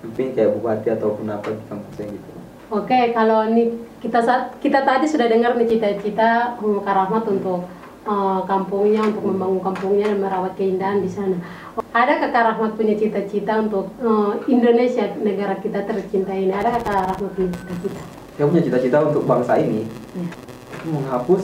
Pemimpin 0.02 0.28
kayak 0.34 0.52
bupati 0.58 0.88
ataupun 0.90 1.26
apa 1.30 1.54
di 1.54 1.64
kampusnya 1.70 2.06
gitu. 2.10 2.30
Oke 2.68 3.16
kalau 3.16 3.48
ini 3.48 3.80
kita 4.04 4.20
saat 4.20 4.60
kita 4.60 4.84
tadi 4.84 5.08
sudah 5.08 5.32
dengar 5.32 5.56
nih 5.56 5.72
cita-cita 5.72 6.60
Kak 6.60 6.96
Rahmat 7.00 7.24
untuk 7.32 7.64
uh, 8.08 8.42
kampungnya, 8.48 9.04
untuk 9.04 9.28
membangun 9.28 9.62
kampungnya 9.62 10.16
dan 10.16 10.20
merawat 10.24 10.56
keindahan 10.56 11.04
di 11.04 11.12
sana. 11.12 11.38
Ada 11.94 12.24
Kak 12.24 12.34
Rahmat 12.34 12.80
punya 12.80 12.96
cita-cita 12.98 13.62
untuk 13.62 13.92
uh, 14.00 14.40
Indonesia, 14.48 15.12
negara 15.20 15.60
kita 15.60 15.86
tercinta 15.86 16.32
ini? 16.32 16.50
Ada 16.56 16.80
Kak 16.80 16.88
Rahmat 16.88 17.32
punya 17.36 17.52
cita-cita? 17.52 18.02
saya 18.38 18.46
punya 18.54 18.64
cita-cita 18.70 18.98
untuk 19.02 19.26
bangsa 19.26 19.58
ini 19.58 19.82
Ya. 20.14 20.26
menghapus 20.86 21.42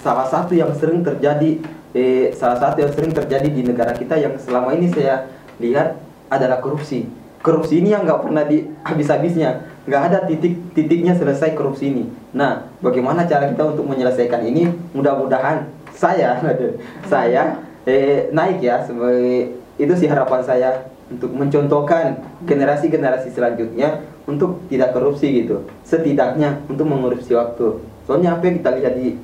salah 0.00 0.22
satu 0.30 0.54
yang 0.54 0.70
sering 0.78 1.02
terjadi 1.02 1.58
eh, 1.90 2.30
salah 2.30 2.62
satu 2.62 2.78
yang 2.86 2.94
sering 2.94 3.10
terjadi 3.10 3.50
di 3.50 3.66
negara 3.66 3.90
kita 3.98 4.14
yang 4.14 4.38
selama 4.38 4.70
ini 4.78 4.86
saya 4.94 5.26
lihat 5.58 5.98
adalah 6.30 6.62
korupsi 6.62 7.10
korupsi 7.42 7.82
ini 7.82 7.90
yang 7.90 8.06
nggak 8.06 8.22
pernah 8.22 8.46
di 8.46 8.70
habis-habisnya 8.86 9.66
nggak 9.90 10.02
ada 10.10 10.18
titik-titiknya 10.30 11.18
selesai 11.18 11.58
korupsi 11.58 11.90
ini 11.90 12.04
nah 12.30 12.70
bagaimana 12.78 13.26
cara 13.26 13.50
kita 13.50 13.74
untuk 13.74 13.90
menyelesaikan 13.90 14.46
ini 14.46 14.70
mudah-mudahan 14.94 15.66
saya 15.98 16.38
saya 17.12 17.58
eh, 17.82 18.30
naik 18.30 18.62
ya 18.62 18.86
sebagai 18.86 19.58
itu 19.78 19.92
sih 19.98 20.06
harapan 20.06 20.40
saya 20.46 20.70
untuk 21.10 21.34
mencontohkan 21.34 22.22
generasi-generasi 22.46 23.34
selanjutnya 23.34 24.06
untuk 24.28 24.62
tidak 24.70 24.94
korupsi 24.94 25.42
gitu. 25.42 25.66
Setidaknya 25.82 26.62
untuk 26.68 26.84
mengurus 26.86 27.26
waktu. 27.32 27.82
Soalnya 28.06 28.38
apa 28.38 28.46
yang 28.46 28.56
kita 28.62 28.70
lihat 28.78 28.94
di 28.94 29.16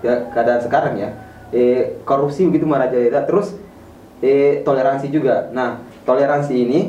ke- 0.00 0.24
keadaan 0.32 0.62
sekarang 0.64 0.94
ya 0.96 1.10
eh, 1.52 2.00
korupsi 2.08 2.48
begitu 2.48 2.64
merajalela 2.64 3.26
terus 3.28 3.52
eh, 4.24 4.64
toleransi 4.64 5.12
juga. 5.12 5.52
Nah 5.52 5.84
toleransi 6.08 6.54
ini 6.54 6.80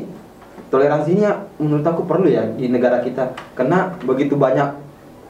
toleransinya 0.72 1.60
menurut 1.60 1.84
aku 1.84 2.08
perlu 2.08 2.30
ya 2.30 2.46
di 2.48 2.70
negara 2.70 3.02
kita. 3.02 3.36
Karena 3.58 3.92
begitu 4.00 4.38
banyak 4.38 4.72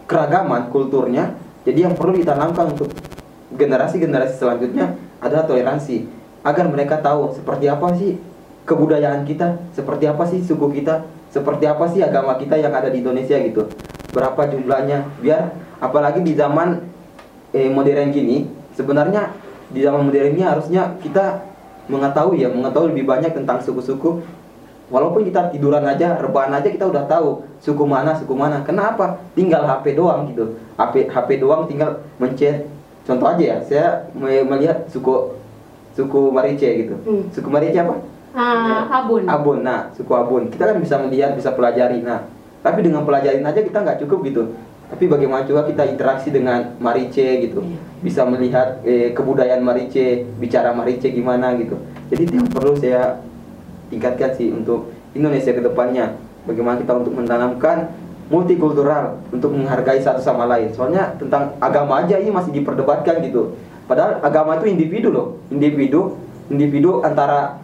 keragaman 0.06 0.70
kulturnya 0.70 1.34
jadi 1.66 1.90
yang 1.90 1.98
perlu 1.98 2.14
ditanamkan 2.14 2.78
untuk 2.78 2.94
generasi-generasi 3.56 4.36
selanjutnya 4.38 4.94
adalah 5.18 5.48
toleransi 5.48 6.06
agar 6.46 6.68
mereka 6.70 7.00
tahu 7.02 7.34
seperti 7.34 7.66
apa 7.66 7.96
sih 7.98 8.20
kebudayaan 8.68 9.26
kita, 9.26 9.58
seperti 9.74 10.04
apa 10.06 10.22
sih 10.28 10.44
suku 10.44 10.70
kita, 10.80 11.02
seperti 11.32 11.64
apa 11.66 11.84
sih 11.90 12.04
agama 12.04 12.38
kita 12.38 12.54
yang 12.60 12.70
ada 12.70 12.92
di 12.92 13.02
Indonesia 13.02 13.34
gitu. 13.40 13.66
Berapa 14.14 14.46
jumlahnya 14.46 15.08
biar 15.18 15.50
apalagi 15.82 16.22
di 16.22 16.38
zaman 16.38 16.84
eh, 17.50 17.68
modern 17.68 18.14
gini 18.14 18.46
sebenarnya 18.78 19.34
di 19.72 19.82
zaman 19.82 20.06
modern 20.06 20.36
ini 20.36 20.42
harusnya 20.46 20.94
kita 21.02 21.42
mengetahui 21.90 22.42
ya, 22.42 22.48
mengetahui 22.50 22.94
lebih 22.94 23.06
banyak 23.06 23.32
tentang 23.34 23.62
suku-suku 23.62 24.22
Walaupun 24.86 25.26
kita 25.26 25.50
tiduran 25.50 25.82
aja, 25.82 26.14
rebahan 26.14 26.54
aja 26.54 26.70
kita 26.70 26.86
udah 26.86 27.10
tahu 27.10 27.42
suku 27.58 27.82
mana, 27.82 28.14
suku 28.14 28.30
mana. 28.38 28.62
Kenapa? 28.62 29.18
Tinggal 29.34 29.66
HP 29.66 29.98
doang 29.98 30.30
gitu. 30.30 30.54
HP 30.78 31.10
HP 31.10 31.42
doang 31.42 31.66
tinggal 31.66 32.06
mencet. 32.22 32.70
Contoh 33.06 33.26
aja 33.30 33.44
ya, 33.54 33.56
saya 33.62 33.86
me- 34.18 34.42
melihat 34.42 34.90
suku 34.90 35.38
suku 35.94 36.34
Marice 36.34 36.66
gitu. 36.66 36.94
Hmm. 37.06 37.22
Suku 37.30 37.48
Marice 37.48 37.78
apa? 37.78 37.94
Ah, 38.36 39.00
Abun. 39.00 39.24
Abun. 39.24 39.58
Nah, 39.64 39.88
suku 39.96 40.12
Abun. 40.12 40.52
Kita 40.52 40.68
kan 40.68 40.76
bisa 40.82 41.00
melihat, 41.00 41.32
bisa 41.32 41.54
pelajari. 41.54 42.04
Nah, 42.04 42.26
tapi 42.60 42.84
dengan 42.84 43.06
pelajarin 43.06 43.46
aja 43.46 43.62
kita 43.62 43.78
nggak 43.80 44.02
cukup 44.04 44.26
gitu. 44.28 44.42
Tapi 44.86 45.10
bagaimana 45.10 45.42
juga 45.42 45.66
kita 45.66 45.86
interaksi 45.86 46.28
dengan 46.34 46.76
Marice 46.82 47.42
gitu. 47.42 47.62
Iya. 47.62 47.78
Bisa 48.02 48.22
melihat 48.26 48.82
eh, 48.82 49.14
kebudayaan 49.14 49.62
Marice, 49.62 50.26
bicara 50.36 50.74
Marice 50.74 51.08
gimana 51.10 51.54
gitu. 51.56 51.78
Jadi 52.10 52.22
itu 52.26 52.34
yang 52.38 52.50
perlu 52.50 52.74
saya 52.78 53.18
tingkatkan 53.88 54.34
sih 54.34 54.50
untuk 54.50 54.90
Indonesia 55.14 55.54
ke 55.54 55.62
depannya. 55.62 56.14
Bagaimana 56.46 56.78
kita 56.78 56.92
untuk 57.02 57.18
menanamkan 57.18 57.90
multikultural 58.26 59.22
untuk 59.30 59.54
menghargai 59.54 60.02
satu 60.02 60.18
sama 60.22 60.46
lain. 60.50 60.74
Soalnya 60.74 61.14
tentang 61.18 61.54
agama 61.62 62.02
aja 62.02 62.18
ini 62.18 62.30
masih 62.30 62.50
diperdebatkan 62.50 63.22
gitu. 63.22 63.54
Padahal 63.86 64.18
agama 64.22 64.58
itu 64.58 64.66
individu 64.66 65.08
loh, 65.14 65.38
individu, 65.48 66.18
individu 66.50 67.06
antara 67.06 67.62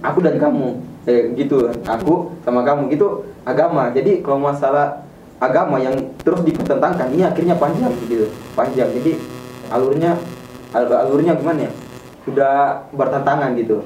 aku 0.00 0.24
dan 0.24 0.40
kamu, 0.40 0.80
eh, 1.04 1.32
gitu. 1.36 1.68
Aku 1.84 2.32
sama 2.40 2.64
kamu 2.64 2.88
gitu 2.92 3.28
agama. 3.44 3.92
Jadi 3.92 4.24
kalau 4.24 4.40
masalah 4.40 5.04
agama 5.36 5.76
yang 5.76 5.92
terus 6.24 6.40
dipertentangkan 6.40 7.12
ini 7.12 7.28
akhirnya 7.28 7.56
panjang 7.60 7.92
gitu, 8.08 8.32
panjang. 8.56 8.88
Jadi 8.96 9.20
alurnya 9.68 10.16
al- 10.72 11.00
alurnya 11.04 11.36
gimana 11.36 11.68
ya? 11.68 11.72
Udah 12.26 12.82
bertentangan 12.90 13.54
gitu 13.54 13.84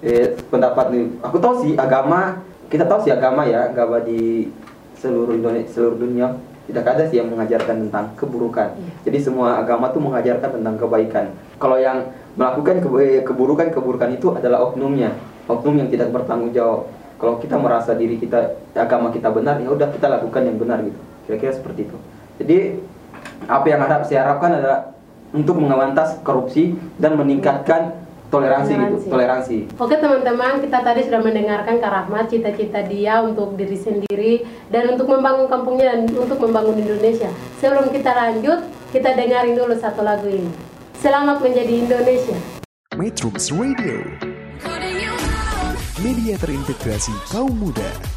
eh, 0.00 0.36
pendapat 0.48 0.92
nih 0.92 1.04
aku 1.20 1.36
tahu 1.38 1.54
sih 1.64 1.72
agama 1.76 2.40
kita 2.72 2.88
tahu 2.88 3.04
sih 3.04 3.12
agama 3.12 3.44
ya 3.44 3.68
agama 3.68 4.00
di 4.00 4.48
seluruh 5.00 5.34
Indonesia 5.34 5.72
seluruh 5.72 5.96
dunia 5.96 6.36
tidak 6.68 6.86
ada 6.86 7.02
sih 7.10 7.18
yang 7.18 7.32
mengajarkan 7.34 7.88
tentang 7.88 8.14
keburukan. 8.14 8.78
Jadi 9.02 9.18
semua 9.18 9.58
agama 9.58 9.90
tuh 9.90 9.98
mengajarkan 10.06 10.60
tentang 10.60 10.78
kebaikan. 10.78 11.34
Kalau 11.58 11.74
yang 11.80 12.14
melakukan 12.38 12.78
kebe- 12.78 13.26
keburukan 13.26 13.74
keburukan 13.74 14.14
itu 14.14 14.30
adalah 14.38 14.62
oknumnya 14.70 15.10
oknum 15.50 15.82
yang 15.82 15.88
tidak 15.90 16.14
bertanggung 16.14 16.54
jawab. 16.54 16.86
Kalau 17.18 17.36
kita 17.42 17.58
merasa 17.58 17.92
diri 17.92 18.16
kita 18.16 18.54
agama 18.78 19.10
kita 19.12 19.28
benar 19.28 19.58
ya 19.60 19.68
udah 19.68 19.90
kita 19.90 20.06
lakukan 20.08 20.46
yang 20.46 20.56
benar 20.56 20.78
gitu. 20.86 21.00
Kira-kira 21.26 21.52
seperti 21.52 21.90
itu. 21.90 21.96
Jadi 22.40 22.58
apa 23.50 23.66
yang 23.66 23.80
harap 23.82 24.06
saya 24.06 24.24
harapkan 24.24 24.56
adalah 24.56 24.94
untuk 25.34 25.60
mengawantas 25.60 26.22
korupsi 26.24 26.74
dan 26.96 27.14
meningkatkan 27.18 27.98
toleransi, 28.30 28.72
gitu 28.72 28.80
Toleransi. 28.80 29.08
toleransi 29.10 29.56
Oke 29.76 29.98
teman-teman, 29.98 30.62
kita 30.62 30.78
tadi 30.80 31.00
sudah 31.04 31.20
mendengarkan 31.20 31.82
Kak 31.82 31.90
Rahmat 31.90 32.30
cita-cita 32.30 32.80
dia 32.86 33.20
untuk 33.20 33.58
diri 33.58 33.76
sendiri 33.76 34.46
dan 34.70 34.94
untuk 34.94 35.10
membangun 35.10 35.50
kampungnya 35.50 35.98
dan 35.98 36.08
untuk 36.14 36.38
membangun 36.38 36.78
Indonesia. 36.78 37.28
Sebelum 37.58 37.90
kita 37.90 38.14
lanjut, 38.14 38.64
kita 38.94 39.18
dengarin 39.18 39.58
dulu 39.58 39.74
satu 39.76 40.00
lagu 40.06 40.30
ini. 40.30 40.50
Selamat 41.02 41.42
menjadi 41.42 41.74
Indonesia. 41.74 42.38
Metrums 42.94 43.50
Radio, 43.54 44.02
media 46.02 46.34
terintegrasi 46.38 47.14
kaum 47.32 47.54
muda. 47.54 48.09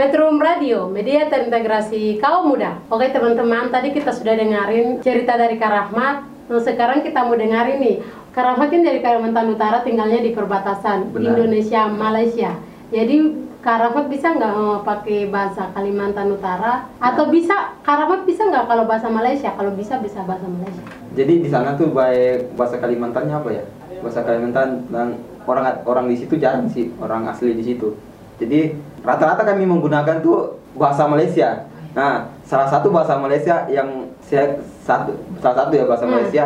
Metro 0.00 0.32
Radio, 0.40 0.88
media 0.88 1.28
terintegrasi 1.28 2.16
kaum 2.24 2.56
muda. 2.56 2.80
Oke 2.88 3.12
teman-teman, 3.12 3.68
tadi 3.68 3.92
kita 3.92 4.16
sudah 4.16 4.32
dengerin 4.32 5.04
cerita 5.04 5.36
dari 5.36 5.60
Kak 5.60 5.68
Rahmat. 5.68 6.16
Nah, 6.48 6.56
sekarang 6.56 7.04
kita 7.04 7.20
mau 7.20 7.36
dengerin 7.36 7.76
nih. 7.76 7.96
Kak 8.32 8.40
Rahmat 8.40 8.72
kan 8.72 8.80
dari 8.80 9.04
Kalimantan 9.04 9.52
Utara 9.52 9.84
tinggalnya 9.84 10.24
di 10.24 10.32
perbatasan 10.32 11.12
Benar. 11.12 11.36
Indonesia 11.36 11.84
Malaysia. 11.92 12.56
Jadi 12.88 13.16
Kak 13.60 13.76
Rahmat 13.76 14.08
bisa 14.08 14.32
nggak 14.32 14.54
eh, 14.56 14.78
pakai 14.88 15.18
bahasa 15.28 15.68
Kalimantan 15.76 16.32
Utara? 16.32 16.88
Atau 16.96 17.28
bisa 17.28 17.76
Kak 17.84 18.00
Rahmat 18.00 18.24
bisa 18.24 18.48
nggak 18.48 18.72
kalau 18.72 18.88
bahasa 18.88 19.12
Malaysia? 19.12 19.52
Kalau 19.52 19.76
bisa 19.76 20.00
bisa 20.00 20.24
bahasa 20.24 20.48
Malaysia. 20.48 20.80
Jadi 21.12 21.44
di 21.44 21.48
sana 21.52 21.76
tuh 21.76 21.92
baik 21.92 22.56
bahasa 22.56 22.80
Kalimantannya 22.80 23.36
apa 23.36 23.50
ya? 23.52 23.68
Bahasa 24.00 24.24
Kalimantan 24.24 24.88
dan 24.88 25.20
orang 25.44 25.84
orang 25.84 26.08
di 26.08 26.16
situ 26.16 26.40
jarang 26.40 26.72
sih 26.72 26.88
orang 27.04 27.28
asli 27.28 27.52
di 27.52 27.68
situ. 27.68 28.00
Jadi 28.40 28.72
rata-rata 29.00 29.42
kami 29.44 29.64
menggunakan 29.64 30.20
tuh 30.20 30.60
bahasa 30.76 31.04
Malaysia. 31.04 31.66
Nah, 31.90 32.30
salah 32.46 32.70
satu 32.70 32.94
bahasa 32.94 33.18
Malaysia 33.18 33.66
yang 33.66 34.06
saya 34.22 34.54
satu 34.80 35.10
salah 35.42 35.66
satu 35.66 35.72
ya 35.74 35.84
bahasa 35.84 36.06
Hmm. 36.06 36.14
Malaysia 36.14 36.44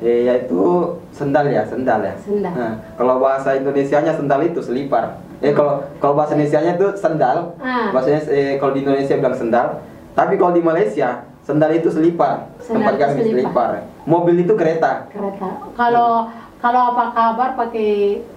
eh, 0.00 0.24
yaitu 0.24 0.60
sendal 1.12 1.44
ya, 1.48 1.62
sendal 1.64 2.00
ya. 2.00 2.14
Sendal. 2.16 2.52
Nah, 2.52 2.72
kalau 2.96 3.20
bahasa 3.20 3.52
Indonesianya 3.54 4.12
sendal 4.12 4.40
itu 4.40 4.60
selipar. 4.60 5.20
Eh 5.44 5.52
kalau 5.52 5.84
kalau 6.00 6.16
bahasa 6.16 6.32
Indonesianya 6.32 6.80
itu 6.80 6.96
sendal. 6.96 7.52
Ah. 7.60 7.92
Bahasanya 7.92 8.24
eh, 8.32 8.56
kalau 8.56 8.72
di 8.72 8.80
Indonesia 8.82 9.16
bilang 9.16 9.36
sendal. 9.36 9.84
Tapi 10.16 10.40
kalau 10.40 10.56
di 10.56 10.64
Malaysia 10.64 11.28
sendal 11.44 11.76
itu 11.76 11.92
selipar. 11.92 12.48
Sendal 12.56 12.88
Tempat 12.88 12.92
itu 12.92 13.02
kami 13.04 13.12
selipar. 13.12 13.36
selipar. 13.36 13.70
Mobil 14.08 14.34
itu 14.40 14.54
kereta. 14.56 15.12
Kereta. 15.12 15.48
Kalau 15.76 16.32
kalau 16.56 16.80
apa 16.90 17.12
kabar 17.12 17.48
pakai 17.54 17.90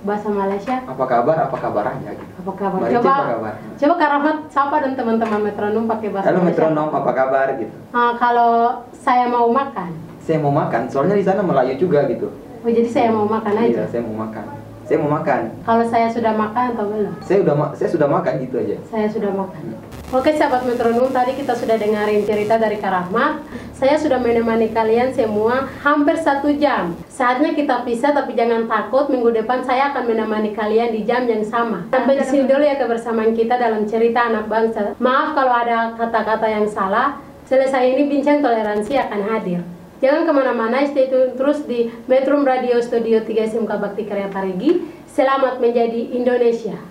bahasa 0.03 0.27
Malaysia? 0.29 0.75
Apa 0.83 1.03
kabar? 1.03 1.35
Apa 1.41 1.57
kabar 1.57 1.85
aja 1.89 2.11
gitu. 2.11 2.33
Apa 2.37 2.51
kabar? 2.53 2.79
Mari, 2.79 2.93
coba 2.93 3.09
apa 3.09 3.25
kabar? 3.31 3.53
coba 3.73 3.93
Kak 3.95 4.09
Rahmat 4.11 4.37
sapa 4.49 4.75
dan 4.79 4.93
teman-teman 4.93 5.39
metronom 5.41 5.83
pakai 5.85 6.07
bahasa 6.09 6.27
Halo 6.27 6.37
Malaysia. 6.37 6.51
metronom, 6.51 6.89
apa 6.91 7.11
kabar 7.11 7.47
gitu. 7.55 7.75
Ah, 7.89 8.11
kalau 8.15 8.51
saya 8.93 9.25
mau 9.25 9.47
makan, 9.49 9.91
Saya 10.19 10.37
mau 10.37 10.53
makan, 10.53 10.85
soalnya 10.85 11.15
di 11.15 11.23
sana 11.23 11.41
Melayu 11.41 11.73
juga 11.75 12.05
gitu. 12.05 12.29
oh 12.59 12.69
jadi 12.69 12.85
saya 12.85 13.09
mau 13.09 13.25
makan 13.25 13.53
aja. 13.55 13.71
Iya, 13.71 13.83
saya 13.87 14.01
mau 14.03 14.17
makan. 14.19 14.45
Saya 14.83 14.97
mau 14.99 15.11
makan. 15.11 15.41
Kalau 15.63 15.85
saya 15.85 16.07
sudah 16.09 16.33
makan 16.33 16.63
atau 16.73 16.85
belum? 16.85 17.13
Saya 17.19 17.37
udah 17.41 17.55
ma- 17.55 17.73
saya 17.73 17.89
sudah 17.89 18.07
makan 18.07 18.33
gitu 18.41 18.55
aja. 18.57 18.77
Saya 18.85 19.07
sudah 19.07 19.31
makan. 19.31 19.63
Oke 20.09 20.33
sahabat 20.33 20.65
metronom, 20.65 21.13
tadi 21.13 21.37
kita 21.37 21.53
sudah 21.53 21.77
dengarin 21.77 22.25
cerita 22.25 22.57
dari 22.57 22.81
Kak 22.81 22.89
Rahmat. 22.89 23.45
Saya 23.77 23.93
sudah 23.93 24.17
menemani 24.17 24.73
kalian 24.73 25.13
semua 25.13 25.69
hampir 25.85 26.17
satu 26.17 26.49
jam. 26.57 26.97
Saatnya 27.05 27.53
kita 27.53 27.85
pisah, 27.85 28.17
tapi 28.17 28.33
jangan 28.33 28.65
takut. 28.65 29.05
Minggu 29.13 29.29
depan 29.29 29.61
saya 29.61 29.93
akan 29.93 30.09
menemani 30.09 30.57
kalian 30.57 30.97
di 30.97 31.05
jam 31.05 31.29
yang 31.29 31.45
sama. 31.45 31.85
Sampai 31.93 32.17
di 32.17 32.25
sini 32.25 32.49
dulu 32.49 32.65
ya 32.65 32.81
kebersamaan 32.81 33.37
kita 33.37 33.61
dalam 33.61 33.85
cerita 33.85 34.25
anak 34.25 34.49
bangsa. 34.49 34.97
Maaf 34.97 35.37
kalau 35.37 35.53
ada 35.53 35.93
kata-kata 35.93 36.57
yang 36.57 36.65
salah. 36.65 37.21
Selesai 37.45 37.93
ini 37.93 38.09
bincang 38.09 38.41
toleransi 38.41 38.97
akan 38.97 39.21
hadir. 39.29 39.61
Jangan 40.01 40.25
ke 40.25 40.33
mana-mana, 40.33 40.89
stay 40.89 41.05
tune 41.13 41.37
terus 41.37 41.69
di 41.69 41.93
Metro 42.09 42.41
Radio 42.41 42.81
Studio 42.81 43.21
3 43.21 43.45
SMK 43.45 43.71
Bakti 43.77 44.09
Karya 44.09 44.33
Parigi. 44.33 44.89
Selamat 45.05 45.61
menjadi 45.61 46.17
Indonesia. 46.17 46.81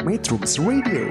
Metrums 0.00 0.56
Radio, 0.62 1.10